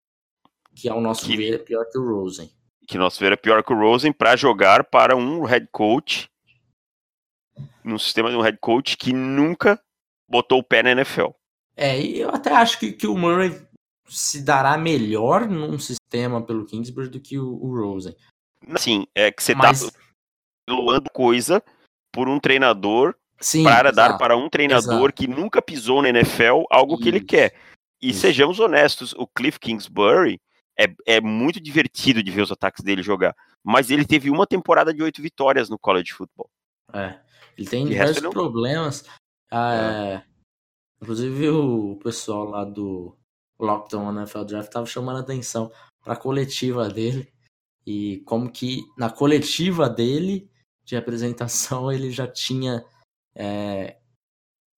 que 0.76 0.90
ao 0.90 1.02
nosso 1.02 1.26
Que- 1.26 1.38
ver 1.38 1.54
é 1.56 1.58
pior 1.58 1.86
que 1.92 1.98
o 1.98 2.04
Rosen. 2.06 2.50
Que 2.88 2.98
nosso 2.98 3.20
ver 3.20 3.32
é 3.32 3.36
pior 3.38 3.64
que 3.64 3.72
o 3.72 3.78
Rosen 3.80 4.12
para 4.12 4.36
jogar 4.36 4.84
para 4.84 5.16
um 5.16 5.44
head 5.46 5.68
coach 5.72 6.30
num 7.84 7.98
sistema 7.98 8.30
de 8.30 8.36
um 8.36 8.42
head 8.42 8.58
coach 8.60 8.98
que 8.98 9.14
nunca 9.14 9.82
botou 10.28 10.60
o 10.60 10.64
pé 10.64 10.84
na 10.84 10.92
NFL. 10.92 11.30
É, 11.76 12.00
e 12.00 12.20
eu 12.20 12.30
até 12.30 12.52
acho 12.54 12.80
que, 12.80 12.92
que 12.92 13.08
o 13.08 13.18
Murray 13.18 13.60
se 14.08 14.42
dará 14.44 14.78
melhor 14.78 15.48
num 15.48 15.80
sistema 15.80 16.42
pelo 16.46 16.66
Kingsbury 16.66 17.08
do 17.10 17.20
que 17.20 17.40
o, 17.40 17.48
o 17.64 17.76
Rosen. 17.80 18.16
Assim, 18.70 19.08
é 19.16 19.32
que 19.32 19.42
você 19.42 19.56
Mas, 19.56 19.90
tá 19.90 20.00
doando 20.68 21.10
coisa 21.12 21.64
por 22.12 22.28
um 22.28 22.40
treinador 22.40 23.16
sim, 23.40 23.64
para 23.64 23.92
dar 23.92 24.08
exato. 24.08 24.20
para 24.20 24.36
um 24.38 24.50
treinador 24.50 24.94
exato. 25.10 25.14
que 25.14 25.28
nunca 25.28 25.62
pisou 25.62 26.02
na 26.02 26.10
NFL 26.10 26.64
algo 26.70 26.98
que 26.98 27.08
ele 27.08 27.18
Isso, 27.18 27.28
quer. 27.28 27.56
E 28.02 28.10
isso. 28.10 28.20
sejamos 28.20 28.60
honestos, 28.60 29.14
o 29.14 29.26
Cliff 29.26 29.58
Kingsbury 29.60 30.40
é, 30.84 31.16
é 31.18 31.22
muito 31.22 31.60
divertido 31.60 32.22
de 32.24 32.32
ver 32.32 32.42
os 32.42 32.52
ataques 32.52 32.84
dele 32.84 33.04
jogar. 33.04 33.36
Mas 33.64 33.90
ele 33.90 34.06
teve 34.06 34.30
uma 34.30 34.48
temporada 34.48 34.94
de 34.94 35.02
oito 35.04 35.22
vitórias 35.22 35.70
no 35.70 35.78
college 35.78 36.12
football. 36.14 36.50
É, 36.94 37.20
ele 37.58 37.68
tem 37.68 37.84
De 37.86 37.92
diversos 37.92 38.22
não- 38.22 38.32
problemas. 38.32 39.06
Ah, 39.52 39.76
é, 39.76 40.24
Inclusive 41.02 41.50
o 41.50 41.96
pessoal 41.98 42.46
lá 42.46 42.64
do 42.64 43.18
Lockdown 43.60 44.16
NFL 44.16 44.44
Draft 44.44 44.72
tava 44.72 44.86
chamando 44.86 45.20
atenção 45.20 45.72
para 46.04 46.14
a 46.14 46.18
coletiva 46.18 46.88
dele 46.90 47.32
e 47.86 48.20
como 48.26 48.52
que 48.52 48.82
na 48.98 49.10
coletiva 49.10 49.90
dele 49.90 50.48
de 50.84 50.96
apresentação 50.96 51.92
ele 51.92 52.12
já 52.12 52.28
tinha 52.28 52.86
é, 53.36 53.98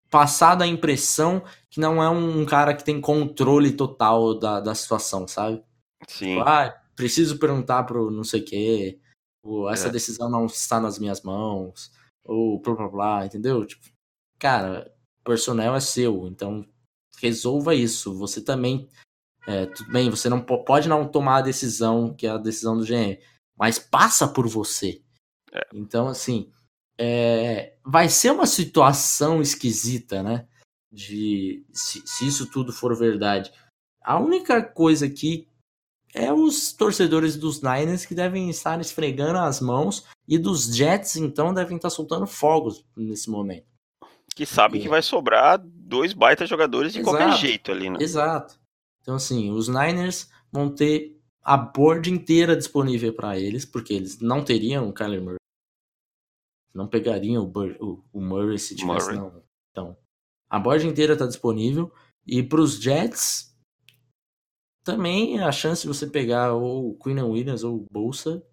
passado 0.09 0.61
a 0.61 0.67
impressão 0.67 1.43
que 1.69 1.79
não 1.79 2.01
é 2.01 2.09
um 2.09 2.45
cara 2.45 2.73
que 2.73 2.85
tem 2.85 3.01
controle 3.01 3.73
total 3.73 4.33
da, 4.37 4.61
da 4.61 4.73
situação, 4.73 5.27
sabe? 5.27 5.61
Sim. 6.07 6.39
Ah, 6.41 6.69
preciso 6.95 7.37
perguntar 7.39 7.83
pro 7.83 8.11
não 8.11 8.23
sei 8.23 8.41
o 8.41 8.45
quê, 8.45 8.99
ou 9.43 9.69
essa 9.69 9.87
É. 9.87 9.91
decisão 9.91 10.29
não 10.29 10.45
está 10.45 10.79
nas 10.79 10.99
minhas 10.99 11.21
mãos, 11.21 11.91
ou 12.23 12.59
blá 12.61 12.75
blá 12.75 12.87
blá, 12.89 13.25
entendeu? 13.25 13.65
Tipo, 13.65 13.85
cara, 14.39 14.93
o 15.21 15.23
personnel 15.23 15.75
é 15.75 15.79
seu, 15.79 16.27
então 16.27 16.65
resolva 17.19 17.73
isso. 17.75 18.15
Você 18.17 18.41
também, 18.41 18.87
é, 19.47 19.65
tudo 19.65 19.91
bem, 19.91 20.09
você 20.09 20.29
não 20.29 20.41
po- 20.41 20.63
pode 20.63 20.87
não 20.87 21.07
tomar 21.07 21.37
a 21.37 21.41
decisão 21.41 22.13
que 22.13 22.27
é 22.27 22.29
a 22.31 22.37
decisão 22.37 22.77
do 22.77 22.85
GM, 22.85 23.19
mas 23.57 23.79
passa 23.79 24.27
por 24.27 24.47
você. 24.47 25.01
É. 25.51 25.61
Então, 25.73 26.07
assim, 26.07 26.51
é, 26.97 27.75
vai 27.85 28.09
ser 28.09 28.31
uma 28.31 28.45
situação 28.45 29.41
esquisita, 29.41 30.21
né? 30.23 30.47
De 30.91 31.65
se, 31.73 32.01
se 32.05 32.27
isso 32.27 32.49
tudo 32.51 32.71
for 32.71 32.95
verdade. 32.95 33.51
A 34.01 34.19
única 34.19 34.61
coisa 34.61 35.09
que 35.09 35.47
é 36.13 36.31
os 36.31 36.73
torcedores 36.73 37.35
dos 37.35 37.61
Niners 37.61 38.05
que 38.05 38.13
devem 38.15 38.49
estar 38.49 38.79
esfregando 38.79 39.39
as 39.39 39.59
mãos 39.59 40.05
e 40.27 40.37
dos 40.37 40.75
Jets, 40.75 41.15
então, 41.15 41.53
devem 41.53 41.75
estar 41.77 41.89
soltando 41.89 42.25
fogos 42.27 42.85
nesse 42.95 43.29
momento. 43.29 43.65
Que 44.35 44.45
sabe 44.45 44.79
que 44.79 44.89
vai 44.89 45.01
sobrar 45.01 45.59
dois 45.63 46.13
baita 46.13 46.45
jogadores 46.47 46.91
de 46.93 47.03
qualquer 47.03 47.27
Exato. 47.27 47.41
jeito 47.41 47.71
ali, 47.71 47.89
né? 47.89 47.97
Exato. 48.01 48.59
Então, 49.01 49.15
assim, 49.15 49.51
os 49.51 49.67
Niners 49.67 50.29
vão 50.51 50.69
ter 50.73 51.19
a 51.43 51.55
board 51.57 52.09
inteira 52.11 52.55
disponível 52.55 53.13
para 53.13 53.37
eles, 53.37 53.65
porque 53.65 53.93
eles 53.93 54.19
não 54.19 54.43
teriam 54.43 54.87
o 54.89 54.93
Kyler 54.93 55.21
Murray. 55.21 55.37
Não 56.73 56.87
pegariam 56.87 57.43
o, 57.43 57.47
Bur- 57.47 57.75
o- 57.79 58.03
o 58.11 58.21
Murray 58.21 58.57
se 58.57 58.75
tivesse, 58.75 59.07
Murray. 59.11 59.19
não. 59.19 59.43
Então, 59.71 59.97
a 60.49 60.57
board 60.59 60.87
inteira 60.87 61.13
está 61.13 61.25
disponível. 61.27 61.91
E 62.25 62.41
para 62.41 62.61
os 62.61 62.79
Jets, 62.81 63.52
também 64.83 65.39
a 65.41 65.51
chance 65.51 65.81
de 65.83 65.87
você 65.87 66.07
pegar 66.07 66.53
ou 66.53 66.91
o 66.91 66.99
Queen 66.99 67.21
Williams 67.21 67.63
ou 67.63 67.77
o 67.77 67.85
Bolsa 67.91 68.43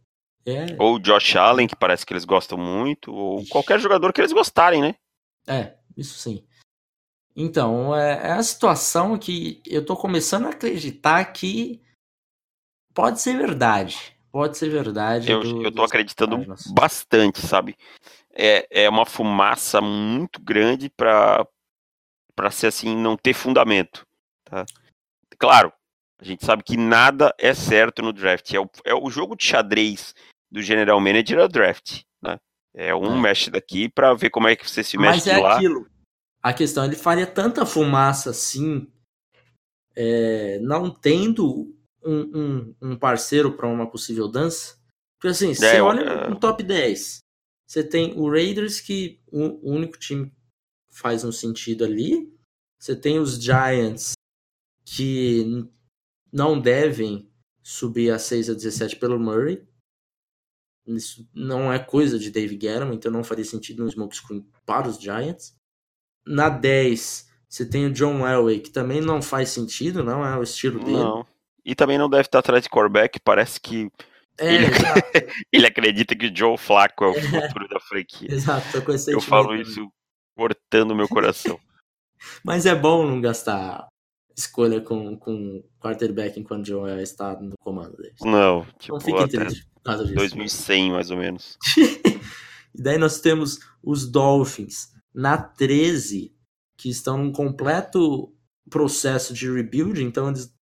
é, 0.47 0.77
Ou 0.79 0.95
o 0.95 0.99
Josh 0.99 1.37
Allen, 1.37 1.67
que 1.69 1.77
parece 1.77 2.05
que 2.07 2.13
eles 2.13 2.25
gostam 2.25 2.57
muito, 2.57 3.13
ou 3.13 3.47
qualquer 3.49 3.79
jogador 3.79 4.13
que 4.13 4.21
eles 4.21 4.33
gostarem, 4.33 4.81
né? 4.81 4.95
É, 5.47 5.77
isso 5.97 6.19
sim. 6.19 6.45
Então, 7.37 7.95
é, 7.95 8.29
é 8.29 8.33
a 8.33 8.43
situação 8.43 9.19
que 9.19 9.63
eu 9.67 9.85
tô 9.85 9.97
começando 9.97 10.47
a 10.47 10.51
acreditar 10.51 11.25
que 11.27 11.81
pode 12.95 13.21
ser 13.21 13.37
verdade. 13.37 14.17
Pode 14.33 14.57
ser 14.57 14.71
verdade. 14.71 15.31
Eu, 15.31 15.41
do- 15.41 15.63
eu 15.63 15.73
tô 15.73 15.83
acreditando 15.83 16.37
Cardinals. 16.37 16.67
bastante, 16.73 17.41
sabe? 17.41 17.77
É, 18.33 18.85
é 18.85 18.89
uma 18.89 19.05
fumaça 19.05 19.81
muito 19.81 20.41
grande 20.41 20.89
pra, 20.89 21.47
pra 22.35 22.51
ser 22.51 22.69
assim, 22.69 22.97
não 22.97 23.17
ter 23.17 23.35
fundamento. 23.35 24.07
Tá? 24.45 24.65
Claro, 25.39 25.73
a 26.21 26.25
gente 26.25 26.45
sabe 26.45 26.63
que 26.63 26.77
nada 26.77 27.35
é 27.39 27.55
certo 27.55 28.03
no 28.03 28.13
draft. 28.13 28.53
É 28.53 28.61
o, 28.61 28.69
é 28.85 28.95
o 28.95 29.09
jogo 29.11 29.35
de 29.37 29.45
xadrez 29.45 30.15
do 30.51 30.61
General 30.61 31.01
Manager 31.01 31.39
é 31.39 31.45
o 31.45 31.49
draft. 31.49 32.03
Né? 32.23 32.39
É 32.75 32.95
um 32.95 33.17
É. 33.17 33.21
mexe 33.21 33.51
daqui 33.51 33.89
pra 33.89 34.13
ver 34.15 34.31
como 34.31 34.47
é 34.49 34.55
que 34.55 34.69
você 34.69 34.83
se 34.85 34.99
mexe 34.99 35.19
Mas 35.19 35.27
é 35.27 35.39
lá. 35.39 35.57
aquilo. 35.57 35.89
A 36.43 36.53
questão, 36.53 36.85
ele 36.85 36.97
faria 36.97 37.27
tanta 37.27 37.65
fumaça 37.67 38.31
assim, 38.31 38.87
é, 39.95 40.59
não 40.61 40.91
tendo 40.91 41.75
um, 42.03 42.21
um, 42.39 42.75
um 42.81 42.97
parceiro 42.97 43.53
para 43.53 43.67
uma 43.67 43.91
possível 43.91 44.27
dança. 44.29 44.79
Porque 45.19 45.29
assim, 45.29 45.55
você 45.55 45.77
É, 45.77 45.83
olha 45.83 46.01
é. 46.01 46.29
no 46.31 46.39
top 46.39 46.63
10, 46.63 47.19
você 47.67 47.85
tem 47.85 48.13
o 48.19 48.31
Raiders, 48.31 48.81
que 48.81 49.21
o 49.31 49.71
único 49.71 49.99
time 49.99 50.33
faz 50.91 51.25
um 51.25 51.33
sentido 51.33 51.85
ali. 51.85 52.33
Você 52.79 52.97
tem 52.97 53.19
os 53.19 53.35
Giants, 53.43 54.13
que 54.85 55.69
não 56.33 56.61
devem 56.61 57.31
subir 57.63 58.11
a 58.11 58.19
6 58.19 58.51
a 58.51 58.55
17 58.55 58.97
pelo 58.97 59.19
Murray. 59.19 59.67
Isso 60.87 61.29
não 61.35 61.73
é 61.73 61.79
coisa 61.79 62.19
de 62.19 62.31
Dave 62.31 62.57
Guerrero, 62.57 62.93
então 62.93 63.13
não 63.13 63.23
faria 63.23 63.45
sentido 63.45 63.85
um 63.85 63.89
smokescreen 63.89 64.45
para 64.67 64.89
os 64.89 65.01
Giants. 65.01 65.55
Na 66.27 66.49
10, 66.49 67.29
você 67.49 67.65
tem 67.69 67.87
o 67.87 67.93
John 67.93 68.27
Elway, 68.27 68.61
que 68.61 68.71
também 68.71 69.01
não 69.01 69.21
faz 69.23 69.51
sentido, 69.51 70.03
não 70.03 70.25
é 70.25 70.37
o 70.37 70.43
estilo 70.43 70.79
dele. 70.83 70.97
Não. 70.99 71.27
E 71.65 71.75
também 71.75 71.99
não 71.99 72.09
deve 72.09 72.23
estar 72.23 72.39
atrás 72.39 72.63
de 72.63 72.69
quarterback, 72.71 73.21
parece 73.21 73.61
que 73.61 73.91
É, 74.39 74.55
Ele- 74.55 74.67
ele 75.53 75.67
acredita 75.67 76.17
que 76.17 76.27
o 76.27 76.35
Joe 76.37 76.57
Flacco 76.57 77.05
é 77.05 77.09
o 77.09 77.15
futuro 77.15 77.69
da 77.69 77.79
franquia. 77.79 78.33
exato, 78.33 78.73
tô 78.73 78.83
com 78.83 78.93
esse 78.93 79.13
Eu 79.13 79.21
falo 79.21 79.49
também. 79.49 79.63
isso 79.63 79.87
cortando 80.35 80.97
meu 80.97 81.07
coração. 81.09 81.61
Mas 82.45 82.65
é 82.67 82.75
bom 82.75 83.07
não 83.07 83.21
gastar 83.21 83.87
escolha 84.41 84.81
com, 84.81 85.17
com 85.17 85.63
quarterback 85.81 86.39
enquanto 86.39 86.67
John 86.67 86.87
Elway 86.87 87.03
está 87.03 87.39
no 87.41 87.55
comando 87.61 87.97
dele. 87.97 88.15
Não, 88.23 88.67
tipo, 88.79 88.95
Não 88.95 89.01
fique 89.01 89.29
triste 89.29 89.67
por 89.75 89.83
causa 89.83 90.05
disso. 90.05 90.17
2100 90.17 90.91
mais 90.91 91.11
ou 91.11 91.17
menos. 91.17 91.59
E 92.75 92.83
daí 92.83 92.99
nós 92.99 93.21
temos 93.21 93.59
os 93.83 94.07
Dolphins 94.07 94.93
na 95.13 95.37
13, 95.37 96.33
que 96.77 96.89
estão 96.89 97.19
num 97.19 97.33
completo 97.33 98.33
processo 98.71 99.35
de 99.35 99.51
rebuild, 99.51 100.03
então 100.03 100.29
eles 100.29 100.55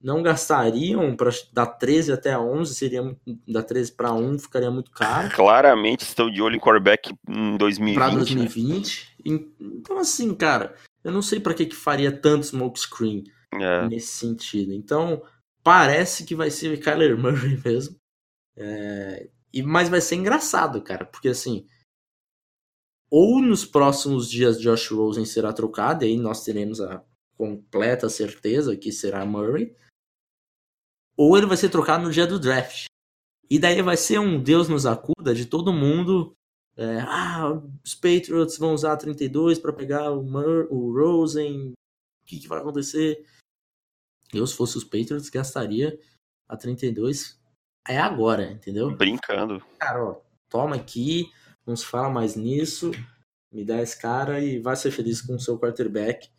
não 0.00 0.22
gastariam 0.22 1.16
para 1.16 1.30
da 1.52 1.66
13 1.66 2.12
até 2.12 2.32
a 2.32 2.40
11, 2.40 2.74
seria 2.74 3.16
da 3.48 3.62
13 3.62 3.92
para 3.92 4.12
1 4.12 4.38
ficaria 4.38 4.70
muito 4.70 4.90
caro 4.90 5.34
Claramente 5.34 6.02
estão 6.02 6.30
de 6.30 6.42
olho 6.42 6.56
em 6.56 6.60
quarterback 6.60 7.10
em 7.26 7.56
2020. 7.56 7.94
para 7.94 8.10
né? 8.10 8.16
2020. 8.16 9.16
Então 9.24 9.98
assim, 9.98 10.34
cara, 10.34 10.74
eu 11.04 11.12
não 11.12 11.22
sei 11.22 11.38
para 11.38 11.54
que 11.54 11.66
que 11.66 11.76
faria 11.76 12.10
tanto 12.10 12.46
smokescreen 12.46 13.24
É, 13.52 13.86
nesse 13.86 14.08
sentido. 14.08 14.72
Então, 14.72 15.22
parece 15.62 16.24
que 16.24 16.34
vai 16.34 16.50
ser 16.50 16.80
Kyler 16.80 17.16
Murray 17.20 17.60
mesmo. 17.62 17.96
É, 18.56 19.28
e, 19.52 19.62
mas 19.62 19.88
vai 19.88 20.00
ser 20.00 20.16
engraçado, 20.16 20.82
cara, 20.82 21.04
porque 21.04 21.28
assim. 21.28 21.66
Ou 23.10 23.40
nos 23.40 23.64
próximos 23.64 24.28
dias 24.28 24.60
Josh 24.60 24.90
Rosen 24.90 25.24
será 25.24 25.52
trocado, 25.52 26.04
e 26.04 26.08
aí 26.08 26.16
nós 26.16 26.42
teremos 26.42 26.80
a 26.80 27.04
completa 27.36 28.08
certeza 28.08 28.76
que 28.76 28.90
será 28.90 29.24
Murray. 29.24 29.76
Ou 31.16 31.36
ele 31.36 31.46
vai 31.46 31.56
ser 31.56 31.68
trocado 31.68 32.04
no 32.04 32.10
dia 32.10 32.26
do 32.26 32.40
draft. 32.40 32.86
E 33.48 33.58
daí 33.58 33.80
vai 33.82 33.96
ser 33.96 34.18
um 34.18 34.42
Deus 34.42 34.68
nos 34.68 34.86
acuda 34.86 35.34
de 35.34 35.46
todo 35.46 35.72
mundo. 35.72 36.34
É, 36.76 37.00
ah, 37.00 37.52
os 37.84 37.94
Patriots 37.94 38.58
vão 38.58 38.74
usar 38.74 38.96
32 38.96 39.58
para 39.58 39.72
pegar 39.72 40.10
o, 40.10 40.22
Mur 40.22 40.66
o 40.70 40.92
Rosen. 40.92 41.70
O 41.70 42.26
que, 42.26 42.40
que 42.40 42.48
vai 42.48 42.58
acontecer? 42.58 43.24
Eu, 44.32 44.46
se 44.46 44.56
fosse 44.56 44.76
os 44.76 44.84
Patriots, 44.84 45.28
gastaria 45.28 45.98
a 46.48 46.56
32 46.56 47.40
é 47.86 47.98
agora, 47.98 48.50
entendeu? 48.50 48.94
brincando. 48.96 49.60
Cara, 49.78 50.02
ó, 50.02 50.20
toma 50.48 50.76
aqui, 50.76 51.30
não 51.66 51.76
se 51.76 51.84
fala 51.84 52.08
mais 52.08 52.34
nisso, 52.34 52.90
me 53.52 53.64
dá 53.64 53.80
esse 53.80 54.00
cara 54.00 54.40
e 54.40 54.58
vai 54.58 54.74
ser 54.74 54.90
feliz 54.90 55.20
com 55.20 55.34
o 55.34 55.40
seu 55.40 55.58
quarterback, 55.58 56.30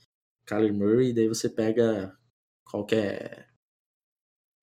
Kyler 0.45 0.73
Murray, 0.73 1.09
e 1.09 1.13
daí 1.13 1.27
você 1.27 1.47
pega 1.47 2.17
qualquer 2.65 3.47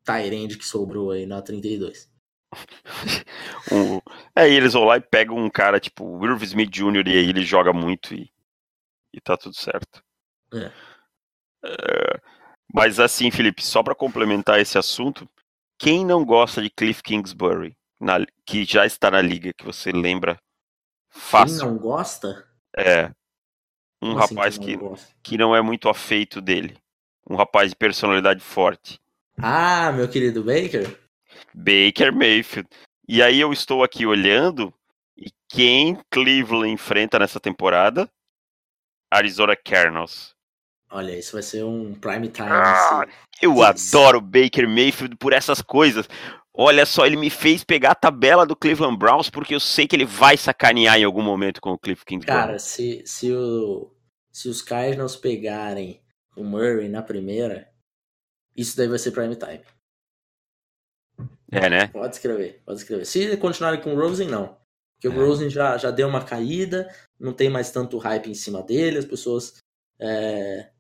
Tyrande 0.05 0.59
que 0.59 0.67
sobrou 0.67 1.13
aí 1.13 1.25
na 1.25 1.41
32. 1.41 2.11
O- 3.71 4.03
É, 4.35 4.49
e 4.49 4.55
eles 4.55 4.73
vão 4.73 4.85
lá 4.85 4.97
e 4.97 5.01
pegam 5.01 5.37
um 5.37 5.49
cara 5.51 5.79
tipo 5.79 6.05
o 6.05 6.25
Irv 6.25 6.43
Smith 6.43 6.71
Jr. 6.71 7.07
e 7.07 7.13
aí 7.19 7.29
ele 7.29 7.43
joga 7.45 7.73
muito 7.73 8.15
e 8.15 8.31
e 9.15 9.21
tá 9.21 9.37
tudo 9.37 9.55
certo. 9.55 10.03
É. 10.55 10.73
É, 11.65 12.21
mas 12.73 12.99
assim, 12.99 13.31
Felipe, 13.31 13.63
só 13.63 13.83
para 13.83 13.95
complementar 13.95 14.59
esse 14.59 14.79
assunto, 14.79 15.29
quem 15.79 16.05
não 16.05 16.25
gosta 16.25 16.63
de 16.63 16.71
Cliff 16.71 17.03
Kingsbury, 17.03 17.77
na- 18.01 18.25
que 18.47 18.65
já 18.65 18.87
está 18.87 19.11
na 19.11 19.21
liga, 19.21 19.53
que 19.53 19.65
você 19.65 19.93
lembra 19.93 20.37
Quem 21.13 21.21
fácil, 21.21 21.67
não 21.67 21.77
gosta? 21.79 22.49
é 22.77 23.07
um 24.03 24.13
Como 24.15 24.19
assim 24.19 24.35
rapaz 24.35 24.57
quem 24.59 24.67
que, 24.67 24.77
não 24.77 24.89
gosta? 24.89 25.15
que 25.23 25.37
não 25.39 25.55
é 25.55 25.61
muito 25.61 25.89
afeito 25.91 26.41
dele. 26.41 26.77
Um 27.29 27.37
rapaz 27.37 27.71
de 27.71 27.77
personalidade 27.77 28.41
forte. 28.41 28.99
Ah, 29.37 29.93
meu 29.93 30.09
querido 30.09 30.43
Baker? 30.43 30.99
Baker 31.55 32.13
Mayfield. 32.15 32.69
E 33.13 33.23
aí 33.23 33.39
eu 33.39 33.53
estou 33.53 33.85
aqui 33.85 34.07
olhando 34.07 34.73
e 35.15 35.31
quem 35.47 35.99
Cleveland 36.11 36.73
enfrenta 36.73 37.19
nessa 37.19 37.39
temporada? 37.39 38.11
Arizona 39.13 39.55
Cardinals. 39.55 40.35
Olha, 40.91 41.19
isso 41.19 41.33
vai 41.35 41.43
ser 41.43 41.63
um 41.63 41.95
prime 41.95 42.31
time. 42.31 42.49
Ah, 42.51 43.05
esse- 43.07 43.45
Eu 43.45 43.63
adoro 43.63 44.19
Baker 44.19 44.67
Mayfield 44.67 45.15
por 45.17 45.35
essas 45.35 45.61
coisas. 45.61 46.09
Olha 46.55 46.87
só, 46.87 47.05
ele 47.05 47.19
me 47.19 47.29
fez 47.29 47.63
pegar 47.63 47.91
a 47.91 47.95
tabela 47.95 48.47
do 48.47 48.57
Cleveland 48.57 48.97
Browns 48.97 49.29
porque 49.29 49.55
eu 49.55 49.61
sei 49.61 49.87
que 49.87 49.95
ele 49.95 50.07
vai 50.07 50.39
sacanear 50.39 50.99
em 50.99 51.05
algum 51.05 51.23
momento 51.23 51.61
com 51.61 51.73
o 51.73 51.79
Cliff 51.79 52.07
Kingsbury. 52.07 52.35
Cara, 52.35 52.59
se, 52.59 53.03
se, 53.05 53.31
o, 53.31 53.95
se 54.33 54.49
os 54.49 54.63
Cardinals 54.63 55.17
pegarem 55.17 56.03
o 56.35 56.43
Murray 56.43 56.89
na 56.89 57.03
primeira, 57.03 57.71
isso 58.57 58.75
daí 58.75 58.89
vai 58.89 58.99
ser 58.99 59.13
prime 59.13 59.37
time. 59.37 59.61
É, 61.53 61.69
né? 61.69 61.87
Pode 61.89 62.15
escrever, 62.15 62.63
pode 62.65 62.79
escrever. 62.81 63.05
Se 63.05 63.37
continuarem 63.37 63.81
com 63.81 63.95
o 63.95 64.01
Rosen, 64.01 64.29
não. 64.29 64.57
Porque 65.01 65.09
o 65.09 65.21
É. 65.23 65.25
Rosen 65.27 65.51
já, 65.51 65.77
já 65.77 65.91
deu 65.91 66.09
uma 66.09 66.25
caída, 66.25 66.89
não 67.21 67.33
tem 67.33 67.51
mais 67.51 67.71
tanto 67.71 67.99
hype 67.99 68.29
em 68.31 68.35
cima 68.35 68.63
dele, 68.63 68.99
as 68.99 69.05
pessoas 69.05 69.55
é, 70.01 70.71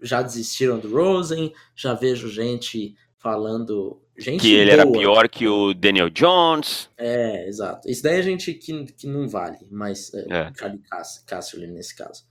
já 0.00 0.22
desistiram 0.22 0.78
do 0.78 0.90
Rosen, 0.90 1.52
já 1.76 1.94
vejo 1.94 2.28
gente 2.30 2.96
falando. 3.18 4.00
Gente 4.16 4.40
Que 4.40 4.54
ele 4.54 4.70
era 4.70 4.84
boa. 4.84 4.98
pior 4.98 5.28
que 5.28 5.46
o 5.46 5.72
Daniel 5.74 6.08
Jones. 6.10 6.88
É, 6.96 7.46
exato. 7.48 7.88
Isso 7.88 8.02
daí 8.02 8.18
é 8.18 8.22
gente 8.22 8.52
que, 8.54 8.84
que 8.92 9.06
não 9.06 9.28
vale, 9.28 9.58
mas 9.70 10.12
é, 10.14 10.26
É. 10.30 10.52
Casserly 11.26 11.66
nesse 11.68 11.94
caso. 11.94 12.24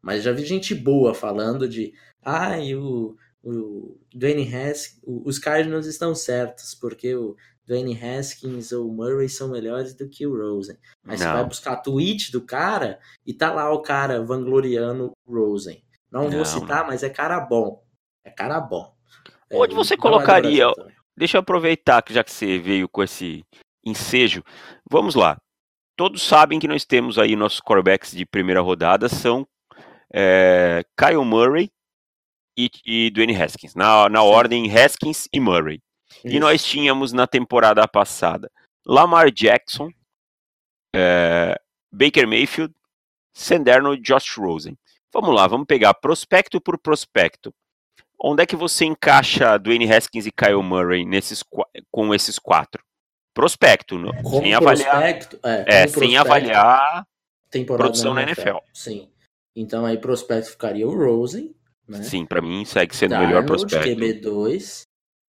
Mas 0.00 0.22
já 0.22 0.32
vi 0.32 0.44
gente 0.44 0.74
boa 0.74 1.14
falando 1.14 1.68
de 1.68 1.92
ah, 2.24 2.58
e 2.58 2.74
o, 2.76 3.16
o 3.42 3.98
Dwayne 4.14 4.54
Haskins, 4.54 5.00
os 5.04 5.38
Cardinals 5.38 5.86
estão 5.86 6.14
certos, 6.14 6.74
porque 6.74 7.14
o 7.14 7.36
Dwayne 7.66 7.98
Haskins 8.00 8.72
ou 8.72 8.88
o 8.88 8.92
Murray 8.92 9.28
são 9.28 9.48
melhores 9.48 9.94
do 9.94 10.08
que 10.08 10.26
o 10.26 10.36
Rosen. 10.36 10.76
Você 11.04 11.24
Não. 11.24 11.32
vai 11.32 11.44
buscar 11.44 11.76
tweet 11.76 12.30
do 12.30 12.40
cara 12.40 12.98
e 13.26 13.34
tá 13.34 13.52
lá 13.52 13.72
o 13.72 13.82
cara 13.82 14.22
vangloriando 14.22 15.12
o 15.26 15.34
Rosen. 15.34 15.82
Não, 16.10 16.24
Não, 16.24 16.30
vou 16.30 16.44
citar, 16.44 16.86
mas 16.86 17.02
é 17.02 17.08
cara 17.08 17.40
bom. 17.40 17.82
É 18.24 18.30
cara 18.30 18.60
bom. 18.60 18.94
É, 19.50 19.56
Onde 19.56 19.74
você 19.74 19.94
não 19.94 19.96
é 19.96 19.98
do 19.98 20.02
colocaria-. 20.02 20.72
Deixa 21.16 21.36
eu 21.36 21.40
aproveitar 21.40 22.02
que 22.02 22.12
já 22.12 22.22
que 22.22 22.32
você 22.32 22.58
veio 22.58 22.88
com 22.88 23.02
esse 23.02 23.44
ensejo. 23.84 24.42
Vamos 24.90 25.14
lá. 25.14 25.36
Todos 25.96 26.22
sabem 26.22 26.58
que 26.58 26.68
nós 26.68 26.84
temos 26.84 27.18
aí 27.18 27.36
nossos 27.36 27.60
quarterbacks 27.60 28.12
de 28.12 28.24
primeira 28.24 28.60
rodada 28.60 29.08
são 29.08 29.46
é, 30.12 30.82
Kyle 30.96 31.24
Murray 31.24 31.70
e, 32.56 32.70
e 32.84 33.10
Dwayne 33.10 33.34
Haskins. 33.40 33.74
Na, 33.74 34.08
na 34.08 34.20
Sim. 34.20 34.26
ordem 34.26 34.78
Haskins 34.78 35.28
e 35.32 35.40
Murray. 35.40 35.80
E 36.24 36.28
Isso. 36.30 36.40
nós 36.40 36.64
tínhamos 36.64 37.12
na 37.12 37.26
temporada 37.26 37.86
passada 37.88 38.50
Lamar 38.86 39.30
Jackson, 39.30 39.90
é, 40.94 41.58
Baker 41.90 42.26
Mayfield, 42.26 42.74
Sanderno 43.34 43.94
e 43.94 44.00
Josh 44.00 44.36
Rosen. 44.36 44.76
Vamos 45.12 45.34
lá, 45.34 45.46
vamos 45.46 45.66
pegar 45.66 45.94
prospecto 45.94 46.60
por 46.60 46.78
prospecto. 46.78 47.52
Onde 48.24 48.42
é 48.42 48.46
que 48.46 48.54
você 48.56 48.84
encaixa 48.84 49.58
Dwayne 49.58 49.90
Haskins 49.92 50.26
e 50.26 50.30
Kyle 50.32 50.62
Murray 50.62 51.04
nesses, 51.04 51.42
com 51.90 52.14
esses 52.14 52.38
quatro? 52.38 52.82
Prospecto, 53.34 53.98
não- 53.98 54.12
Como 54.22 54.42
sem 54.42 54.54
avaliar. 54.54 54.90
prospecto, 54.90 55.40
é, 55.42 55.64
É, 55.82 55.86
como 55.86 55.98
sem 56.06 56.16
avaliar. 56.16 57.06
produção 57.66 58.14
na 58.14 58.22
NFL. 58.22 58.58
Sim. 58.72 59.10
Então 59.56 59.84
aí 59.84 59.98
prospecto 59.98 60.50
ficaria 60.50 60.86
o 60.86 60.94
Rosen, 60.94 61.54
né? 61.98 62.04
Sim, 62.04 62.26
pra 62.26 62.40
mim 62.42 62.64
segue 62.64 62.94
sendo 62.94 63.14
o 63.14 63.18
melhor 63.18 63.44
prospecto. 63.44 63.88
QB2, 63.88 64.82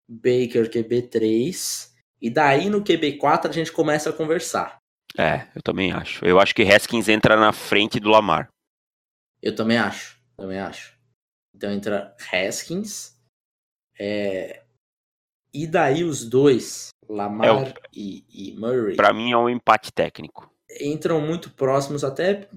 Baker 0.07 0.69
QB3, 0.69 1.91
e 2.21 2.29
daí 2.29 2.69
no 2.69 2.83
QB4 2.83 3.49
a 3.49 3.51
gente 3.51 3.71
começa 3.71 4.09
a 4.09 4.13
conversar. 4.13 4.77
É, 5.17 5.47
eu 5.55 5.61
também 5.61 5.91
acho. 5.91 6.25
Eu 6.25 6.39
acho 6.39 6.55
que 6.55 6.63
Haskins 6.63 7.07
entra 7.07 7.35
na 7.35 7.53
frente 7.53 7.99
do 7.99 8.09
Lamar. 8.09 8.49
Eu 9.41 9.53
também 9.55 9.77
acho, 9.77 10.17
também 10.35 10.59
acho. 10.59 10.97
Então 11.55 11.71
entra 11.71 12.15
Haskins, 12.31 13.15
é, 13.99 14.63
e 15.53 15.67
daí 15.67 16.03
os 16.03 16.27
dois, 16.27 16.89
Lamar 17.07 17.67
É 17.67 17.73
e, 17.93 18.25
e 18.29 18.53
Murray, 18.57 18.95
Pra 18.95 19.13
mim 19.13 19.31
é 19.31 19.37
um 19.37 19.49
empate 19.49 19.91
técnico. 19.91 20.51
entram 20.81 21.21
muito 21.21 21.51
próximos, 21.51 22.03
até 22.03 22.49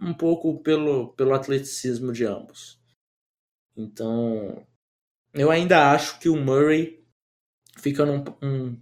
um 0.00 0.14
pouco 0.14 0.62
pelo, 0.62 1.08
pelo 1.14 1.34
atleticismo 1.34 2.12
de 2.12 2.24
ambos. 2.24 2.78
Então, 3.76 4.66
eu 5.32 5.50
ainda 5.50 5.92
acho 5.92 6.18
que 6.18 6.28
o 6.28 6.36
Murray 6.36 7.04
fica 7.78 8.04
num 8.06 8.24
um, 8.42 8.80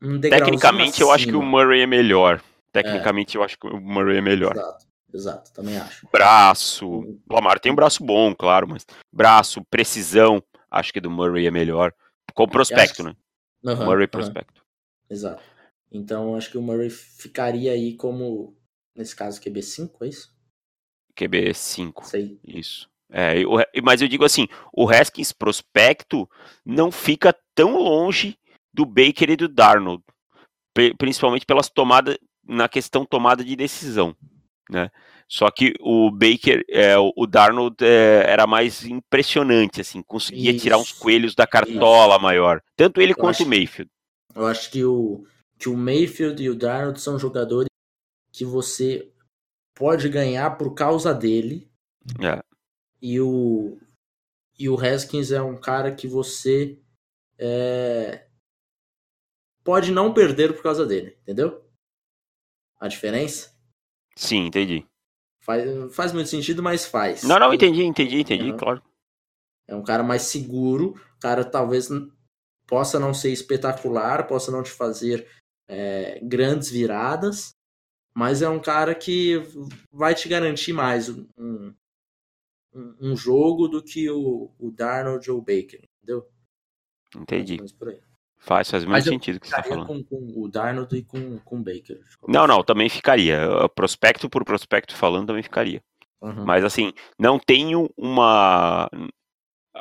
um 0.00 0.20
Tecnicamente, 0.20 1.00
eu 1.00 1.10
acho 1.10 1.26
que 1.26 1.36
o. 1.36 1.42
Murray 1.42 1.82
é 1.82 1.86
melhor. 1.86 2.42
Tecnicamente, 2.72 3.36
eu 3.36 3.42
acho 3.42 3.58
que 3.58 3.66
o 3.66 3.80
Murray 3.80 4.18
é 4.18 4.20
melhor. 4.20 4.56
Exato, 4.56 4.86
exato, 5.12 5.52
também 5.52 5.76
acho. 5.76 6.08
Braço. 6.10 6.88
O 6.88 7.20
Lamar 7.30 7.60
tem 7.60 7.70
um 7.70 7.76
braço 7.76 8.02
bom, 8.02 8.34
claro, 8.34 8.66
mas 8.66 8.86
braço, 9.12 9.62
precisão, 9.70 10.42
acho 10.70 10.92
que 10.92 11.00
do 11.00 11.10
Murray 11.10 11.46
é 11.46 11.50
melhor. 11.50 11.92
Com 12.34 12.48
prospecto, 12.48 13.02
né? 13.02 13.14
Aham, 13.64 13.84
Murray 13.84 14.04
aham, 14.04 14.08
prospecto. 14.08 14.64
exato. 15.10 15.42
Então, 15.90 16.34
acho 16.34 16.50
que 16.50 16.56
o 16.56 16.62
Murray 16.62 16.88
ficaria 16.88 17.72
aí 17.72 17.94
como, 17.94 18.56
nesse 18.96 19.14
caso, 19.14 19.38
QB5, 19.42 19.90
é 20.00 20.06
isso? 20.08 20.32
QB 21.14 21.54
5. 21.54 22.06
Sei. 22.06 22.40
Isso. 22.42 22.90
É, 23.14 23.34
mas 23.82 24.00
eu 24.00 24.08
digo 24.08 24.24
assim, 24.24 24.48
o 24.72 24.88
Haskins 24.88 25.32
prospecto 25.32 26.28
não 26.64 26.90
fica 26.90 27.36
tão 27.54 27.76
longe 27.76 28.38
do 28.72 28.86
Baker 28.86 29.28
e 29.30 29.36
do 29.36 29.48
Darnold, 29.48 30.02
pri- 30.72 30.94
principalmente 30.96 31.44
pelas 31.44 31.68
tomadas 31.68 32.16
na 32.42 32.68
questão 32.70 33.04
tomada 33.04 33.44
de 33.44 33.54
decisão, 33.54 34.16
né? 34.70 34.90
Só 35.28 35.50
que 35.50 35.74
o 35.80 36.10
Baker, 36.10 36.64
é, 36.68 36.94
o 36.98 37.26
Darnold 37.26 37.76
é, 37.80 38.24
era 38.26 38.46
mais 38.46 38.84
impressionante, 38.84 39.80
assim, 39.80 40.02
conseguia 40.02 40.56
tirar 40.56 40.78
uns 40.78 40.88
Isso. 40.88 41.00
coelhos 41.00 41.34
da 41.34 41.46
cartola 41.46 42.18
maior, 42.18 42.62
tanto 42.76 43.00
ele 43.00 43.12
Eu 43.12 43.16
quanto 43.16 43.36
acho 43.36 43.44
o 43.44 43.48
Mayfield. 43.48 43.90
Eu 44.34 44.46
acho 44.46 44.70
que 44.70 44.84
o, 44.84 45.26
que 45.58 45.68
o 45.68 45.76
Mayfield 45.76 46.42
e 46.42 46.50
o 46.50 46.54
Darnold 46.54 47.00
são 47.00 47.18
jogadores 47.18 47.68
que 48.32 48.44
você 48.44 49.10
pode 49.74 50.08
ganhar 50.08 50.50
por 50.52 50.74
causa 50.74 51.14
dele. 51.14 51.70
É. 52.20 52.42
E 53.02 53.20
o, 53.20 53.78
e 54.56 54.68
o 54.68 54.78
Haskins 54.78 55.32
é 55.32 55.42
um 55.42 55.60
cara 55.60 55.92
que 55.92 56.06
você 56.06 56.80
é, 57.36 58.28
pode 59.64 59.90
não 59.90 60.14
perder 60.14 60.54
por 60.54 60.62
causa 60.62 60.86
dele, 60.86 61.18
entendeu? 61.22 61.68
A 62.78 62.86
diferença? 62.86 63.52
Sim, 64.16 64.46
entendi. 64.46 64.86
Faz, 65.40 65.94
faz 65.94 66.12
muito 66.12 66.28
sentido, 66.28 66.62
mas 66.62 66.86
faz. 66.86 67.24
Não, 67.24 67.40
não, 67.40 67.52
entendi, 67.52 67.82
entendi, 67.82 68.20
entendi, 68.20 68.52
Uhum. 68.52 68.56
claro. 68.56 68.82
É 69.66 69.74
um 69.74 69.82
cara 69.82 70.04
mais 70.04 70.22
seguro, 70.22 70.94
cara 71.20 71.44
talvez 71.44 71.88
possa 72.66 72.98
não 72.98 73.12
ser 73.12 73.30
espetacular, 73.32 74.26
possa 74.26 74.50
não 74.52 74.62
te 74.62 74.70
fazer 74.70 75.28
é, 75.68 76.20
grandes 76.22 76.70
viradas, 76.70 77.50
mas 78.14 78.42
é 78.42 78.48
um 78.48 78.60
cara 78.60 78.94
que 78.94 79.42
vai 79.90 80.14
te 80.14 80.28
garantir 80.28 80.72
mais 80.72 81.08
um, 81.08 81.74
um, 82.74 82.96
um 83.00 83.16
jogo 83.16 83.68
do 83.68 83.82
que 83.82 84.08
o, 84.10 84.50
o 84.58 84.70
Darnold 84.70 85.30
ou 85.30 85.38
o 85.38 85.42
Baker, 85.42 85.80
entendeu? 86.02 86.26
Entendi. 87.16 87.58
Mais. 87.58 87.72
Faz, 88.38 88.70
faz 88.70 88.84
eu 88.84 89.12
sentido 89.12 89.38
que 89.38 89.46
você 89.46 89.54
tá 89.54 89.62
Ficaria 89.62 89.84
falando. 89.84 90.04
com, 90.04 90.16
com 90.32 90.40
o 90.42 90.48
Darnold 90.48 90.96
e 90.96 91.04
com, 91.04 91.38
com 91.38 91.60
o 91.60 91.62
Baker. 91.62 92.00
Não, 92.26 92.46
não, 92.46 92.64
também 92.64 92.88
ficaria. 92.88 93.38
Prospecto 93.74 94.28
por 94.28 94.44
prospecto 94.44 94.96
falando, 94.96 95.28
também 95.28 95.42
ficaria. 95.44 95.80
Uhum. 96.20 96.44
Mas 96.44 96.64
assim, 96.64 96.92
não 97.18 97.38
tenho 97.38 97.88
uma. 97.96 98.88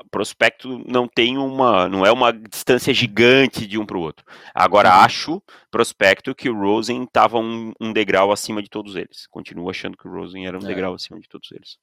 Prospecto 0.10 0.80
não 0.88 1.08
tem 1.08 1.38
uma. 1.38 1.88
Não 1.90 2.06
é 2.06 2.12
uma 2.12 2.32
distância 2.32 2.94
gigante 2.94 3.66
de 3.68 3.78
um 3.78 3.86
para 3.86 3.98
o 3.98 4.02
outro. 4.02 4.26
Agora, 4.54 4.90
Uhum. 4.90 5.02
acho, 5.02 5.42
prospecto, 5.70 6.34
que 6.36 6.50
o 6.50 6.58
Rosen 6.58 7.04
estava 7.04 7.38
um, 7.40 7.74
um 7.80 7.92
degrau 7.92 8.32
acima 8.32 8.62
de 8.62 8.70
todos 8.70 8.96
eles. 8.96 9.28
Continuo 9.28 9.70
achando 9.70 9.98
que 9.98 10.08
o 10.08 10.12
Rosen 10.12 10.46
era 10.48 10.58
um 10.58 10.62
É. 10.64 10.68
degrau 10.68 10.94
acima 10.94 11.20
de 11.20 11.28
todos 11.28 11.52
eles. 11.52 11.78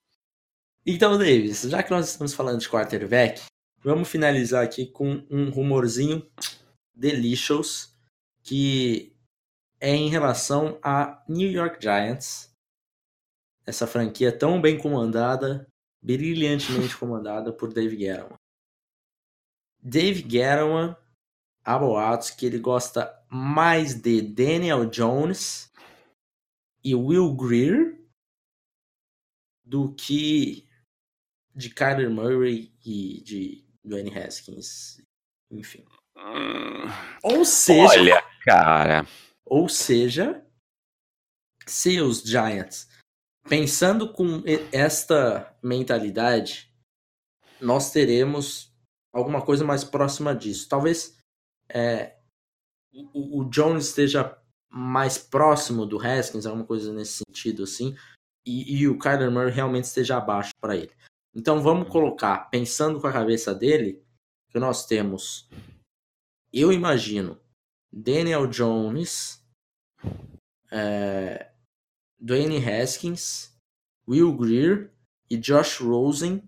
Então, 0.91 1.19
Davis, 1.19 1.65
já 1.65 1.83
que 1.83 1.91
nós 1.91 2.09
estamos 2.09 2.33
falando 2.33 2.61
de 2.61 2.67
quarterback, 2.67 3.43
vamos 3.85 4.09
finalizar 4.09 4.65
aqui 4.65 4.87
com 4.87 5.23
um 5.31 5.51
rumorzinho 5.51 6.27
delicious 6.95 7.95
que 8.43 9.15
é 9.79 9.95
em 9.95 10.09
relação 10.09 10.81
a 10.83 11.23
New 11.29 11.51
York 11.51 11.77
Giants. 11.79 12.51
essa 13.67 13.87
franquia 13.87 14.33
tão 14.33 14.63
bem 14.63 14.79
comandada, 14.79 15.69
brilhantemente 16.03 16.97
comandada 16.97 17.53
por 17.53 17.71
Dave 17.71 17.99
Gettleman. 17.99 18.39
Dave 19.83 20.23
Gettleman, 20.23 20.97
há 21.63 21.79
boatos 21.79 22.31
que 22.31 22.47
ele 22.47 22.59
gosta 22.59 23.15
mais 23.29 23.93
de 23.93 24.23
Daniel 24.23 24.87
Jones 24.87 25.71
e 26.83 26.95
Will 26.95 27.35
Greer 27.35 28.03
do 29.63 29.93
que 29.93 30.67
de 31.59 31.71
Kyler 31.71 32.09
Murray 32.09 32.73
e 32.87 33.21
de 33.23 33.65
Dwayne 33.85 34.17
Haskins, 34.17 35.03
enfim. 35.51 35.85
Hum, 36.17 36.87
Ou 37.23 37.45
seja, 37.45 38.01
olha, 38.01 38.23
cara. 38.45 39.07
ou 39.45 39.69
seja, 39.69 40.45
se 41.67 42.01
os 42.01 42.23
Giants, 42.23 42.89
pensando 43.49 44.13
com 44.13 44.43
esta 44.73 45.53
mentalidade, 45.63 46.73
nós 47.61 47.91
teremos 47.91 48.73
alguma 49.13 49.43
coisa 49.45 49.65
mais 49.65 49.83
próxima 49.83 50.35
disso. 50.35 50.69
Talvez 50.69 51.19
é, 51.69 52.19
o, 52.93 53.41
o 53.41 53.45
Jones 53.51 53.89
esteja 53.89 54.41
mais 54.71 55.19
próximo 55.19 55.85
do 55.85 55.99
Haskins, 55.99 56.47
alguma 56.47 56.65
coisa 56.65 56.93
nesse 56.93 57.23
sentido, 57.27 57.65
assim, 57.65 57.97
e, 58.47 58.81
e 58.81 58.89
o 58.89 58.99
Kyler 58.99 59.31
Murray 59.31 59.51
realmente 59.51 59.85
esteja 59.85 60.19
abaixo 60.19 60.53
para 60.61 60.77
ele. 60.77 60.93
Então 61.39 61.63
vamos 61.63 61.89
colocar, 61.89 62.51
pensando 62.51 63.01
com 63.01 63.07
a 63.07 63.13
cabeça 63.13 63.55
dele, 63.55 64.03
que 64.49 64.59
nós 64.59 64.85
temos, 64.87 65.49
eu 66.53 66.73
imagino, 66.73 67.39
Daniel 67.93 68.49
Jones, 68.49 69.41
é, 70.69 71.53
Dwayne 72.19 72.59
Haskins, 72.59 73.57
Will 74.09 74.37
Greer 74.37 74.91
e 75.31 75.37
Josh 75.37 75.79
Rosen, 75.79 76.43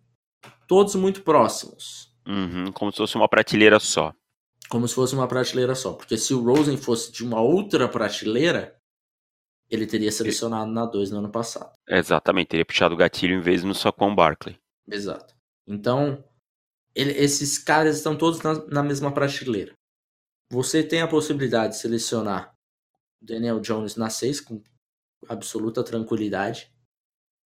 todos 0.66 0.96
muito 0.96 1.22
próximos. 1.22 2.12
Uhum, 2.26 2.72
como 2.72 2.90
se 2.90 2.98
fosse 2.98 3.14
uma 3.14 3.28
prateleira 3.28 3.78
só. 3.78 4.12
Como 4.68 4.88
se 4.88 4.94
fosse 4.96 5.14
uma 5.14 5.28
prateleira 5.28 5.76
só. 5.76 5.92
Porque 5.92 6.18
se 6.18 6.34
o 6.34 6.42
Rosen 6.42 6.76
fosse 6.76 7.12
de 7.12 7.22
uma 7.22 7.40
outra 7.40 7.88
prateleira, 7.88 8.76
ele 9.70 9.86
teria 9.86 10.10
selecionado 10.10 10.68
na 10.68 10.84
2 10.84 11.12
no 11.12 11.18
ano 11.18 11.30
passado. 11.30 11.70
Exatamente, 11.88 12.48
teria 12.48 12.66
puxado 12.66 12.96
o 12.96 12.98
gatilho 12.98 13.36
em 13.36 13.40
vez 13.40 13.62
no 13.62 13.72
Saquon 13.72 14.16
Barkley. 14.16 14.58
Exato. 14.88 15.34
Então, 15.66 16.24
ele- 16.94 17.12
esses 17.12 17.58
caras 17.58 17.96
estão 17.96 18.16
todos 18.16 18.40
na, 18.42 18.54
na 18.66 18.82
mesma 18.82 19.12
prateleira. 19.12 19.72
Você 20.50 20.82
tem 20.82 21.00
a 21.00 21.08
possibilidade 21.08 21.74
de 21.74 21.80
selecionar 21.80 22.54
Daniel 23.22 23.60
Jones 23.60 23.96
na 23.96 24.10
6 24.10 24.40
com 24.40 24.62
absoluta 25.28 25.84
tranquilidade. 25.84 26.72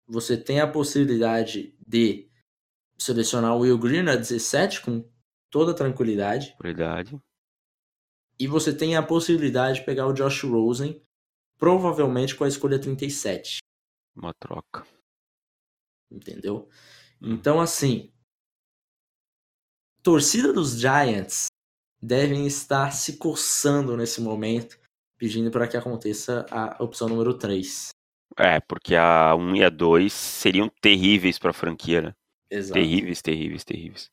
Você 0.07 0.37
tem 0.37 0.61
a 0.61 0.71
possibilidade 0.71 1.75
de 1.85 2.29
selecionar 2.97 3.55
o 3.55 3.59
Will 3.61 3.77
Green 3.77 4.03
na 4.03 4.15
17 4.15 4.81
com 4.81 5.03
toda 5.49 5.75
tranquilidade. 5.75 6.55
Verdade. 6.61 7.19
E 8.39 8.47
você 8.47 8.73
tem 8.75 8.95
a 8.95 9.03
possibilidade 9.03 9.79
de 9.79 9.85
pegar 9.85 10.07
o 10.07 10.13
Josh 10.13 10.43
Rosen, 10.43 11.01
provavelmente 11.57 12.35
com 12.35 12.43
a 12.43 12.47
escolha 12.47 12.79
37. 12.79 13.59
Uma 14.15 14.33
troca. 14.33 14.85
Entendeu? 16.11 16.69
Então, 17.21 17.59
assim, 17.59 18.11
torcida 20.03 20.53
dos 20.53 20.79
Giants 20.79 21.47
devem 22.01 22.45
estar 22.45 22.91
se 22.91 23.17
coçando 23.17 23.97
nesse 23.97 24.21
momento, 24.21 24.77
pedindo 25.17 25.49
para 25.49 25.67
que 25.67 25.75
aconteça 25.75 26.45
a 26.51 26.83
opção 26.83 27.09
número 27.09 27.33
3. 27.33 27.89
É, 28.37 28.59
porque 28.59 28.95
a 28.95 29.35
1 29.35 29.55
e 29.55 29.63
a 29.63 29.69
2 29.69 30.13
seriam 30.13 30.69
terríveis 30.81 31.39
pra 31.39 31.53
franquia, 31.53 32.01
né? 32.01 32.15
Exato. 32.51 32.79
Terríveis, 32.79 33.21
terríveis, 33.21 33.63
terríveis. 33.63 34.11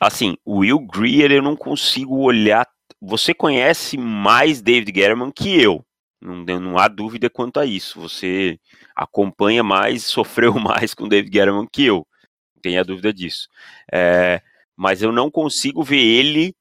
Assim, 0.00 0.36
o 0.44 0.58
Will 0.58 0.80
Greer 0.80 1.32
eu 1.32 1.42
não 1.42 1.56
consigo 1.56 2.18
olhar. 2.18 2.68
Você 3.00 3.32
conhece 3.32 3.96
mais 3.96 4.60
David 4.60 4.92
Guerrero 4.92 5.32
que 5.32 5.60
eu. 5.60 5.84
Não, 6.24 6.60
não 6.60 6.78
há 6.78 6.88
dúvida 6.88 7.28
quanto 7.28 7.60
a 7.60 7.66
isso. 7.66 8.00
Você 8.00 8.58
acompanha 8.96 9.62
mais, 9.62 10.04
sofreu 10.08 10.54
mais 10.58 10.94
com 10.94 11.06
David 11.06 11.30
Guerrero 11.30 11.68
que 11.70 11.84
eu. 11.84 12.06
Não 12.54 12.62
tenha 12.62 12.82
dúvida 12.84 13.12
disso. 13.12 13.48
É, 13.92 14.40
mas 14.74 15.02
eu 15.02 15.12
não 15.12 15.30
consigo 15.30 15.82
ver 15.82 16.00
ele 16.02 16.54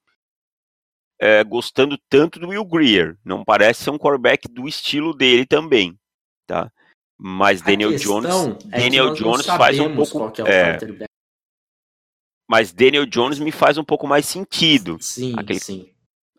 é, 1.20 1.44
gostando 1.44 1.98
tanto 2.10 2.40
do 2.40 2.50
Will 2.50 2.66
Greer. 2.66 3.18
Não 3.24 3.46
parece 3.46 3.84
ser 3.86 3.90
um 3.92 3.98
quarterback 3.98 4.48
do 4.50 4.68
estilo 4.68 5.14
dele 5.14 5.46
também, 5.46 5.98
tá? 6.46 6.70
Mas 7.18 7.62
A 7.62 7.66
Daniel 7.66 7.94
Jones, 7.94 8.30
é 8.72 8.78
Daniel 8.80 9.14
Jones 9.14 9.46
faz 9.46 9.80
um 9.80 9.96
pouco, 9.96 10.42
é 10.42 10.44
o 10.44 10.48
é, 10.48 10.78
mas 12.50 12.74
Daniel 12.74 13.06
Jones 13.06 13.40
me 13.40 13.52
faz 13.52 13.78
um 13.78 13.84
pouco 13.84 14.06
mais 14.06 14.26
sentido. 14.26 14.98
Sim, 15.00 15.34
aquele- 15.38 15.60
sim, 15.60 15.93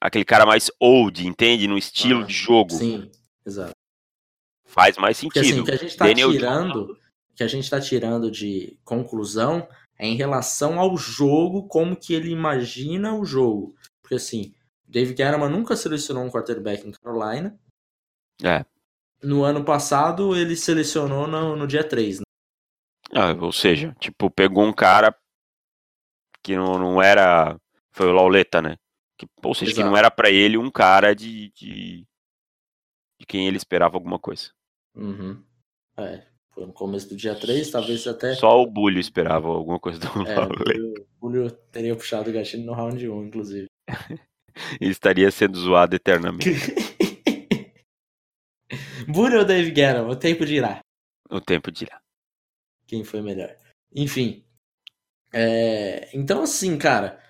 Aquele 0.04 0.24
cara 0.26 0.44
mais 0.44 0.70
old, 0.78 1.26
entende? 1.26 1.66
No 1.66 1.78
estilo 1.78 2.24
Ah, 2.24 2.26
de 2.26 2.34
jogo. 2.34 2.72
sim, 2.74 3.10
exato. 3.46 3.72
Faz 4.66 4.98
mais 4.98 5.18
Porque 5.18 5.38
assim, 5.38 5.48
sentido. 5.48 5.62
o 5.62 5.64
que 5.64 5.72
a 5.72 5.76
gente 5.78 5.96
tá 5.96 6.06
Daniel 6.06 6.30
tirando, 6.30 6.98
que 7.34 7.42
a 7.42 7.48
gente 7.48 7.70
tá 7.70 7.80
tirando 7.80 8.30
de 8.30 8.78
conclusão 8.84 9.66
é 9.98 10.06
em 10.06 10.14
relação 10.14 10.78
ao 10.78 10.94
jogo, 10.98 11.66
como 11.68 11.96
que 11.96 12.12
ele 12.12 12.30
imagina 12.30 13.14
o 13.14 13.24
jogo. 13.24 13.74
Porque 14.02 14.16
assim, 14.16 14.52
Dave 14.86 15.16
Gettleman 15.16 15.48
nunca 15.48 15.74
selecionou 15.74 16.22
um 16.22 16.30
quarterback 16.30 16.86
em 16.86 16.92
Carolina. 16.92 17.58
É. 18.42 18.62
No 19.22 19.42
ano 19.42 19.64
passado, 19.64 20.36
ele 20.36 20.54
selecionou 20.54 21.26
no, 21.26 21.56
no 21.56 21.66
dia 21.66 21.82
3, 21.82 22.18
né? 22.18 22.24
Ah, 23.14 23.32
ou 23.40 23.52
seja, 23.52 23.96
tipo, 23.98 24.28
pegou 24.28 24.64
um 24.66 24.72
cara 24.72 25.16
que 26.42 26.54
não, 26.56 26.78
não 26.78 27.00
era. 27.02 27.56
Foi 27.90 28.06
o 28.08 28.12
Lauleta, 28.12 28.60
né? 28.60 28.76
Que, 29.18 29.26
ou 29.44 29.54
seja, 29.54 29.72
que 29.72 29.78
não 29.80 29.88
Exato. 29.88 29.98
era 29.98 30.10
pra 30.10 30.30
ele 30.30 30.56
um 30.58 30.70
cara 30.70 31.14
de, 31.14 31.50
de. 31.52 32.04
de 33.20 33.26
quem 33.26 33.46
ele 33.46 33.56
esperava 33.56 33.96
alguma 33.96 34.18
coisa. 34.18 34.50
Uhum. 34.96 35.42
É, 35.96 36.26
foi 36.52 36.66
no 36.66 36.72
começo 36.72 37.08
do 37.08 37.16
dia 37.16 37.34
3, 37.38 37.70
talvez 37.70 38.06
até. 38.06 38.34
Só 38.34 38.60
o 38.60 38.66
Bulho 38.66 38.98
esperava 38.98 39.48
alguma 39.48 39.78
coisa 39.78 39.98
do 40.00 40.06
É, 40.28 40.34
Lauleta. 40.34 41.04
o 41.20 41.30
Julio 41.30 41.50
teria 41.70 41.94
puxado 41.96 42.30
o 42.30 42.32
gatilho 42.32 42.64
no 42.64 42.72
round 42.72 43.08
1, 43.08 43.24
inclusive. 43.26 43.66
Ele 44.80 44.90
estaria 44.90 45.30
sendo 45.30 45.58
zoado 45.58 45.94
eternamente. 45.96 46.48
Bully 49.08 49.36
ou 49.36 49.44
Dave 49.44 49.68
Gettleman? 49.74 50.10
O 50.10 50.16
tempo 50.16 50.44
dirá. 50.46 50.80
O 51.30 51.40
tempo 51.40 51.70
dirá. 51.70 52.00
quem 52.86 53.04
foi 53.04 53.20
melhor. 53.20 53.56
Enfim. 53.94 54.44
É, 55.32 56.08
então, 56.16 56.42
assim, 56.42 56.78
cara, 56.78 57.20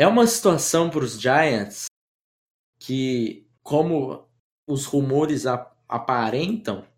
é 0.00 0.06
uma 0.06 0.26
situação 0.26 0.88
para 0.88 1.04
os 1.04 1.20
Giants 1.20 1.84
que, 2.80 3.46
como 3.62 4.26
os 4.66 4.86
rumores 4.86 5.44
ap- 5.44 5.76
aparentam, 5.86 6.88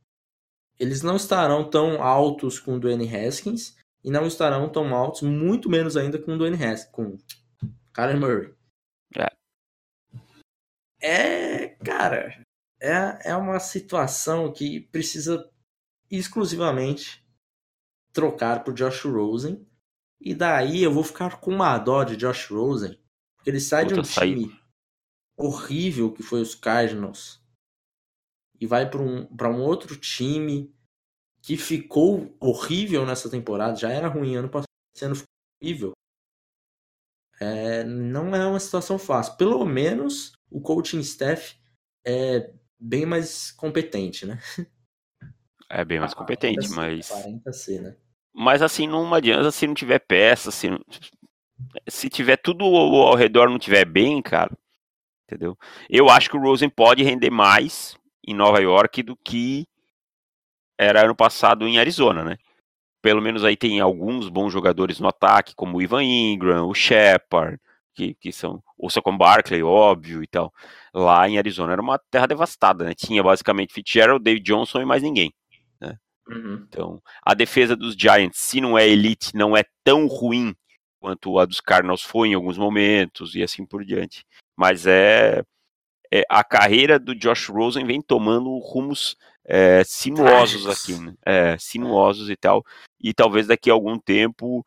eles 0.79 1.03
não 1.03 1.17
estarão 1.17 1.69
tão 1.69 2.01
altos 2.01 2.61
com 2.61 2.77
o 2.77 2.81
Dwayne 2.81 3.13
Haskins 3.13 3.77
e 4.05 4.11
não 4.11 4.25
estarão 4.25 4.71
tão 4.71 4.95
altos, 4.95 5.23
muito 5.23 5.69
menos 5.69 5.97
ainda 5.97 6.17
com 6.17 6.33
o 6.35 6.39
Dwayne 6.39 6.63
Haskins, 6.65 6.93
com 6.93 7.19
Kyler 7.93 8.21
Murray. 8.21 8.55
É, 11.01 11.71
cara, 11.85 12.41
é, 12.81 13.31
é 13.31 13.37
uma 13.37 13.59
situação 13.59 14.53
que 14.53 14.79
precisa 14.79 15.51
exclusivamente 16.09 17.27
trocar 18.13 18.63
por 18.63 18.73
Josh 18.75 19.03
Rosen. 19.07 19.67
E 20.25 20.35
daí 20.35 20.83
eu 20.83 20.93
vou 20.93 21.03
ficar 21.03 21.41
com 21.41 21.51
uma 21.51 21.77
dó 21.79 22.05
de 22.05 22.17
Josh 22.17 22.47
Rosen, 22.47 22.99
porque 23.37 23.51
ele 23.51 23.61
sai 23.61 23.85
de 23.85 23.95
um 23.95 24.03
Puta, 24.03 24.09
time 24.09 24.57
horrível 25.37 26.13
que 26.13 26.23
foi 26.23 26.41
os 26.41 26.55
Cardinals 26.55 27.43
e 28.61 28.67
vai 28.67 28.89
para 28.89 29.03
um, 29.03 29.27
pra 29.37 29.51
um 29.51 29.61
outro 29.61 29.97
time 29.97 30.73
que 31.43 31.57
ficou 31.57 32.37
horrível 32.39 33.05
nessa 33.05 33.29
temporada, 33.29 33.75
já 33.75 33.91
era 33.91 34.07
ruim 34.07 34.37
ano 34.37 34.49
passado, 34.49 34.69
esse 34.95 35.05
ano 35.05 35.17
ficou 35.17 35.29
horrível. 35.61 35.93
É, 37.41 37.83
não 37.83 38.37
é 38.37 38.47
uma 38.47 38.61
situação 38.61 39.01
fácil. 39.01 39.37
Pelo 39.37 39.65
menos 39.65 40.33
o 40.49 40.61
coaching 40.61 41.01
staff 41.01 41.57
é 42.07 42.55
bem 42.79 43.05
mais 43.05 43.51
competente, 43.51 44.25
né? 44.25 44.39
É 45.69 45.85
bem 45.85 45.99
mais 45.99 46.15
competente, 46.15 46.69
Aparenta 46.69 46.77
mas. 46.77 47.07
ser, 47.07 47.15
Aparenta 47.15 47.53
ser, 47.53 47.83
né? 47.83 47.97
Mas 48.35 48.63
assim, 48.63 48.87
não 48.87 49.13
adianta 49.13 49.51
se 49.51 49.67
não 49.67 49.75
tiver 49.75 49.99
peça, 49.99 50.51
se, 50.51 50.69
se 51.89 52.09
tiver 52.09 52.37
tudo 52.37 52.65
ao 52.65 52.95
ao 53.09 53.15
redor 53.15 53.49
não 53.49 53.59
tiver 53.59 53.85
bem, 53.85 54.23
cara. 54.23 54.57
Entendeu? 55.27 55.57
Eu 55.89 56.11
acho 56.11 56.29
que 56.31 56.37
o 56.37 56.41
Rosen 56.41 56.69
pode 56.69 57.03
render 57.03 57.31
mais 57.31 57.97
em 58.27 58.35
Nova 58.35 58.61
York 58.61 59.03
do 59.03 59.17
que 59.17 59.67
era 60.79 61.05
ano 61.05 61.15
passado 61.15 61.67
em 61.67 61.79
Arizona, 61.79 62.25
né? 62.25 62.37
Pelo 63.03 63.23
menos 63.23 63.45
aí 63.45 63.57
tem 63.57 63.81
alguns 63.81 64.29
bons 64.29 64.53
jogadores 64.53 65.01
no 65.01 65.09
ataque, 65.09 65.55
como 65.57 65.79
o 65.79 65.83
Ivan 65.83 66.05
Ingram, 66.05 66.69
o 66.69 66.75
Shepard, 66.75 67.59
que, 67.95 68.15
que 68.15 68.33
são. 68.33 68.63
O 68.79 68.91
Saquon 68.91 69.17
Barkley, 69.17 69.63
óbvio 69.63 70.23
e 70.23 70.27
tal. 70.27 70.53
Lá 70.95 71.29
em 71.29 71.39
Arizona 71.39 71.73
era 71.73 71.83
uma 71.83 71.99
terra 71.99 72.27
devastada, 72.27 72.85
né? 72.85 72.95
Tinha 72.95 73.23
basicamente 73.23 73.73
Fitzgerald, 73.73 74.23
David 74.23 74.45
Johnson 74.45 74.81
e 74.83 74.85
mais 74.85 75.03
ninguém. 75.03 75.33
Uhum. 76.29 76.65
Então, 76.69 77.03
a 77.23 77.35
defesa 77.35 77.75
dos 77.75 77.95
Giants, 77.95 78.39
se 78.39 78.61
não 78.61 78.79
é 78.79 78.89
elite, 78.89 79.35
não 79.35 79.57
é 79.57 79.65
tão 79.85 80.07
ruim 80.07 80.55
quanto 81.01 81.39
a 81.39 81.45
dos 81.45 81.61
Cardinals 81.61 82.03
foi 82.03 82.29
em 82.29 82.35
alguns 82.35 82.57
momentos 82.57 83.35
e 83.35 83.43
assim 83.43 83.67
por 83.67 83.85
diante. 83.85 84.25
Mas 84.57 84.87
é, 84.87 85.43
é 86.13 86.23
a 86.29 86.45
carreira 86.45 86.99
do 86.99 87.15
Josh 87.15 87.49
Rosen 87.49 87.85
vem 87.85 88.01
tomando 88.01 88.57
rumos 88.59 89.17
é, 89.45 89.83
sinuosos 89.85 90.69
aqui, 90.69 90.95
né? 91.01 91.15
é, 91.27 91.59
sinuosos 91.59 92.31
e 92.31 92.37
tal. 92.37 92.65
E 93.01 93.13
talvez 93.13 93.49
daqui 93.49 93.69
a 93.69 93.73
algum 93.73 93.99
tempo 93.99 94.65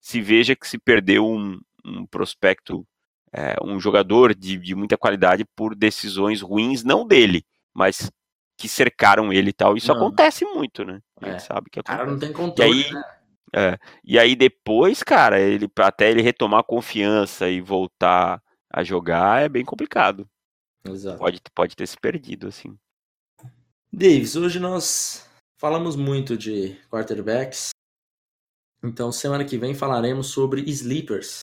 se 0.00 0.20
veja 0.20 0.56
que 0.56 0.66
se 0.66 0.78
perdeu 0.78 1.24
um, 1.24 1.60
um 1.84 2.04
prospecto, 2.06 2.84
é, 3.32 3.54
um 3.62 3.78
jogador 3.78 4.34
de, 4.34 4.56
de 4.56 4.74
muita 4.74 4.98
qualidade 4.98 5.44
por 5.54 5.76
decisões 5.76 6.40
ruins, 6.40 6.82
não 6.82 7.06
dele, 7.06 7.44
mas 7.72 8.10
que 8.62 8.68
cercaram 8.68 9.32
ele 9.32 9.50
e 9.50 9.52
tal. 9.52 9.76
Isso 9.76 9.88
não. 9.88 9.96
acontece 9.96 10.44
muito, 10.44 10.84
né? 10.84 11.00
A 11.20 11.26
gente 11.26 11.36
é. 11.36 11.40
sabe 11.40 11.68
que 11.68 11.80
acontece. 11.80 11.98
Cara, 11.98 12.10
não 12.10 12.18
tem 12.18 12.32
controle, 12.32 12.80
e 12.80 12.84
aí, 12.84 12.92
né? 12.92 13.04
é, 13.56 13.78
e 14.04 14.18
aí 14.20 14.36
depois, 14.36 15.02
cara, 15.02 15.40
ele 15.40 15.68
até 15.78 16.08
ele 16.08 16.22
retomar 16.22 16.60
a 16.60 16.64
confiança 16.64 17.48
e 17.48 17.60
voltar 17.60 18.40
a 18.72 18.84
jogar 18.84 19.42
é 19.42 19.48
bem 19.48 19.64
complicado. 19.64 20.28
Exato. 20.84 21.18
Pode, 21.18 21.40
pode 21.52 21.76
ter 21.76 21.86
se 21.88 21.96
perdido, 21.96 22.46
assim. 22.46 22.78
Davis, 23.92 24.36
hoje 24.36 24.60
nós 24.60 25.28
falamos 25.58 25.96
muito 25.96 26.36
de 26.38 26.76
quarterbacks. 26.88 27.70
Então, 28.82 29.10
semana 29.10 29.44
que 29.44 29.58
vem 29.58 29.74
falaremos 29.74 30.28
sobre 30.28 30.62
sleepers. 30.62 31.40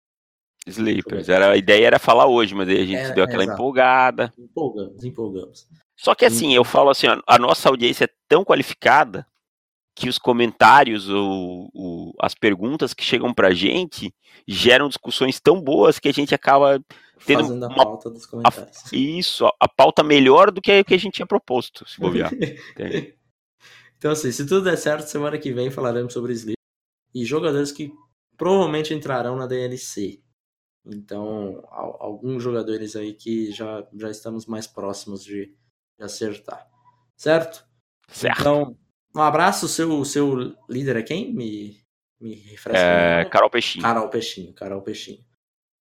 Sleepers. 0.70 1.30
Era, 1.30 1.52
a 1.52 1.58
ideia 1.58 1.88
era 1.88 2.00
falar 2.00 2.28
hoje, 2.28 2.56
mas 2.56 2.68
aí 2.68 2.82
a 2.82 2.86
gente 2.86 3.12
é, 3.12 3.14
deu 3.14 3.24
aquela 3.24 3.44
é, 3.44 3.48
empolgada. 3.48 4.34
Empolgamos, 4.38 5.04
empolgamos. 5.04 5.68
Só 5.96 6.16
que 6.16 6.26
assim, 6.26 6.54
eu 6.54 6.64
falo 6.64 6.90
assim, 6.90 7.08
a 7.28 7.38
nossa 7.38 7.68
audiência 7.70 8.06
é 8.06 8.10
tão 8.28 8.44
qualificada 8.44 9.26
que 10.00 10.08
os 10.08 10.18
comentários 10.18 11.10
ou, 11.10 11.70
ou, 11.74 12.16
as 12.22 12.34
perguntas 12.34 12.94
que 12.94 13.04
chegam 13.04 13.34
pra 13.34 13.52
gente 13.52 14.14
geram 14.48 14.88
discussões 14.88 15.42
tão 15.42 15.62
boas 15.62 16.00
que 16.00 16.08
a 16.08 16.14
gente 16.14 16.34
acaba 16.34 16.80
tendo 17.26 17.42
Fazendo 17.42 17.66
a 17.66 17.76
pauta 17.76 18.10
dos 18.10 18.26
comentários. 18.26 18.78
A, 18.86 18.96
isso, 18.96 19.46
a, 19.46 19.54
a, 19.60 19.68
pauta 19.68 20.02
melhor 20.02 20.52
do 20.52 20.62
que 20.62 20.72
a 20.72 20.84
que 20.86 20.94
a 20.94 20.98
gente 20.98 21.16
tinha 21.16 21.28
proposto, 21.28 21.86
se 21.88 22.00
bobear. 22.00 22.32
então 23.98 24.12
assim, 24.12 24.32
se 24.32 24.46
tudo 24.46 24.64
der 24.64 24.78
certo, 24.78 25.08
semana 25.08 25.38
que 25.38 25.52
vem 25.52 25.70
falaremos 25.70 26.14
sobre 26.14 26.32
Sleep 26.32 26.56
e 27.14 27.26
jogadores 27.26 27.72
que 27.72 27.92
provavelmente 28.38 28.94
entrarão 28.94 29.36
na 29.36 29.46
DLC. 29.46 30.22
Então, 30.86 31.64
alguns 31.70 32.42
jogadores 32.42 32.96
aí 32.96 33.14
que 33.14 33.52
já, 33.52 33.86
já 33.94 34.10
estamos 34.10 34.46
mais 34.46 34.66
próximos 34.66 35.24
de, 35.24 35.54
de 35.98 36.04
acertar. 36.04 36.68
Certo? 37.16 37.66
Certo. 38.08 38.40
Então, 38.40 38.78
um 39.16 39.22
abraço. 39.22 39.68
Seu, 39.68 40.04
seu 40.06 40.56
líder 40.70 40.96
é 40.98 41.04
quem? 41.04 41.34
Me, 41.34 41.82
me 42.20 42.34
refresca. 42.34 42.80
É, 42.80 43.26
Carol 43.26 43.50
Peixinho. 43.50 43.84
Carol 43.84 44.10
Peixinho, 44.10 44.54
Carol 44.54 44.82
Peixinho. 44.82 45.24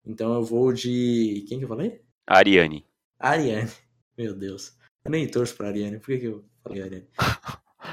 Então 0.04 0.34
eu 0.34 0.42
vou 0.42 0.72
de. 0.72 1.44
Quem 1.48 1.58
que 1.58 1.64
eu 1.64 1.68
falei? 1.68 2.02
Ariane. 2.26 2.84
Ariane. 3.18 3.70
Meu 4.16 4.34
Deus. 4.34 4.76
Eu 5.04 5.10
nem 5.10 5.28
torço 5.28 5.56
pra 5.56 5.68
Ariane. 5.68 5.98
Por 5.98 6.06
que, 6.06 6.18
que 6.18 6.26
eu 6.26 6.44
falei 6.62 6.82
Ariane? 6.82 7.08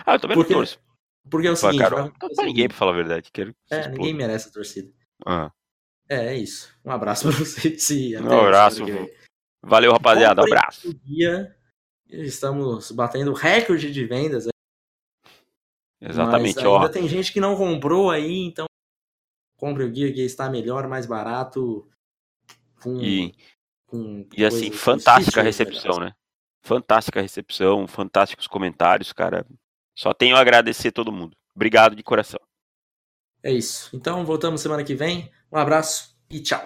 ah, 0.06 0.14
eu 0.14 0.20
também 0.20 0.36
porque, 0.36 0.54
não 0.54 0.60
torço. 0.60 0.80
Porque 1.30 1.48
é 1.48 1.52
o 1.52 1.56
seguinte. 1.56 1.80
Carol, 1.80 2.12
não 2.22 2.44
é 2.44 2.46
ninguém, 2.46 2.68
pra 2.68 2.78
falar 2.78 2.92
a 2.92 2.96
verdade. 2.96 3.30
Quero 3.32 3.56
é, 3.70 3.90
ninguém 3.90 4.14
merece 4.14 4.50
a 4.50 4.52
torcida. 4.52 4.92
Ah. 5.26 5.52
É, 6.08 6.28
é 6.28 6.36
isso. 6.36 6.74
Um 6.84 6.92
abraço 6.92 7.28
pra 7.30 7.38
vocês. 7.38 7.90
E 7.90 8.16
até 8.16 8.28
um 8.28 8.40
abraço. 8.40 8.84
Valeu, 9.64 9.92
rapaziada. 9.92 10.42
Um 10.42 10.46
abraço. 10.46 10.94
Dia, 11.04 11.56
estamos 12.08 12.92
batendo 12.92 13.34
recorde 13.34 13.92
de 13.92 14.06
vendas. 14.06 14.48
Exatamente. 16.02 16.56
Mas 16.56 16.66
ainda 16.66 16.86
ó. 16.86 16.90
tem 16.90 17.08
gente 17.08 17.34
que 17.34 17.40
não 17.40 17.56
comprou 17.56 18.12
aí, 18.12 18.44
então 18.46 18.66
compre 19.58 19.84
o 19.84 19.90
guia 19.90 20.14
que 20.14 20.22
está 20.22 20.50
melhor, 20.50 20.88
mais 20.88 21.06
barato. 21.06 21.90
Com, 22.82 23.02
e, 23.02 23.34
com 23.88 24.28
e 24.36 24.46
assim, 24.46 24.72
fantástica 24.72 25.42
a 25.42 25.44
recepção, 25.44 26.00
né? 26.00 26.14
Fantástica 26.62 27.20
a 27.20 27.24
recepção, 27.24 27.88
fantásticos 27.88 28.48
comentários, 28.48 29.12
cara. 29.12 29.46
Só 29.98 30.14
tenho 30.14 30.36
a 30.36 30.40
agradecer 30.40 30.92
todo 30.92 31.12
mundo. 31.12 31.36
Obrigado 31.56 31.96
de 31.96 32.04
coração. 32.04 32.40
É 33.46 33.52
isso. 33.52 33.92
Então 33.94 34.26
voltamos 34.26 34.60
semana 34.60 34.84
que 34.84 34.96
vem. 34.96 35.32
Um 35.52 35.58
abraço 35.58 36.18
e 36.32 36.40
tchau. 36.40 36.66